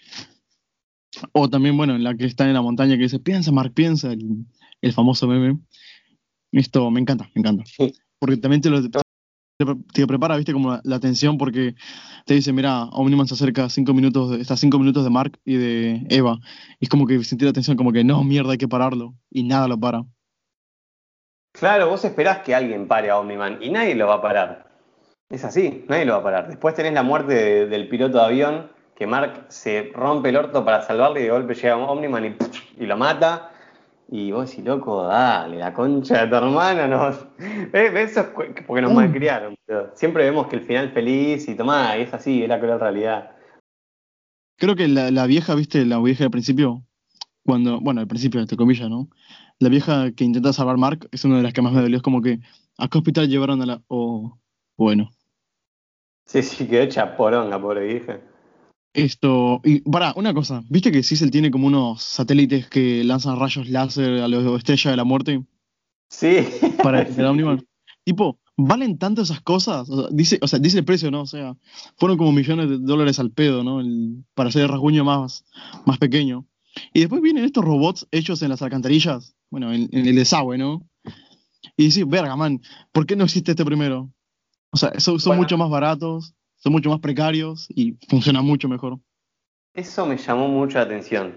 O 1.34 1.50
también, 1.50 1.76
bueno, 1.76 1.96
en 1.96 2.04
la 2.04 2.16
que 2.16 2.26
está 2.26 2.48
en 2.48 2.54
la 2.54 2.62
montaña 2.62 2.96
que 2.96 3.04
dice, 3.04 3.20
piensa, 3.20 3.52
Mark, 3.52 3.74
piensa, 3.74 4.14
el, 4.14 4.46
el 4.82 4.94
famoso 4.94 5.28
meme. 5.28 5.60
Esto 6.52 6.90
me 6.92 7.00
encanta, 7.00 7.30
me 7.34 7.40
encanta. 7.40 7.64
Porque 8.20 8.38
también 8.38 8.62
te 8.62 8.70
lo 8.70 8.82
te, 9.94 10.08
prepara, 10.08 10.38
viste, 10.38 10.54
como 10.54 10.80
la, 10.84 10.96
atención, 10.96 11.38
porque 11.38 11.76
te 12.26 12.34
dice, 12.34 12.54
mira, 12.54 12.86
Omniman 12.86 13.28
se 13.28 13.34
acerca 13.34 13.70
cinco 13.70 13.94
minutos, 13.94 14.40
está 14.40 14.58
cinco 14.58 14.80
minutos 14.80 15.04
de 15.04 15.10
Mark 15.10 15.40
y 15.46 15.56
de 15.56 16.06
Eva. 16.10 16.40
Y 16.80 16.86
es 16.86 16.90
como 16.90 17.06
que 17.06 17.24
sentir 17.24 17.46
la 17.46 17.52
atención, 17.52 17.78
como 17.78 17.92
que 17.92 18.04
no, 18.04 18.24
mierda, 18.24 18.52
hay 18.52 18.58
que 18.58 18.68
pararlo. 18.68 19.14
Y 19.30 19.44
nada 19.44 19.68
lo 19.68 19.80
para. 19.80 20.04
Claro, 21.54 21.90
vos 21.90 22.06
esperás 22.06 22.40
que 22.40 22.56
alguien 22.56 22.88
pare 22.88 23.10
a 23.10 23.18
Omniman 23.20 23.62
y 23.62 23.70
nadie 23.70 23.96
lo 23.96 24.08
va 24.08 24.16
a 24.16 24.22
parar. 24.22 24.72
Es 25.30 25.44
así, 25.44 25.86
nadie 25.88 26.06
lo 26.06 26.14
va 26.14 26.20
a 26.20 26.24
parar. 26.24 26.48
Después 26.48 26.76
tenés 26.76 26.94
la 26.94 27.04
muerte 27.04 27.68
del 27.68 27.88
piloto 27.88 28.18
de 28.18 28.24
avión, 28.24 28.72
que 28.96 29.08
Mark 29.08 29.46
se 29.50 29.92
rompe 29.94 30.30
el 30.30 30.38
orto 30.38 30.64
para 30.64 30.82
salvarle 30.82 31.22
y 31.22 31.24
de 31.24 31.32
golpe 31.32 31.56
llega 31.56 31.78
Omniman 31.78 32.26
y, 32.26 32.84
y 32.84 32.86
lo 32.86 32.98
mata. 32.98 33.51
Y 34.14 34.30
vos 34.34 34.50
decís, 34.50 34.66
loco, 34.66 35.04
dale, 35.04 35.58
la 35.58 35.74
concha 35.74 36.26
de 36.26 36.28
tu 36.28 36.36
hermana 36.36 36.86
nos. 36.86 37.26
Eso 37.74 38.20
es 38.20 38.28
porque 38.68 38.82
nos 38.82 38.92
mm. 38.92 38.96
malcriaron. 38.96 39.56
siempre 39.96 40.26
vemos 40.26 40.48
que 40.48 40.58
el 40.58 40.64
final 40.64 40.92
feliz 40.92 41.48
y 41.48 41.56
tomá, 41.56 41.96
es 41.96 42.14
así, 42.14 42.44
es 42.44 42.50
la 42.50 42.60
cruel 42.60 42.80
realidad. 42.80 43.32
Creo 44.58 44.76
que 44.76 44.90
la, 44.90 45.26
vieja, 45.26 45.56
viste, 45.56 45.86
la 45.86 46.00
vieja 46.00 46.26
al 46.26 46.30
principio, 46.30 46.84
cuando, 47.46 47.80
bueno, 47.80 48.02
al 48.02 48.08
principio, 48.08 48.42
entre 48.42 48.58
comillas, 48.58 48.90
¿no? 48.90 49.08
la 49.60 49.70
vieja 49.70 50.12
que 50.12 50.24
intenta 50.24 50.52
salvar 50.52 50.78
Mark 50.78 51.08
es 51.12 51.24
una 51.24 51.38
de 51.38 51.44
las 51.44 51.54
que 51.54 51.62
más 51.62 51.72
me 51.72 51.82
dolió. 51.82 51.98
Es 51.98 52.04
como 52.04 52.22
que, 52.22 52.40
¿a 52.78 52.88
qué 52.90 52.98
hospital 52.98 53.30
llevaron 53.30 53.62
a 53.62 53.66
la...? 53.66 53.82
O, 53.88 54.38
bueno. 54.76 55.12
Sí, 56.26 56.42
sí, 56.44 56.68
quedó 56.68 56.82
hecha 56.82 57.16
poronga, 57.16 57.62
pobre 57.62 57.86
vieja. 57.86 58.20
Esto, 58.94 59.62
y 59.64 59.80
para, 59.82 60.14
una 60.18 60.34
cosa, 60.34 60.64
¿viste 60.70 60.92
que 60.92 61.02
Cecil 61.04 61.32
tiene 61.32 61.50
como 61.50 61.68
unos 61.68 62.04
satélites 62.04 62.68
que 62.68 63.04
lanzan 63.06 63.40
rayos 63.40 63.70
láser 63.70 64.22
a 64.22 64.28
la 64.28 64.58
estrella 64.58 64.92
de 64.92 64.98
la 64.98 65.04
muerte? 65.06 65.44
Sí. 66.10 66.38
Para 66.84 67.02
el 67.04 67.26
Omniman. 67.26 67.66
Tipo, 68.04 68.40
¿valen 68.58 68.98
tanto 68.98 69.22
esas 69.22 69.40
cosas? 69.42 69.90
O 69.90 70.02
sea, 70.02 70.10
dice, 70.12 70.40
o 70.42 70.48
sea, 70.48 70.60
dice 70.60 70.80
el 70.80 70.86
precio, 70.86 71.10
¿no? 71.10 71.22
O 71.22 71.26
sea, 71.26 71.56
fueron 71.98 72.18
como 72.18 72.34
millones 72.34 72.70
de 72.70 72.80
dólares 72.80 73.18
al 73.20 73.32
pedo, 73.32 73.64
¿no? 73.64 73.80
El- 73.80 74.26
para 74.34 74.50
hacer 74.50 74.64
el 74.64 74.68
rasguño 74.70 75.06
más, 75.06 75.46
más 75.86 75.98
pequeño. 75.98 76.46
Y 76.94 77.00
después 77.02 77.22
vienen 77.22 77.46
estos 77.46 77.64
robots 77.64 78.08
hechos 78.12 78.42
en 78.42 78.50
las 78.50 78.62
alcantarillas, 78.62 79.36
bueno, 79.50 79.72
en, 79.72 79.88
en 79.94 80.06
el 80.06 80.16
desagüe, 80.16 80.58
¿no? 80.58 80.86
Y 81.78 81.86
dices, 81.86 82.06
verga, 82.08 82.36
man, 82.36 82.62
¿por 82.92 83.06
qué 83.06 83.16
no 83.16 83.24
existe 83.24 83.52
este 83.52 83.64
primero? 83.66 84.12
O 84.72 84.78
sea, 84.78 84.92
son, 85.00 85.20
son 85.20 85.32
Bueno. 85.32 85.44
mucho 85.44 85.58
más 85.58 85.70
baratos, 85.70 86.34
son 86.62 86.74
mucho 86.74 86.90
más 86.90 87.00
precarios 87.00 87.68
y 87.70 87.94
funcionan 88.08 88.46
mucho 88.46 88.70
mejor. 88.70 89.00
Eso 89.74 90.06
me 90.06 90.18
llamó 90.18 90.48
mucho 90.48 90.78
la 90.78 90.84
atención. 90.84 91.34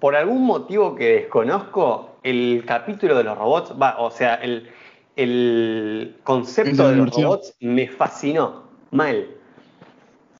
Por 0.00 0.14
algún 0.14 0.44
motivo 0.44 0.94
que 0.94 1.14
desconozco, 1.14 2.18
el 2.22 2.64
capítulo 2.66 3.16
de 3.16 3.24
los 3.24 3.38
robots, 3.38 3.72
va, 3.80 3.96
o 3.98 4.10
sea, 4.10 4.34
el, 4.34 4.68
el 5.16 6.16
concepto 6.24 6.88
de 6.88 6.96
los 6.96 7.10
robots 7.22 7.54
me 7.60 7.88
fascinó, 7.88 8.64
mal. 8.90 9.28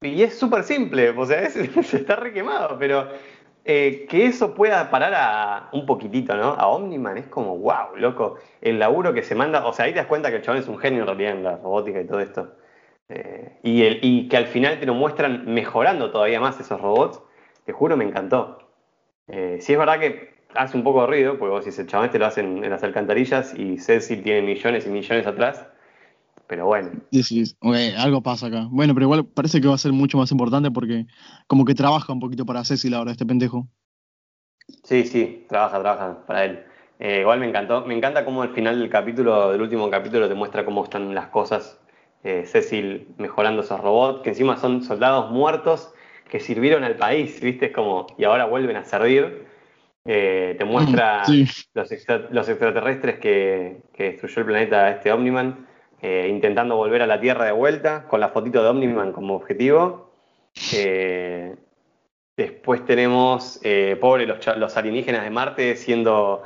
Y 0.03 0.23
es 0.23 0.39
súper 0.39 0.63
simple, 0.65 1.11
o 1.11 1.25
sea, 1.27 1.43
es- 1.45 1.57
está 1.95 2.17
re 2.17 2.33
quemado, 2.35 2.77
pero 2.79 3.09
eh, 3.65 4.07
que 4.09 4.27
eso 4.27 4.55
pueda 4.55 4.91
parar 4.91 5.15
a 5.15 5.69
un 5.73 5.87
poquitito, 5.87 6.37
¿no? 6.37 6.49
A 6.53 6.67
Omniman 6.69 7.17
es 7.17 7.27
como, 7.27 7.57
wow, 7.59 7.97
loco, 7.97 8.37
el 8.61 8.79
laburo 8.79 9.15
que 9.15 9.23
se 9.23 9.35
manda, 9.35 9.67
o 9.67 9.73
sea, 9.73 9.87
ahí 9.87 9.93
te 9.93 9.99
das 9.99 10.07
cuenta 10.07 10.31
que 10.31 10.37
el 10.37 10.43
chabón 10.43 10.61
es 10.61 10.69
un 10.69 10.79
genio 10.79 11.01
en 11.01 11.07
realidad 11.07 11.33
en 11.33 11.43
la 11.43 11.57
robótica 11.57 12.01
y 12.01 12.07
todo 12.07 12.21
esto. 12.21 12.53
Eh, 13.09 13.61
y, 13.63 13.83
el, 13.83 14.01
y 14.03 14.29
que 14.29 14.37
al 14.37 14.47
final 14.47 14.81
te 14.81 14.87
lo 14.87 14.95
muestran 14.95 15.45
mejorando 15.53 16.11
todavía 16.11 16.41
más 16.41 16.59
esos 16.61 16.81
robots, 16.81 17.21
te 17.65 17.73
juro, 17.73 17.97
me 17.97 18.05
encantó. 18.05 18.59
Eh, 19.29 19.59
sí 19.61 19.73
es 19.75 19.79
verdad 19.79 20.01
que 20.01 20.35
hace 20.55 20.77
un 20.77 20.85
poco 20.85 21.03
de 21.03 21.07
ruido, 21.09 21.39
porque 21.39 21.51
vos 21.53 21.65
si 21.65 21.81
el 21.81 21.87
chabón 21.87 22.07
este 22.07 22.19
lo 22.19 22.27
hacen 22.27 22.65
en 22.65 22.71
las 22.71 22.83
alcantarillas 22.83 23.55
y 23.57 23.79
Cecil 23.79 24.23
tiene 24.23 24.43
millones 24.43 24.87
y 24.87 24.91
millones 24.91 25.27
atrás, 25.27 25.67
pero 26.49 26.67
bueno, 26.67 26.91
Decís, 27.11 27.57
"Ok, 27.61 27.75
algo 27.99 28.23
pasa 28.23 28.47
acá. 28.49 28.67
Bueno, 28.71 28.95
pero 28.95 29.05
igual 29.07 29.27
parece 29.27 29.61
que 29.61 29.69
va 29.69 29.75
a 29.75 29.79
ser 29.79 29.93
mucho 29.93 30.19
más 30.19 30.31
importante 30.33 30.71
porque 30.71 31.07
como 31.47 31.65
que 31.65 31.75
trabaja 31.75 32.13
un 32.13 32.21
poquito 32.21 32.45
para 32.47 32.65
Cecil 32.65 32.95
ahora, 32.95 33.13
este 33.13 33.27
pendejo. 33.27 33.69
sí, 34.85 35.05
sí, 35.05 35.45
trabaja, 35.49 35.81
trabaja 35.81 36.27
para 36.27 36.45
él. 36.45 36.65
Eh, 36.99 37.21
igual 37.21 37.41
me 37.41 37.49
encantó, 37.49 37.85
me 37.85 37.95
encanta 37.97 38.25
cómo 38.25 38.43
al 38.43 38.55
final 38.55 38.79
del 38.79 38.89
capítulo, 38.91 39.53
del 39.53 39.61
último 39.61 39.91
capítulo, 39.91 40.29
te 40.29 40.35
muestra 40.35 40.65
cómo 40.65 40.85
están 40.85 41.15
las 41.15 41.29
cosas. 41.29 41.79
Eh, 42.27 42.45
Cecil 42.45 43.07
mejorando 43.19 43.63
esos 43.63 43.81
robots, 43.81 44.23
que 44.23 44.31
encima 44.31 44.57
son 44.57 44.83
soldados 44.83 45.31
muertos 45.31 45.95
que 46.29 46.41
sirvieron 46.41 46.83
al 46.83 46.97
país, 46.97 47.41
¿viste? 47.41 47.67
Es 47.67 47.73
como, 47.73 48.09
y 48.19 48.25
ahora 48.25 48.47
vuelven 48.47 48.77
a 48.77 48.85
servir. 48.85 49.47
Eh, 50.05 50.57
te 50.59 50.65
muestra 50.65 51.25
Sí. 51.25 51.47
los, 51.73 51.93
extra- 51.93 52.27
los 52.31 52.49
extraterrestres 52.49 53.21
que, 53.21 53.83
que 53.93 54.05
destruyó 54.11 54.41
el 54.41 54.47
planeta 54.47 54.91
este 54.91 55.13
Omniman, 55.13 55.67
eh, 56.03 56.27
intentando 56.29 56.77
volver 56.77 57.03
a 57.03 57.07
la 57.07 57.21
Tierra 57.21 57.45
de 57.45 57.53
vuelta, 57.53 58.09
con 58.09 58.19
la 58.19 58.31
fotito 58.31 58.61
de 58.61 58.69
Omniman 58.71 59.13
como 59.13 59.37
objetivo. 59.37 60.11
Eh, 60.75 61.55
después 62.37 62.85
tenemos, 62.85 63.61
pobre, 64.01 64.27
los, 64.27 64.77
alienígenas 64.77 65.23
de 65.23 65.31
Marte 65.31 65.77
siendo 65.77 66.43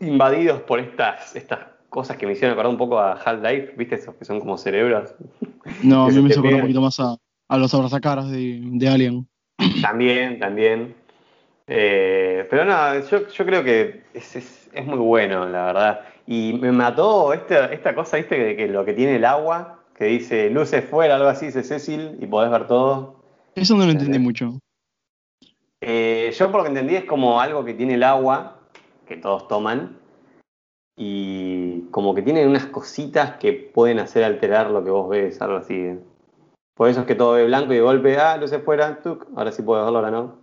invadidos 0.00 0.60
por 0.62 0.80
estas, 0.80 1.36
estas 1.36 1.71
cosas 1.92 2.16
que 2.16 2.26
me 2.26 2.32
hicieron 2.32 2.52
acordar 2.54 2.72
un 2.72 2.78
poco 2.78 2.98
a 2.98 3.12
Half-Life, 3.12 3.74
¿viste? 3.76 3.96
Esos 3.96 4.14
que 4.16 4.24
son 4.24 4.40
como 4.40 4.56
cerebros. 4.58 5.14
No, 5.84 6.04
a 6.04 6.08
Que 6.08 6.14
mí 6.14 6.22
me 6.22 6.28
hizo 6.30 6.40
acordar 6.40 6.56
un 6.56 6.60
poquito 6.62 6.80
más 6.80 6.98
a, 6.98 7.16
a 7.48 7.56
los 7.58 7.72
abrazacaras 7.74 8.30
de, 8.30 8.60
de 8.64 8.88
Alien. 8.88 9.28
También, 9.80 10.38
también. 10.40 10.94
Eh, 11.68 12.46
pero 12.50 12.64
no, 12.64 12.98
yo, 13.08 13.28
yo 13.28 13.46
creo 13.46 13.62
que 13.62 14.02
es, 14.14 14.36
es- 14.36 14.70
es 14.72 14.86
muy 14.86 14.98
bueno, 14.98 15.46
la 15.48 15.66
verdad. 15.66 16.00
Y 16.26 16.54
me 16.54 16.72
mató 16.72 17.32
esta, 17.32 17.66
esta 17.66 17.94
cosa, 17.94 18.16
¿viste? 18.16 18.38
De 18.38 18.56
que 18.56 18.66
lo 18.68 18.84
que 18.84 18.92
tiene 18.94 19.16
el 19.16 19.24
agua, 19.24 19.80
que 19.96 20.06
dice 20.06 20.50
luces 20.50 20.84
fuera, 20.84 21.16
algo 21.16 21.28
así, 21.28 21.46
dice 21.46 21.62
Cecil, 21.62 22.16
y 22.20 22.26
podés 22.26 22.50
ver 22.50 22.66
todo. 22.66 23.16
Eso 23.54 23.76
no 23.76 23.84
lo 23.84 23.92
entendí 23.92 24.18
mucho. 24.18 24.58
Eh, 25.80 26.32
yo 26.36 26.50
por 26.50 26.58
lo 26.60 26.64
que 26.64 26.68
entendí 26.70 26.94
es 26.96 27.04
como 27.04 27.40
algo 27.40 27.64
que 27.64 27.74
tiene 27.74 27.94
el 27.94 28.02
agua, 28.02 28.58
que 29.06 29.16
todos 29.16 29.46
toman, 29.48 29.98
y 30.96 31.82
como 31.90 32.14
que 32.14 32.22
tiene 32.22 32.46
unas 32.46 32.66
cositas 32.66 33.38
que 33.38 33.52
pueden 33.52 33.98
hacer 33.98 34.24
alterar 34.24 34.70
lo 34.70 34.84
que 34.84 34.90
vos 34.90 35.08
ves, 35.08 35.40
algo 35.40 35.56
así. 35.56 35.98
Por 36.74 36.88
eso 36.88 37.00
es 37.00 37.06
que 37.06 37.14
todo 37.14 37.32
ve 37.32 37.46
blanco 37.46 37.72
y 37.72 37.76
de 37.76 37.82
golpe, 37.82 38.18
ah, 38.18 38.36
luces 38.36 38.62
fuera, 38.64 39.02
tuc, 39.02 39.26
ahora 39.36 39.52
sí 39.52 39.62
puedo 39.62 39.84
verlo, 39.84 39.98
ahora 39.98 40.10
no. 40.10 40.42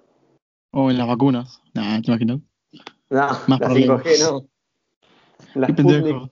O 0.72 0.92
en 0.92 0.98
las 0.98 1.08
vacunas. 1.08 1.62
Nah, 1.74 2.02
¿te 2.02 2.12
imaginas? 2.12 2.40
No, 3.10 3.28
Más 3.48 3.50
la 3.50 3.58
problemas. 3.58 4.04
5G 4.04 4.32
no. 4.32 4.50
La 5.56 5.68
Sputnik. 5.68 6.32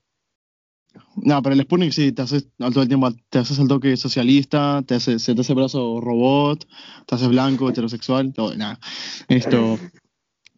No, 1.16 1.42
pero 1.42 1.54
el 1.54 1.62
Sputnik 1.62 1.92
sí, 1.92 2.12
te 2.12 2.22
haces 2.22 2.48
al 2.60 2.74
todo 2.74 2.84
el 2.84 2.88
tiempo, 2.88 3.10
te 3.30 3.40
haces 3.40 3.58
el 3.60 3.68
toque 3.68 3.98
socialista, 3.98 4.84
te 4.86 4.96
hace, 4.96 5.20
se 5.20 5.34
te 5.34 5.42
hace 5.42 5.54
brazo 5.54 6.00
robot, 6.02 6.68
te 7.06 7.16
haces 7.16 7.28
blanco, 7.28 7.70
heterosexual, 7.70 8.34
todo, 8.34 8.56
nada. 8.56 8.80
Esto, 9.28 9.78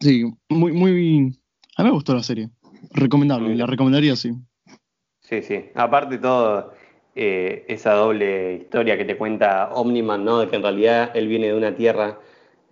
sí, 0.00 0.24
muy, 0.48 0.72
muy, 0.72 1.38
a 1.76 1.82
mí 1.82 1.88
me 1.88 1.94
gustó 1.94 2.14
la 2.14 2.22
serie. 2.22 2.50
Recomendable, 2.92 3.54
la 3.54 3.66
recomendaría, 3.66 4.16
sí. 4.16 4.32
Sí, 5.20 5.42
sí. 5.42 5.70
Aparte 5.74 6.18
todo, 6.18 6.72
eh, 7.14 7.64
esa 7.68 7.92
doble 7.92 8.54
historia 8.54 8.96
que 8.96 9.04
te 9.04 9.16
cuenta 9.16 9.70
Omniman, 9.74 10.24
¿no? 10.24 10.40
De 10.40 10.48
que 10.48 10.56
en 10.56 10.62
realidad 10.62 11.10
él 11.14 11.28
viene 11.28 11.48
de 11.48 11.54
una 11.54 11.74
tierra 11.74 12.18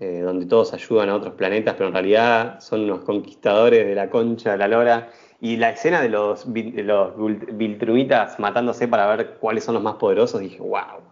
eh, 0.01 0.21
donde 0.21 0.47
todos 0.47 0.73
ayudan 0.75 1.09
a 1.09 1.17
otros 1.17 1.35
planetas, 1.35 1.75
pero 1.75 1.89
en 1.89 1.95
realidad 1.95 2.61
son 2.61 2.83
unos 2.83 3.01
conquistadores 3.01 3.87
de 3.87 3.95
la 3.95 4.11
concha 4.11 4.53
de 4.53 4.59
la 4.59 4.69
lora. 4.69 5.11
Y 5.41 5.57
la 5.57 5.71
escena 5.71 6.01
de 6.01 6.09
los, 6.09 6.53
de 6.53 6.83
los 6.83 7.13
Viltrumitas 7.57 8.41
matándose 8.41 8.89
para 8.89 9.07
ver 9.15 9.37
cuáles 9.41 9.65
son 9.65 9.75
los 9.75 9.83
más 9.83 9.95
poderosos, 9.95 10.41
dije, 10.41 10.59
wow, 10.61 11.03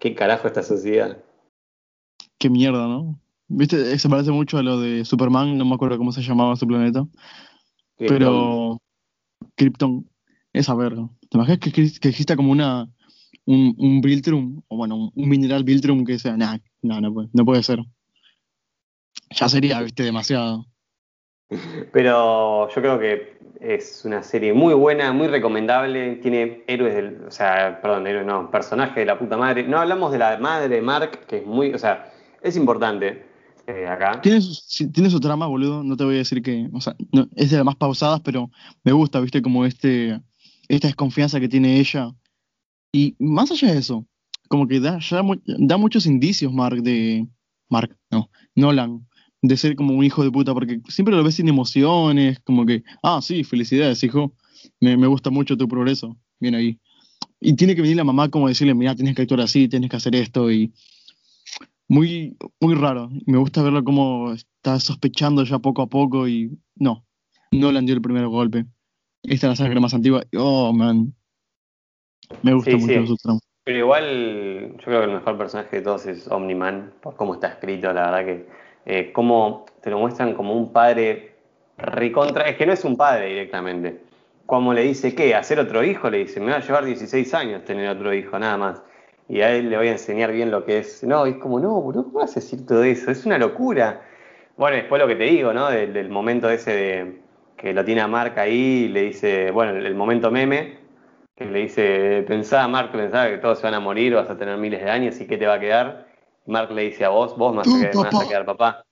¿qué 0.00 0.14
carajo 0.14 0.48
esta 0.48 0.64
sociedad? 0.64 1.16
Qué 2.38 2.50
mierda, 2.50 2.88
¿no? 2.88 3.20
Viste, 3.46 3.98
se 3.98 4.08
parece 4.08 4.30
mucho 4.30 4.58
a 4.58 4.62
lo 4.62 4.80
de 4.80 5.04
Superman, 5.04 5.58
no 5.58 5.64
me 5.64 5.74
acuerdo 5.74 5.98
cómo 5.98 6.10
se 6.12 6.22
llamaba 6.22 6.56
su 6.56 6.66
planeta, 6.66 7.06
pero 8.08 8.80
Krypton, 9.56 10.08
esa 10.52 10.74
verga. 10.74 11.08
¿Te 11.28 11.36
imaginas 11.36 11.58
que, 11.60 11.70
que 11.72 12.08
exista 12.08 12.36
como 12.36 12.52
una, 12.52 12.88
un, 13.46 13.74
un 13.78 14.00
Viltrum, 14.00 14.62
o 14.68 14.76
bueno, 14.76 14.96
un, 14.96 15.12
un 15.14 15.28
mineral 15.28 15.64
Viltrum 15.64 16.04
que 16.04 16.18
sea, 16.18 16.36
nah, 16.36 16.58
no, 16.82 17.00
no 17.00 17.12
puede, 17.12 17.28
no 17.32 17.44
puede 17.44 17.62
ser. 17.62 17.80
Ya 19.30 19.48
sería, 19.48 19.80
viste, 19.80 20.02
demasiado. 20.02 20.66
Pero 21.92 22.68
yo 22.68 22.74
creo 22.74 22.98
que 22.98 23.38
es 23.60 24.04
una 24.04 24.22
serie 24.22 24.52
muy 24.52 24.74
buena, 24.74 25.12
muy 25.12 25.28
recomendable. 25.28 26.16
Tiene 26.16 26.64
héroes 26.66 26.94
del. 26.94 27.24
O 27.26 27.30
sea, 27.30 27.80
perdón, 27.80 28.06
héroes 28.06 28.26
no, 28.26 28.50
personaje 28.50 29.00
de 29.00 29.06
la 29.06 29.18
puta 29.18 29.36
madre. 29.36 29.64
No 29.64 29.78
hablamos 29.78 30.12
de 30.12 30.18
la 30.18 30.38
madre 30.38 30.68
de 30.68 30.80
Mark, 30.80 31.26
que 31.26 31.38
es 31.38 31.46
muy. 31.46 31.74
O 31.74 31.78
sea, 31.78 32.12
es 32.42 32.56
importante 32.56 33.29
eh, 33.70 33.86
acá. 33.86 34.20
Tiene 34.20 34.40
su, 34.40 34.90
tiene 34.90 35.10
su 35.10 35.20
trama, 35.20 35.46
boludo, 35.46 35.82
no 35.82 35.96
te 35.96 36.04
voy 36.04 36.16
a 36.16 36.18
decir 36.18 36.42
que, 36.42 36.68
o 36.72 36.80
sea, 36.80 36.94
no, 37.12 37.28
es 37.36 37.50
de 37.50 37.56
las 37.56 37.64
más 37.66 37.76
pausadas, 37.76 38.20
pero 38.20 38.50
me 38.84 38.92
gusta, 38.92 39.20
viste, 39.20 39.40
como 39.42 39.64
este, 39.64 40.20
esta 40.68 40.88
desconfianza 40.88 41.40
que 41.40 41.48
tiene 41.48 41.78
ella. 41.80 42.12
Y 42.92 43.14
más 43.18 43.50
allá 43.50 43.72
de 43.72 43.78
eso, 43.78 44.06
como 44.48 44.66
que 44.66 44.80
da, 44.80 44.98
ya 44.98 45.22
mu- 45.22 45.40
da 45.46 45.76
muchos 45.76 46.06
indicios, 46.06 46.52
Mark, 46.52 46.82
de, 46.82 47.26
Mark, 47.68 47.96
no, 48.10 48.30
Nolan, 48.56 49.06
de 49.42 49.56
ser 49.56 49.76
como 49.76 49.94
un 49.94 50.04
hijo 50.04 50.22
de 50.24 50.30
puta, 50.30 50.52
porque 50.52 50.80
siempre 50.88 51.14
lo 51.14 51.22
ves 51.22 51.36
sin 51.36 51.48
emociones, 51.48 52.40
como 52.40 52.66
que, 52.66 52.82
ah, 53.02 53.20
sí, 53.22 53.44
felicidades, 53.44 54.02
hijo, 54.02 54.34
me, 54.80 54.96
me 54.96 55.06
gusta 55.06 55.30
mucho 55.30 55.56
tu 55.56 55.68
progreso, 55.68 56.16
bien 56.40 56.54
ahí. 56.54 56.78
Y 57.40 57.54
tiene 57.54 57.74
que 57.74 57.80
venir 57.80 57.96
la 57.96 58.04
mamá 58.04 58.28
como 58.28 58.48
decirle, 58.48 58.74
mira, 58.74 58.94
tienes 58.94 59.14
que 59.14 59.22
actuar 59.22 59.40
así, 59.40 59.68
tienes 59.68 59.88
que 59.88 59.96
hacer 59.96 60.14
esto, 60.14 60.50
y 60.50 60.72
muy, 61.90 62.36
muy 62.60 62.74
raro. 62.74 63.10
Me 63.26 63.36
gusta 63.36 63.62
verlo 63.62 63.82
como 63.82 64.32
está 64.32 64.78
sospechando 64.78 65.42
ya 65.42 65.58
poco 65.58 65.82
a 65.82 65.88
poco, 65.88 66.28
y 66.28 66.56
no, 66.76 67.04
Nolan 67.50 67.84
dio 67.84 67.96
el 67.96 68.00
primer 68.00 68.28
golpe. 68.28 68.64
Esta 69.24 69.46
es 69.48 69.50
la 69.50 69.56
sangre 69.56 69.80
más 69.80 69.92
antigua, 69.92 70.22
oh, 70.36 70.72
man, 70.72 71.12
me 72.42 72.54
gusta 72.54 72.70
Sí, 72.70 72.76
mucho 72.76 73.06
sí. 73.06 73.16
su. 73.18 73.40
Pero 73.64 73.78
igual, 73.78 74.72
yo 74.78 74.84
creo 74.84 75.00
que 75.00 75.06
el 75.06 75.14
mejor 75.14 75.36
personaje 75.36 75.76
de 75.76 75.82
todos 75.82 76.06
es 76.06 76.28
Omni-Man, 76.28 76.94
por 77.02 77.16
cómo 77.16 77.34
está 77.34 77.48
escrito, 77.48 77.92
la 77.92 78.10
verdad 78.10 78.24
que. 78.24 78.46
Eh, 78.86 79.12
cómo 79.12 79.66
te 79.82 79.90
lo 79.90 79.98
muestran 79.98 80.34
como 80.34 80.54
un 80.54 80.72
padre 80.72 81.34
recontra. 81.76 82.48
Es 82.48 82.56
que 82.56 82.66
no 82.66 82.72
es 82.72 82.84
un 82.84 82.96
padre 82.96 83.26
directamente. 83.26 84.00
Como 84.46 84.72
le 84.72 84.82
dice, 84.82 85.14
¿qué? 85.14 85.34
¿Hacer 85.34 85.60
otro 85.60 85.84
hijo? 85.84 86.08
Le 86.08 86.18
dice, 86.18 86.40
me 86.40 86.52
va 86.52 86.56
a 86.56 86.60
llevar 86.60 86.84
16 86.84 87.34
años 87.34 87.64
tener 87.64 87.88
otro 87.90 88.14
hijo, 88.14 88.38
nada 88.38 88.56
más. 88.56 88.82
Y 89.30 89.42
a 89.42 89.52
él 89.52 89.70
le 89.70 89.76
voy 89.76 89.86
a 89.86 89.92
enseñar 89.92 90.32
bien 90.32 90.50
lo 90.50 90.64
que 90.64 90.78
es. 90.78 91.04
No, 91.04 91.24
y 91.24 91.30
es 91.30 91.36
como, 91.36 91.60
no, 91.60 91.80
boludo, 91.80 92.04
¿cómo 92.04 92.18
vas 92.18 92.32
a 92.32 92.40
decir 92.40 92.66
todo 92.66 92.82
eso? 92.82 93.12
Es 93.12 93.24
una 93.24 93.38
locura. 93.38 94.02
Bueno, 94.56 94.76
después 94.76 95.00
lo 95.00 95.06
que 95.06 95.14
te 95.14 95.22
digo, 95.24 95.52
¿no? 95.52 95.70
Del, 95.70 95.92
del 95.92 96.08
momento 96.10 96.50
ese 96.50 96.72
de 96.72 97.20
que 97.56 97.72
lo 97.72 97.84
tiene 97.84 98.00
a 98.00 98.08
Mark 98.08 98.36
ahí 98.38 98.86
y 98.86 98.88
le 98.88 99.02
dice, 99.02 99.52
bueno, 99.52 99.70
el, 99.72 99.86
el 99.86 99.94
momento 99.94 100.32
meme, 100.32 100.78
que 101.36 101.44
le 101.44 101.60
dice, 101.60 102.24
pensá, 102.26 102.66
Mark, 102.66 102.90
pensá 102.90 103.30
que 103.30 103.38
todos 103.38 103.58
se 103.60 103.66
van 103.66 103.74
a 103.74 103.80
morir, 103.80 104.14
vas 104.14 104.28
a 104.28 104.36
tener 104.36 104.56
miles 104.56 104.82
de 104.82 104.90
años 104.90 105.20
y 105.20 105.26
qué 105.28 105.38
te 105.38 105.46
va 105.46 105.54
a 105.54 105.60
quedar. 105.60 106.06
Y 106.44 106.50
Mark 106.50 106.72
le 106.72 106.82
dice 106.82 107.04
a 107.04 107.10
vos, 107.10 107.36
vos 107.38 107.52
me 107.52 107.58
vas 107.58 107.94
vas 107.94 108.06
a 108.06 108.10
papá. 108.10 108.28
quedar 108.28 108.44
papá. 108.44 108.84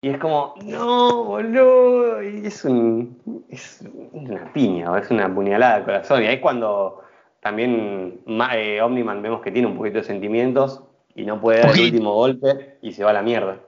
Y 0.00 0.08
es 0.08 0.18
como, 0.18 0.54
no, 0.64 1.24
boludo, 1.24 2.22
y 2.22 2.46
es, 2.46 2.64
un, 2.64 3.44
es 3.50 3.84
una 4.12 4.50
piña, 4.52 4.98
es 4.98 5.10
una 5.10 5.32
puñalada 5.34 5.76
al 5.76 5.84
corazón. 5.84 6.22
Y 6.22 6.26
ahí 6.26 6.36
es 6.36 6.40
cuando 6.40 7.02
también 7.44 8.22
eh, 8.54 8.80
Omniman 8.80 9.20
vemos 9.20 9.42
que 9.42 9.50
tiene 9.50 9.68
un 9.68 9.76
poquito 9.76 9.98
de 9.98 10.04
sentimientos 10.04 10.82
y 11.14 11.26
no 11.26 11.42
puede 11.42 11.60
dar 11.60 11.74
el 11.74 11.84
último 11.92 12.14
golpe 12.14 12.78
y 12.80 12.90
se 12.92 13.04
va 13.04 13.10
a 13.10 13.12
la 13.12 13.22
mierda. 13.22 13.60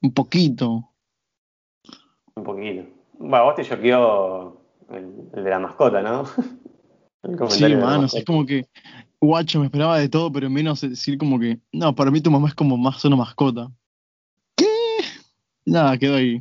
Un 0.00 0.14
poquito. 0.14 0.88
Un 2.36 2.44
poquito. 2.44 2.88
Bueno, 3.14 3.46
vos 3.46 3.56
te 3.56 3.64
choqueó 3.64 4.60
el, 4.90 5.12
el 5.34 5.42
de 5.42 5.50
la 5.50 5.58
mascota, 5.58 6.00
¿no? 6.02 6.22
El 7.24 7.50
Sí, 7.50 7.74
mano, 7.74 8.06
es 8.06 8.24
como 8.24 8.46
que, 8.46 8.68
guacho, 9.20 9.58
me 9.58 9.66
esperaba 9.66 9.98
de 9.98 10.08
todo, 10.08 10.30
pero 10.30 10.48
menos 10.48 10.80
decir 10.80 11.18
como 11.18 11.40
que, 11.40 11.58
no, 11.72 11.92
para 11.92 12.12
mí 12.12 12.20
tu 12.20 12.30
mamá 12.30 12.46
es 12.46 12.54
como 12.54 12.76
más 12.76 13.04
una 13.04 13.16
mascota. 13.16 13.72
¿Qué? 14.54 14.68
Nada, 15.66 15.98
quedó 15.98 16.14
ahí. 16.14 16.40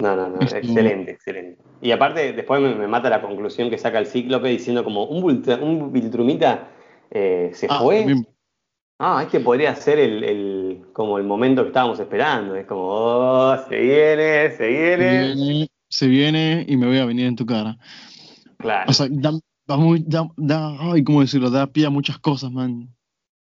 No, 0.00 0.14
no, 0.14 0.28
no, 0.28 0.40
excelente, 0.40 1.10
excelente. 1.10 1.60
Y 1.82 1.92
aparte, 1.92 2.32
después 2.32 2.60
me, 2.60 2.74
me 2.74 2.86
mata 2.86 3.08
la 3.10 3.22
conclusión 3.22 3.70
que 3.70 3.78
saca 3.78 3.98
el 3.98 4.06
cíclope 4.06 4.48
diciendo 4.48 4.84
como 4.84 5.04
un, 5.04 5.22
Bultra- 5.22 5.58
un 5.62 5.92
Viltrumita 5.92 6.68
eh, 7.10 7.50
se 7.54 7.66
Ah, 7.70 7.80
fue. 7.80 7.98
también. 8.00 8.26
Ah, 8.98 9.22
este 9.24 9.40
podría 9.40 9.74
ser 9.74 9.98
el, 9.98 10.22
el- 10.24 10.82
como 10.92 11.16
el 11.16 11.24
momento 11.24 11.62
que 11.62 11.68
estábamos 11.68 11.98
esperando. 12.00 12.54
Es 12.54 12.66
como, 12.66 12.82
oh, 12.86 13.56
se 13.68 13.76
viene, 13.80 14.50
se 14.50 14.56
Se 14.56 14.66
viene. 14.68 15.34
viene, 15.34 15.68
se 15.88 16.06
viene 16.06 16.64
y 16.68 16.76
me 16.76 16.86
voy 16.86 16.98
a 16.98 17.06
venir 17.06 17.26
en 17.26 17.36
tu 17.36 17.46
cara. 17.46 17.78
Claro. 18.58 18.90
O 18.90 18.92
sea, 18.92 19.06
da, 19.10 19.32
da 19.66 19.76
muy, 19.78 20.04
da, 20.06 20.28
da- 20.36 20.76
ay, 20.92 21.02
¿cómo 21.02 21.22
decirlo? 21.22 21.48
Da 21.48 21.66
pie 21.66 21.86
a 21.86 21.90
muchas 21.90 22.18
cosas, 22.18 22.52
man. 22.52 22.94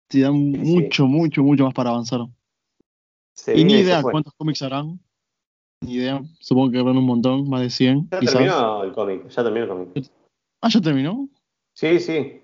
Te 0.07 0.20
da 0.20 0.31
mucho, 0.33 1.07
mucho, 1.07 1.43
mucho 1.43 1.64
más 1.64 1.72
para 1.74 1.91
avanzar. 1.91 2.20
se 3.33 3.53
Y 3.53 3.64
ni 3.64 3.64
viene 3.74 3.83
idea 3.83 4.03
cuántos 4.03 4.35
cómics 4.35 4.61
harán. 4.62 5.01
Ni 5.81 5.95
idea. 5.95 6.22
Supongo 6.41 6.70
que 6.70 6.79
habrán 6.79 6.97
un 6.97 7.07
montón, 7.07 7.49
más 7.49 7.61
de 7.61 7.70
100. 7.70 8.09
Ya 8.11 8.18
quizás. 8.20 8.35
terminó 8.35 8.83
el 8.85 8.93
cómic, 8.93 9.29
ya 9.29 9.43
terminó 9.43 9.64
el 9.64 9.68
cómic. 9.68 10.11
Ah, 10.61 10.68
ya 10.68 10.81
terminó. 10.81 11.29
Sí, 11.74 12.01
sí. 12.01 12.43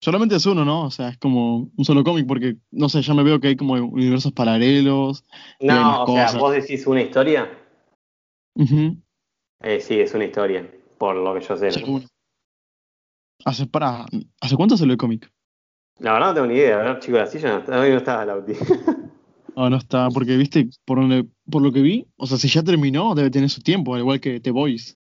Solamente 0.00 0.36
es 0.36 0.46
uno, 0.46 0.64
¿no? 0.64 0.84
O 0.84 0.90
sea, 0.90 1.08
es 1.08 1.18
como 1.18 1.70
un 1.76 1.84
solo 1.84 2.04
cómic 2.04 2.26
porque, 2.26 2.56
no 2.70 2.88
sé, 2.88 3.02
ya 3.02 3.14
me 3.14 3.22
veo 3.22 3.40
que 3.40 3.48
hay 3.48 3.56
como 3.56 3.74
universos 3.74 4.32
paralelos. 4.32 5.24
No, 5.60 6.04
o 6.04 6.06
sea, 6.06 6.32
vos 6.38 6.52
decís 6.52 6.86
una 6.86 7.02
historia. 7.02 7.50
Ujú. 8.54 8.96
Eh, 9.62 9.80
sí, 9.80 9.98
es 9.98 10.14
una 10.14 10.24
historia, 10.24 10.70
por 10.98 11.16
lo 11.16 11.34
que 11.34 11.40
yo 11.40 11.56
sé. 11.56 11.70
Hace, 13.44 13.66
para, 13.66 14.06
¿Hace 14.40 14.56
cuánto 14.56 14.76
salió 14.76 14.92
el 14.92 14.98
cómic? 14.98 15.30
La 15.98 16.12
verdad 16.12 16.28
no 16.28 16.34
tengo 16.34 16.46
ni 16.48 16.54
idea, 16.54 16.76
¿verdad, 16.78 17.00
chicos? 17.00 17.20
La 17.20 17.26
silla 17.26 17.64
no, 17.66 17.80
hoy 17.80 17.90
no 17.90 18.24
Lauti. 18.24 18.52
No, 19.56 19.70
no 19.70 19.78
está, 19.78 20.10
porque 20.10 20.36
viste, 20.36 20.68
por, 20.84 21.00
donde, 21.00 21.26
por 21.50 21.62
lo 21.62 21.72
que 21.72 21.80
vi, 21.80 22.06
o 22.16 22.26
sea, 22.26 22.36
si 22.36 22.46
ya 22.48 22.62
terminó, 22.62 23.14
debe 23.14 23.30
tener 23.30 23.48
su 23.48 23.62
tiempo, 23.62 23.94
al 23.94 24.00
igual 24.00 24.20
que 24.20 24.38
The 24.38 24.50
Voice. 24.50 24.94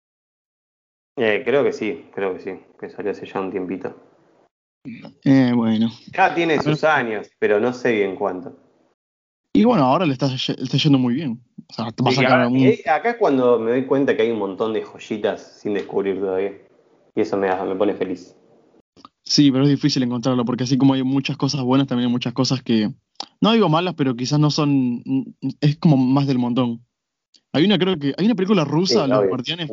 Eh, 1.18 1.42
creo 1.44 1.62
que 1.64 1.74
sí, 1.74 2.06
creo 2.14 2.34
que 2.34 2.40
sí, 2.40 2.60
que 2.80 2.90
salió 2.90 3.12
hace 3.12 3.26
ya 3.26 3.42
un 3.42 3.52
tiempito. 3.52 3.94
Eh, 5.26 5.52
bueno. 5.54 5.90
Ya 6.14 6.34
tiene 6.34 6.54
A 6.54 6.58
ver. 6.58 6.64
sus 6.64 6.84
años, 6.86 7.28
pero 7.38 7.60
no 7.60 7.74
sé 7.74 7.92
bien 7.92 8.16
cuánto. 8.16 8.58
Y 9.54 9.66
bueno, 9.66 9.84
ahora 9.84 10.06
le 10.06 10.14
está, 10.14 10.28
le 10.28 10.36
está 10.36 10.78
yendo 10.78 11.00
muy 11.00 11.16
bien. 11.16 11.42
O 11.70 11.74
sea, 11.74 11.86
va 11.86 11.90
a 11.90 12.10
Sí, 12.12 12.16
sacar 12.16 12.32
ahora- 12.34 12.48
un- 12.48 12.58
eh, 12.58 12.82
acá 12.90 13.12
es 13.12 13.18
cuando 13.18 13.60
me 13.60 13.72
doy 13.72 13.86
cuenta 13.86 14.16
que 14.16 14.22
hay 14.24 14.32
un 14.32 14.40
montón 14.40 14.72
de 14.74 14.84
joyitas 14.84 15.60
sin 15.62 15.74
descubrir 15.74 16.20
todavía. 16.20 16.54
Y 17.14 17.22
eso 17.22 17.36
me, 17.38 17.48
me 17.66 17.76
pone 17.76 17.94
feliz. 17.94 18.36
Sí, 19.24 19.52
pero 19.52 19.64
es 19.64 19.70
difícil 19.70 20.04
encontrarlo, 20.04 20.46
porque 20.46 20.64
así 20.66 20.78
como 20.78 20.94
hay 20.94 21.04
muchas 21.04 21.36
cosas 21.36 21.62
buenas, 21.62 21.88
también 21.88 22.08
hay 22.08 22.12
muchas 22.12 22.34
cosas 22.34 22.62
que, 22.62 22.92
no 23.42 23.52
digo 23.54 23.70
malas, 23.70 23.94
pero 23.96 24.16
quizás 24.16 24.40
no 24.40 24.50
son, 24.52 25.04
es 25.62 25.78
como 25.78 25.98
más 25.98 26.28
del 26.28 26.40
montón. 26.40 26.86
Hay 27.54 27.66
una, 27.66 27.78
creo 27.78 27.98
que, 27.98 28.14
hay 28.18 28.26
una 28.26 28.36
película 28.36 28.66
rusa, 28.66 29.04
Sí, 29.04 29.10
Los 29.10 29.20
obvio, 29.20 29.30
Guardianes. 29.30 29.70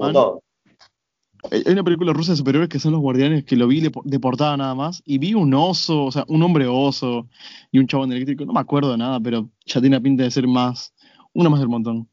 Hay 1.50 1.72
una 1.72 1.82
película 1.82 2.12
rusa 2.12 2.32
de 2.32 2.36
superhéroes 2.36 2.68
que 2.68 2.78
son 2.78 2.92
Los 2.92 3.00
Guardianes, 3.00 3.44
que 3.44 3.56
lo 3.56 3.66
vi 3.66 3.80
de, 3.80 4.20
portada 4.20 4.56
nada 4.56 4.74
más, 4.76 5.02
y 5.04 5.18
vi 5.18 5.34
un 5.34 5.52
oso, 5.54 6.04
o 6.04 6.12
sea, 6.12 6.24
un 6.28 6.40
hombre 6.42 6.66
oso 6.68 7.26
y 7.72 7.80
un 7.80 7.88
chabón 7.88 8.12
eléctrico, 8.12 8.44
no 8.44 8.52
me 8.52 8.60
acuerdo 8.60 8.92
de 8.92 8.98
nada, 8.98 9.18
pero 9.18 9.48
ya 9.66 9.80
tiene 9.80 10.00
pinta 10.00 10.22
de 10.22 10.30
ser 10.30 10.46
más, 10.46 10.94
uno 11.32 11.50
más 11.50 11.58
del 11.58 11.68
montón. 11.68 12.08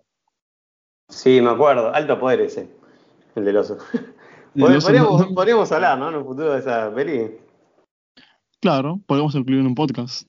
Sí, 1.09 1.41
me 1.41 1.49
acuerdo. 1.49 1.93
Alto 1.93 2.19
poder 2.19 2.41
ese, 2.41 2.69
el 3.35 3.45
del 3.45 3.57
oso. 3.57 3.77
El 4.55 4.63
Pod- 4.63 4.75
oso, 4.77 4.87
podríamos, 4.87 5.21
no- 5.29 5.35
podríamos 5.35 5.71
hablar, 5.71 5.99
¿no? 5.99 6.09
En 6.09 6.15
un 6.15 6.25
futuro 6.25 6.51
de 6.53 6.59
esa 6.59 6.91
peli. 6.93 7.37
Claro, 8.59 8.99
podemos 9.05 9.35
incluir 9.35 9.59
en 9.61 9.67
un 9.67 9.75
podcast. 9.75 10.27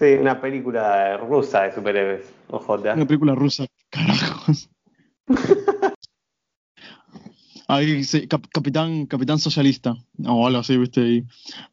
Sí, 0.00 0.14
una 0.14 0.40
película 0.40 1.18
rusa 1.18 1.64
de 1.64 1.74
superhéroes. 1.74 2.24
Ojota. 2.48 2.94
Una 2.94 3.04
película 3.06 3.34
rusa, 3.34 3.66
carajos. 3.90 4.70
Ahí 7.68 7.84
dice 7.96 8.26
cap- 8.26 8.46
capitán, 8.50 9.04
capitán 9.04 9.38
socialista. 9.38 9.94
O 10.26 10.46
algo 10.46 10.60
así, 10.60 10.78
viste. 10.78 11.02
Y 11.02 11.24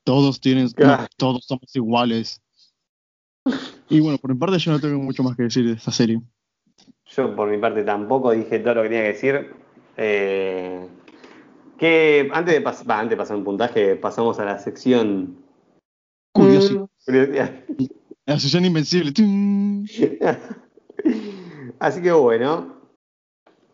todos 0.03 0.41
tienen, 0.41 0.67
no, 0.77 1.07
todos 1.15 1.45
somos 1.45 1.73
iguales. 1.73 2.41
Y 3.87 4.01
bueno, 4.01 4.17
por 4.17 4.33
mi 4.33 4.37
parte 4.37 4.57
yo 4.59 4.73
no 4.73 4.79
tengo 4.81 4.99
mucho 4.99 5.23
más 5.23 5.37
que 5.37 5.43
decir 5.43 5.65
de 5.65 5.71
esta 5.75 5.93
serie. 5.93 6.19
Yo 7.05 7.33
por 7.33 7.49
mi 7.49 7.57
parte 7.57 7.83
tampoco 7.83 8.31
dije 8.31 8.59
todo 8.59 8.73
lo 8.75 8.83
que 8.83 8.89
tenía 8.89 9.03
que 9.03 9.13
decir. 9.13 9.53
Eh, 9.95 10.85
que 11.79 12.29
antes 12.33 12.55
de, 12.55 12.61
pas- 12.61 12.83
antes 12.89 13.11
de 13.11 13.15
pasar 13.17 13.37
un 13.37 13.45
puntaje, 13.45 13.95
pasamos 13.95 14.37
a 14.39 14.43
la 14.43 14.59
sección 14.59 15.37
curiosidad. 16.33 16.89
La 18.29 18.37
sesión 18.39 18.65
invencible. 18.65 19.11
¡Tum! 19.13 19.85
Así 21.79 22.01
que 22.01 22.11
bueno, 22.11 22.75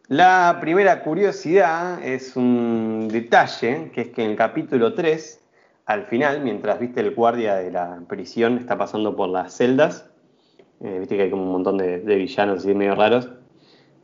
la 0.10 0.58
primera 0.62 1.02
curiosidad 1.04 2.04
es 2.06 2.36
un 2.36 3.08
detalle, 3.12 3.90
que 3.94 4.02
es 4.02 4.10
que 4.10 4.24
en 4.24 4.32
el 4.32 4.38
capítulo 4.38 4.94
3, 4.94 5.42
al 5.86 6.04
final, 6.06 6.42
mientras 6.42 6.80
viste 6.80 7.00
el 7.00 7.16
guardia 7.16 7.56
de 7.56 7.72
la 7.72 8.00
prisión 8.08 8.58
está 8.58 8.78
pasando 8.78 9.16
por 9.16 9.30
las 9.30 9.56
celdas, 9.58 10.06
eh, 10.82 10.98
viste 11.00 11.16
que 11.18 11.24
hay 11.24 11.30
como 11.32 11.44
un 11.46 11.52
montón 11.52 11.78
de, 11.78 12.00
de 12.02 12.16
villanos 12.16 12.60
así 12.60 12.74
medio 12.76 12.94
raros, 12.96 13.30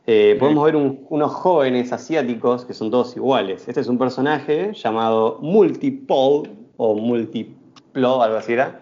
eh, 0.06 0.36
podemos 0.40 0.64
ver 0.64 0.74
un- 0.76 1.06
unos 1.10 1.32
jóvenes 1.32 1.92
asiáticos 1.92 2.64
que 2.64 2.74
son 2.74 2.90
todos 2.90 3.14
iguales. 3.16 3.68
Este 3.68 3.80
es 3.82 3.86
un 3.86 3.98
personaje 3.98 4.72
llamado 4.72 5.38
Multipole 5.42 6.50
o 6.78 6.96
Multiplo, 6.96 8.22
algo 8.22 8.38
así 8.38 8.54
era, 8.54 8.80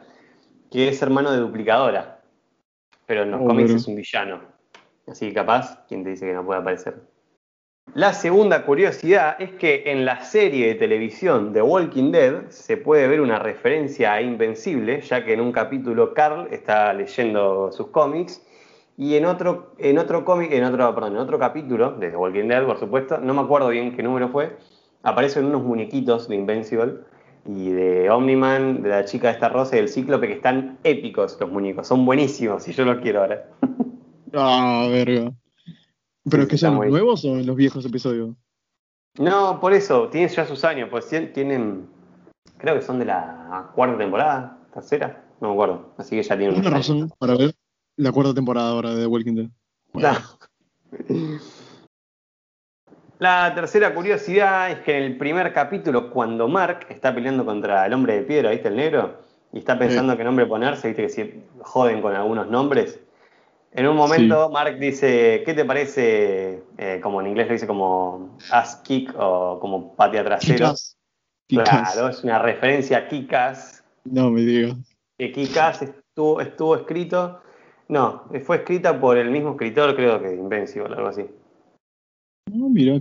que 0.71 0.89
es 0.89 1.01
hermano 1.03 1.33
de 1.33 1.39
Duplicadora. 1.39 2.21
Pero 3.07 3.23
en 3.23 3.31
los 3.31 3.41
Oh, 3.41 3.47
cómics 3.47 3.69
bueno. 3.71 3.81
es 3.81 3.89
un 3.89 3.97
villano. 3.97 4.41
Así 5.07 5.29
que 5.29 5.35
capaz, 5.35 5.85
¿quién 5.89 6.05
te 6.05 6.11
dice 6.11 6.27
que 6.27 6.35
no 6.35 6.45
puede 6.45 6.61
aparecer? 6.61 6.97
La 7.95 8.13
segunda 8.13 8.67
curiosidad 8.67 9.41
es 9.41 9.53
que 9.53 9.85
en 9.87 10.05
la 10.05 10.23
serie 10.23 10.67
de 10.69 10.75
televisión 10.75 11.55
The 11.55 11.63
Walking 11.63 12.13
Dead 12.13 12.51
se 12.51 12.77
puede 12.77 13.09
ver 13.09 13.23
una 13.23 13.39
referencia 13.39 14.13
a 14.13 14.21
Invencible, 14.21 15.01
ya 15.01 15.25
que 15.25 15.33
en 15.33 15.41
un 15.41 15.53
capítulo 15.53 16.13
Carl 16.13 16.49
está 16.51 16.93
leyendo 16.93 17.73
sus 17.73 17.87
cómics 17.89 18.45
y 18.99 19.15
en 19.17 19.25
otro, 19.25 19.73
en 19.79 19.97
otro 19.97 20.27
cómic, 20.27 20.53
en 20.53 20.65
otro, 20.65 20.95
perdón, 20.95 21.15
en 21.15 21.19
otro 21.19 21.39
capítulo 21.39 21.93
de 21.93 22.11
The 22.11 22.17
Walking 22.17 22.49
Dead, 22.49 22.67
por 22.67 22.79
supuesto, 22.79 23.17
no 23.19 23.33
me 23.33 23.41
acuerdo 23.41 23.71
bien 23.71 23.97
qué 23.97 24.03
número 24.03 24.29
fue, 24.29 24.59
aparecen 25.03 25.47
unos 25.47 25.63
muñequitos 25.63 26.29
de 26.29 26.35
Invincible 26.37 26.99
y 27.49 27.71
de 27.71 28.11
Omniman, 28.11 28.83
de 28.83 28.89
la 28.91 29.05
chica 29.07 29.31
esta 29.31 29.49
rosa 29.49 29.75
y 29.77 29.81
del 29.81 29.89
Cíclope 29.89 30.27
que 30.29 30.35
están 30.35 30.79
épicos 30.85 31.37
los 31.41 31.51
muñecos, 31.51 31.87
son 31.89 32.05
buenísimos 32.05 32.69
y 32.69 32.73
yo 32.73 32.85
los 32.85 32.99
quiero 32.99 33.21
ahora. 33.23 33.49
Ah, 34.35 34.87
verga. 34.91 35.33
¿Pero 36.31 36.43
Sí, 36.43 36.49
que 36.51 36.59
sean 36.59 36.75
muy- 36.75 36.91
nuevos 36.91 37.25
o 37.25 37.35
los 37.37 37.57
viejos 37.57 37.87
episodios? 37.87 38.37
No, 39.19 39.59
por 39.59 39.73
eso, 39.73 40.09
tienen 40.11 40.29
ya 40.29 40.45
sus 40.47 40.65
años, 40.65 40.89
pues 40.91 41.11
tien- 41.11 41.33
tienen, 41.33 41.89
creo 42.59 42.75
que 42.75 42.83
son 42.83 42.99
de 42.99 43.07
la 43.07 43.71
cuarta 43.75 43.97
temporada, 43.97 44.59
tercera, 44.75 45.25
no 45.41 45.49
me 45.49 45.55
acuerdo, 45.55 45.95
así 45.97 46.15
que 46.15 46.23
ya 46.23 46.37
tienen 46.37 46.59
Una 46.59 46.69
años. 46.69 46.87
razón 46.89 47.11
para 47.19 47.37
ver 47.37 47.55
la 47.97 48.13
cuarta 48.13 48.35
temporada 48.35 48.71
ahora 48.71 48.91
de 48.95 49.01
The 49.01 49.07
Walking 49.07 49.35
Dead. 49.35 49.49
Bueno, 49.95 50.11
No. 50.13 50.99
La 53.19 53.53
tercera 53.55 53.95
curiosidad 53.95 54.71
es 54.71 54.79
que 54.81 54.97
en 54.97 55.03
el 55.03 55.19
primer 55.19 55.53
capítulo, 55.53 56.11
cuando 56.11 56.47
Mark 56.47 56.87
está 56.89 57.13
peleando 57.13 57.45
contra 57.45 57.85
el 57.87 57.93
hombre 57.93 58.15
de 58.15 58.23
piedra, 58.23 58.51
¿viste 58.51 58.69
el 58.69 58.77
negro? 58.77 59.17
Y 59.53 59.59
está 59.59 59.79
pensando 59.79 60.17
qué 60.17 60.23
nombre 60.25 60.47
ponerse, 60.47 60.89
¿viste 60.89 61.03
que 61.03 61.09
si 61.09 61.45
joden 61.61 62.01
con 62.01 62.15
algunos 62.15 62.49
nombres? 62.49 63.01
En 63.73 63.87
un 63.87 63.97
momento 63.97 64.51
Mark 64.51 64.79
dice, 64.79 65.43
¿qué 65.45 65.53
te 65.55 65.65
parece? 65.65 66.63
eh, 66.79 67.01
como 67.03 67.21
en 67.21 67.27
inglés 67.29 67.49
lo 67.49 67.53
dice 67.55 67.67
como 67.67 68.37
ass 68.51 68.77
kick 68.85 69.13
o 69.19 69.59
como 69.61 69.95
patea 69.95 70.25
trasero. 70.25 70.73
Kick-Ass. 71.49 71.93
Claro, 71.95 72.09
es 72.09 72.23
una 72.25 72.39
referencia 72.39 72.99
a 72.99 73.09
Kikas, 73.09 73.83
No 74.05 74.31
me 74.31 74.43
digas. 74.43 74.77
que 75.19 75.33
Kikas 75.33 75.83
estuvo, 75.83 76.41
estuvo 76.43 76.77
escrito 76.77 77.41
No, 77.89 78.25
fue 78.45 78.57
escrita 78.57 79.01
por 79.01 79.17
el 79.17 79.31
mismo 79.31 79.53
escritor, 79.53 79.97
creo 79.97 80.21
que 80.21 80.29
de 80.29 80.37
Invincible, 80.37 80.95
algo 80.95 81.09
así. 81.09 81.25
No, 82.53 82.69
mira, 82.69 83.01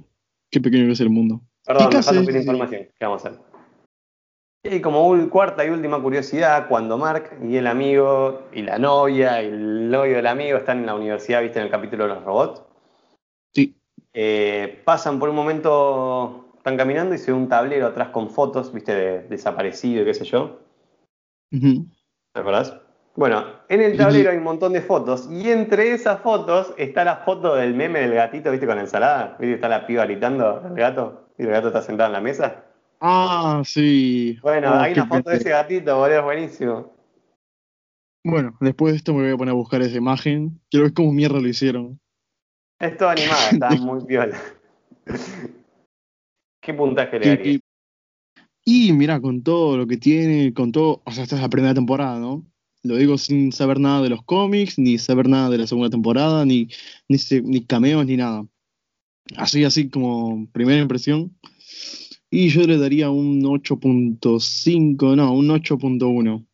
qué 0.50 0.60
pequeño 0.60 0.86
que 0.86 0.92
es 0.94 1.00
el 1.02 1.10
mundo. 1.10 1.42
Perdón, 1.66 1.88
¿Y 1.88 1.90
qué 1.90 1.98
me 1.98 2.04
falta 2.04 2.22
pedir 2.22 2.42
información. 2.42 2.88
¿Qué 2.98 3.06
vamos 3.06 3.26
a 3.26 3.30
hacer? 3.30 3.42
Y 4.64 4.82
como 4.82 5.30
cuarta 5.30 5.66
y 5.66 5.70
última 5.70 6.02
curiosidad, 6.02 6.68
cuando 6.68 6.98
Mark 6.98 7.38
y 7.44 7.56
el 7.56 7.68
amigo, 7.68 8.48
y 8.54 8.64
la 8.64 8.78
novia, 8.78 9.42
y 9.42 9.48
el 9.48 9.90
novio 9.90 10.18
del 10.18 10.28
amigo 10.28 10.58
están 10.58 10.80
en 10.80 10.88
la 10.88 10.96
universidad, 10.96 11.42
viste 11.42 11.60
en 11.60 11.66
el 11.66 11.72
capítulo 11.72 12.04
de 12.04 12.16
los 12.16 12.24
robots, 12.24 12.64
Sí. 13.54 13.76
eh, 14.14 14.82
pasan 14.84 15.20
por 15.20 15.30
un 15.30 15.36
momento, 15.36 16.48
están 16.58 16.76
caminando 16.76 17.16
y 17.16 17.18
se 17.18 17.32
ve 17.32 17.38
un 17.38 17.48
tablero 17.48 17.88
atrás 17.88 18.10
con 18.10 18.30
fotos, 18.30 18.74
viste, 18.74 18.94
de 18.94 19.22
desaparecido 19.28 20.02
y 20.02 20.06
qué 20.06 20.14
sé 20.14 20.26
yo. 20.26 20.60
¿Te 21.50 22.40
acordás? 22.40 22.76
Bueno, 23.18 23.46
en 23.68 23.82
el 23.82 23.98
tablero 23.98 24.30
hay 24.30 24.38
un 24.38 24.44
montón 24.44 24.74
de 24.74 24.82
fotos 24.82 25.28
y 25.32 25.50
entre 25.50 25.92
esas 25.92 26.22
fotos 26.22 26.72
está 26.78 27.04
la 27.04 27.18
foto 27.18 27.56
del 27.56 27.74
meme 27.74 28.00
del 28.02 28.14
gatito, 28.14 28.52
¿viste? 28.52 28.68
Con 28.68 28.76
la 28.76 28.84
ensalada. 28.84 29.36
¿Viste? 29.40 29.56
Está 29.56 29.68
la 29.68 29.88
piba 29.88 30.06
gritando 30.06 30.62
al 30.64 30.76
gato 30.76 31.30
y 31.38 31.42
el 31.44 31.50
gato 31.50 31.68
está 31.70 31.82
sentado 31.82 32.08
en 32.10 32.14
la 32.14 32.22
mesa. 32.22 32.64
Ah, 33.02 33.64
sí. 33.66 34.38
Bueno, 34.44 34.72
Oh, 34.72 34.80
hay 34.80 34.94
una 34.94 35.08
foto 35.08 35.32
de 35.32 35.38
ese 35.38 35.50
gatito, 35.50 35.98
boludo, 35.98 36.20
es 36.20 36.24
buenísimo. 36.24 36.94
Bueno, 38.24 38.56
después 38.60 38.94
de 38.94 38.98
esto 38.98 39.14
me 39.16 39.24
voy 39.24 39.32
a 39.32 39.38
poner 39.38 39.52
a 39.52 39.56
buscar 39.56 39.82
esa 39.82 39.98
imagen. 39.98 40.60
Quiero 40.70 40.86
ver 40.86 40.94
cómo 40.94 41.12
mierda 41.12 41.40
lo 41.40 41.48
hicieron. 41.48 42.00
Es 42.80 42.98
todo 42.98 43.10
animado, 43.10 43.42
está 43.52 43.70
muy 43.72 44.06
piola. 44.06 44.38
¿Qué 46.62 46.74
puntaje 46.74 47.20
le 47.20 47.28
darías? 47.30 47.58
que- 47.58 47.60
Y 48.66 48.94
mira, 48.94 49.20
con 49.22 49.42
todo 49.42 49.78
lo 49.78 49.88
que 49.88 49.98
tiene, 49.98 50.54
con 50.54 50.72
todo, 50.72 51.02
o 51.04 51.12
sea, 51.12 51.24
esta 51.24 51.36
es 51.38 51.42
la 51.42 51.50
primera 51.50 51.74
temporada, 51.74 52.20
¿no? 52.20 52.44
Lo 52.84 52.96
digo 52.96 53.18
sin 53.18 53.52
saber 53.52 53.80
nada 53.80 54.02
de 54.02 54.10
los 54.10 54.24
cómics, 54.24 54.78
ni 54.78 54.98
saber 54.98 55.28
nada 55.28 55.50
de 55.50 55.58
la 55.58 55.68
segunda 55.68 55.90
temporada, 55.90 56.46
ni, 56.46 56.70
ni, 57.08 57.18
ni 57.44 57.66
cameos, 57.66 58.06
ni 58.06 58.18
nada. 58.18 58.46
Así, 59.36 59.64
así 59.64 59.90
como 59.90 60.48
primera 60.52 60.82
impresión. 60.82 61.38
Y 62.30 62.50
yo 62.50 62.62
le 62.68 62.78
daría 62.78 63.10
un 63.10 63.42
8.5, 63.42 65.16
no, 65.16 65.34
un 65.34 65.48
8.1. 65.48 66.46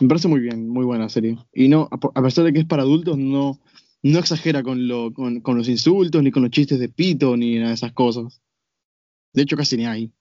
Me 0.00 0.08
parece 0.08 0.28
muy 0.28 0.40
bien, 0.40 0.68
muy 0.68 0.84
buena 0.84 1.08
serie. 1.08 1.38
Y 1.52 1.68
no, 1.68 1.88
a 1.90 1.98
a 2.18 2.22
pesar 2.22 2.44
de 2.44 2.52
que 2.52 2.60
es 2.60 2.66
para 2.66 2.82
adultos, 2.82 3.16
no, 3.16 3.60
no 4.02 4.18
exagera 4.18 4.62
con, 4.62 4.88
lo, 4.88 5.12
con, 5.12 5.40
con 5.40 5.56
los 5.56 5.68
insultos, 5.68 6.22
ni 6.22 6.30
con 6.30 6.42
los 6.42 6.50
chistes 6.50 6.78
de 6.78 6.88
pito, 6.88 7.36
ni 7.36 7.56
nada 7.56 7.68
de 7.68 7.74
esas 7.74 7.92
cosas. 7.92 8.42
De 9.32 9.42
hecho, 9.42 9.56
casi 9.56 9.76
ni 9.76 9.86
hay. 9.86 10.12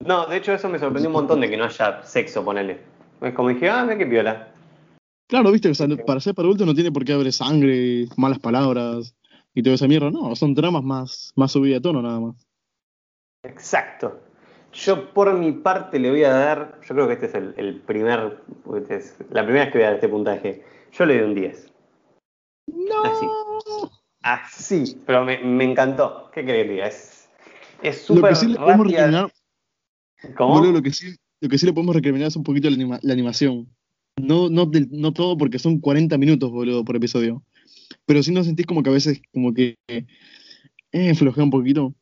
No, 0.00 0.26
de 0.26 0.36
hecho 0.36 0.52
eso 0.52 0.68
me 0.68 0.80
sorprendió 0.80 1.08
un 1.08 1.14
montón 1.14 1.40
de 1.40 1.48
que 1.48 1.56
no 1.56 1.64
haya 1.64 2.02
sexo, 2.02 2.44
ponele. 2.44 2.80
Es 3.22 3.34
como 3.34 3.48
dije, 3.50 3.68
ah, 3.68 3.84
mira 3.84 3.98
qué 3.98 4.06
piola. 4.06 4.52
Claro, 5.28 5.50
viste, 5.50 5.70
o 5.70 5.74
sea, 5.74 5.86
para 6.06 6.20
ser 6.20 6.34
para 6.34 6.46
adultos 6.46 6.66
no 6.66 6.74
tiene 6.74 6.92
por 6.92 7.04
qué 7.04 7.12
haber 7.12 7.32
sangre, 7.32 8.06
malas 8.16 8.38
palabras 8.38 9.14
y 9.54 9.62
toda 9.62 9.76
esa 9.76 9.88
mierda. 9.88 10.10
No, 10.10 10.36
son 10.36 10.54
tramas 10.54 10.82
más, 10.82 11.32
más 11.36 11.52
subidas 11.52 11.78
de 11.78 11.82
tono 11.82 12.02
nada 12.02 12.20
más. 12.20 12.46
Exacto. 13.44 14.20
Yo 14.72 15.12
por 15.12 15.32
mi 15.34 15.52
parte 15.52 15.98
le 15.98 16.10
voy 16.10 16.24
a 16.24 16.32
dar, 16.32 16.80
yo 16.86 16.94
creo 16.94 17.06
que 17.06 17.14
este 17.14 17.26
es 17.26 17.34
el, 17.34 17.54
el 17.56 17.80
primer, 17.80 18.42
este 18.76 18.96
es 18.96 19.16
la 19.30 19.44
primera 19.44 19.64
vez 19.64 19.72
que 19.72 19.78
voy 19.78 19.84
a 19.84 19.86
dar 19.88 19.94
este 19.96 20.08
puntaje. 20.08 20.64
Yo 20.92 21.06
le 21.06 21.18
doy 21.18 21.28
un 21.28 21.34
10. 21.34 21.72
No. 22.66 23.04
Así. 23.04 23.26
Así, 24.22 25.02
pero 25.06 25.24
me, 25.24 25.38
me 25.38 25.64
encantó. 25.64 26.30
¿Qué 26.32 26.44
querés 26.44 26.66
que 26.66 26.72
diga? 26.72 26.86
Es 26.86 27.22
es 27.82 28.02
súper 28.02 28.32
rápida. 28.32 28.76
recriminar, 28.76 29.32
¿Cómo? 30.36 30.54
boludo, 30.54 30.72
lo 30.72 30.82
que 30.82 30.92
sí, 30.92 31.16
lo 31.42 31.48
que 31.48 31.58
sí 31.58 31.66
le 31.66 31.72
podemos 31.72 31.94
recriminar 31.96 32.28
es 32.28 32.36
un 32.36 32.44
poquito 32.44 32.70
la, 32.70 32.76
anima- 32.76 33.00
la 33.02 33.12
animación. 33.12 33.66
No, 34.16 34.48
no, 34.48 34.64
del- 34.66 34.88
no 34.92 35.12
todo 35.12 35.36
porque 35.36 35.58
son 35.58 35.80
40 35.80 36.16
minutos, 36.16 36.50
boludo, 36.52 36.84
por 36.84 36.94
episodio. 36.94 37.42
Pero 38.06 38.22
sí 38.22 38.32
nos 38.32 38.46
sentís 38.46 38.64
como 38.64 38.82
que 38.82 38.90
a 38.90 38.92
veces 38.92 39.20
como 39.34 39.52
que 39.52 39.76
eh, 40.92 41.14
flojea 41.16 41.42
un 41.42 41.50
poquito. 41.50 41.94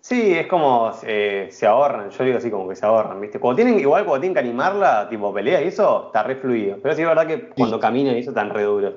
Sí, 0.00 0.32
es 0.32 0.48
como 0.48 0.90
eh, 1.06 1.46
se 1.50 1.64
ahorran, 1.66 2.10
yo 2.10 2.24
digo 2.24 2.38
así 2.38 2.50
como 2.50 2.68
que 2.68 2.74
se 2.74 2.84
ahorran, 2.84 3.20
¿viste? 3.20 3.38
Cuando 3.38 3.62
tienen, 3.62 3.78
igual 3.78 4.04
cuando 4.04 4.20
tienen 4.20 4.34
que 4.34 4.40
animarla, 4.40 5.08
tipo 5.08 5.32
pelea 5.32 5.62
y 5.62 5.68
eso, 5.68 6.06
está 6.06 6.24
re 6.24 6.34
fluido. 6.36 6.78
Pero 6.82 6.94
sí 6.96 7.02
es 7.02 7.08
verdad 7.08 7.26
que 7.26 7.48
cuando 7.50 7.78
caminan 7.78 8.16
y 8.16 8.18
eso 8.20 8.30
están 8.30 8.50
re 8.50 8.64
duros. 8.64 8.94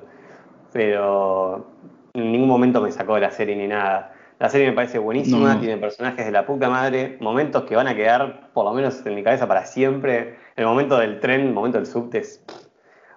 Pero 0.72 1.66
en 2.12 2.32
ningún 2.32 2.48
momento 2.48 2.82
me 2.82 2.90
sacó 2.90 3.14
de 3.14 3.20
la 3.22 3.30
serie 3.30 3.54
ni 3.56 3.68
nada. 3.68 4.14
La 4.38 4.48
serie 4.48 4.68
me 4.68 4.72
parece 4.72 4.98
buenísima, 4.98 5.54
No. 5.54 5.60
tiene 5.60 5.76
personajes 5.78 6.24
de 6.24 6.30
la 6.30 6.46
puta 6.46 6.68
madre, 6.70 7.16
momentos 7.20 7.64
que 7.64 7.74
van 7.74 7.88
a 7.88 7.96
quedar 7.96 8.52
por 8.52 8.64
lo 8.64 8.72
menos 8.72 9.04
en 9.04 9.14
mi 9.16 9.22
cabeza 9.24 9.48
para 9.48 9.66
siempre. 9.66 10.36
El 10.54 10.66
momento 10.66 10.96
del 10.98 11.18
tren, 11.18 11.40
el 11.40 11.52
momento 11.52 11.78
del 11.78 11.86
subte 11.86 12.18
es 12.18 12.44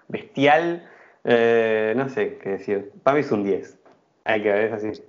bestial. 0.07 0.87
Eh, 1.23 1.93
no 1.95 2.09
sé 2.09 2.39
qué 2.39 2.49
decir. 2.51 2.91
Para 3.03 3.15
mí 3.15 3.21
es 3.21 3.31
un 3.31 3.43
10. 3.43 3.77
Hay 4.25 4.41
que 4.41 4.49
ver, 4.51 4.63
es 4.65 4.73
así. 4.73 5.03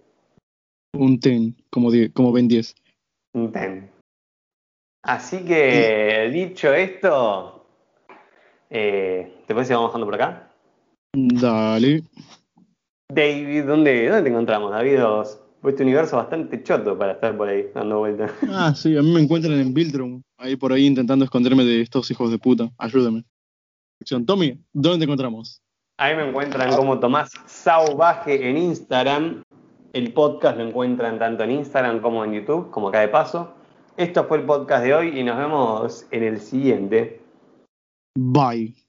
Un 0.94 1.18
ten, 1.18 1.56
como, 1.70 1.90
die- 1.90 2.12
como 2.12 2.30
Ben 2.32 2.46
10. 2.48 2.74
Un 3.34 3.50
ten. 3.50 3.90
Así 5.02 5.44
que, 5.46 6.28
dicho 6.30 6.72
esto, 6.74 7.66
eh, 8.68 9.32
¿te 9.46 9.54
parece 9.54 9.70
que 9.70 9.74
vamos 9.74 9.88
bajando 9.88 10.06
por 10.06 10.14
acá? 10.14 10.50
Dale. 11.14 12.02
David, 13.10 13.64
¿dónde, 13.64 14.08
dónde 14.08 14.22
te 14.22 14.28
encontramos, 14.28 14.70
David? 14.70 15.00
Vos- 15.02 15.41
Este 15.64 15.84
universo 15.84 16.16
bastante 16.16 16.62
choto 16.62 16.98
para 16.98 17.12
estar 17.12 17.36
por 17.36 17.48
ahí 17.48 17.66
dando 17.74 18.00
vueltas. 18.00 18.32
Ah, 18.50 18.74
sí, 18.74 18.96
a 18.96 19.02
mí 19.02 19.12
me 19.12 19.20
encuentran 19.20 19.54
en 19.54 19.72
Viltrum, 19.72 20.22
ahí 20.36 20.56
por 20.56 20.72
ahí 20.72 20.86
intentando 20.86 21.24
esconderme 21.24 21.64
de 21.64 21.82
estos 21.82 22.10
hijos 22.10 22.30
de 22.30 22.38
puta. 22.38 22.68
Ayúdame. 22.78 23.24
Tommy, 24.26 24.58
¿dónde 24.72 24.98
te 24.98 25.04
encontramos? 25.04 25.62
Ahí 25.98 26.16
me 26.16 26.28
encuentran 26.28 26.74
como 26.74 26.98
Tomás 26.98 27.30
Sauvaje 27.46 28.48
en 28.48 28.56
Instagram. 28.56 29.42
El 29.92 30.12
podcast 30.12 30.56
lo 30.56 30.66
encuentran 30.66 31.18
tanto 31.18 31.44
en 31.44 31.52
Instagram 31.52 32.00
como 32.00 32.24
en 32.24 32.32
YouTube, 32.32 32.70
como 32.70 32.88
acá 32.88 33.00
de 33.00 33.08
paso. 33.08 33.54
Esto 33.96 34.24
fue 34.24 34.38
el 34.38 34.44
podcast 34.44 34.84
de 34.84 34.94
hoy 34.94 35.20
y 35.20 35.22
nos 35.22 35.36
vemos 35.36 36.06
en 36.10 36.24
el 36.24 36.40
siguiente. 36.40 37.20
Bye. 38.16 38.82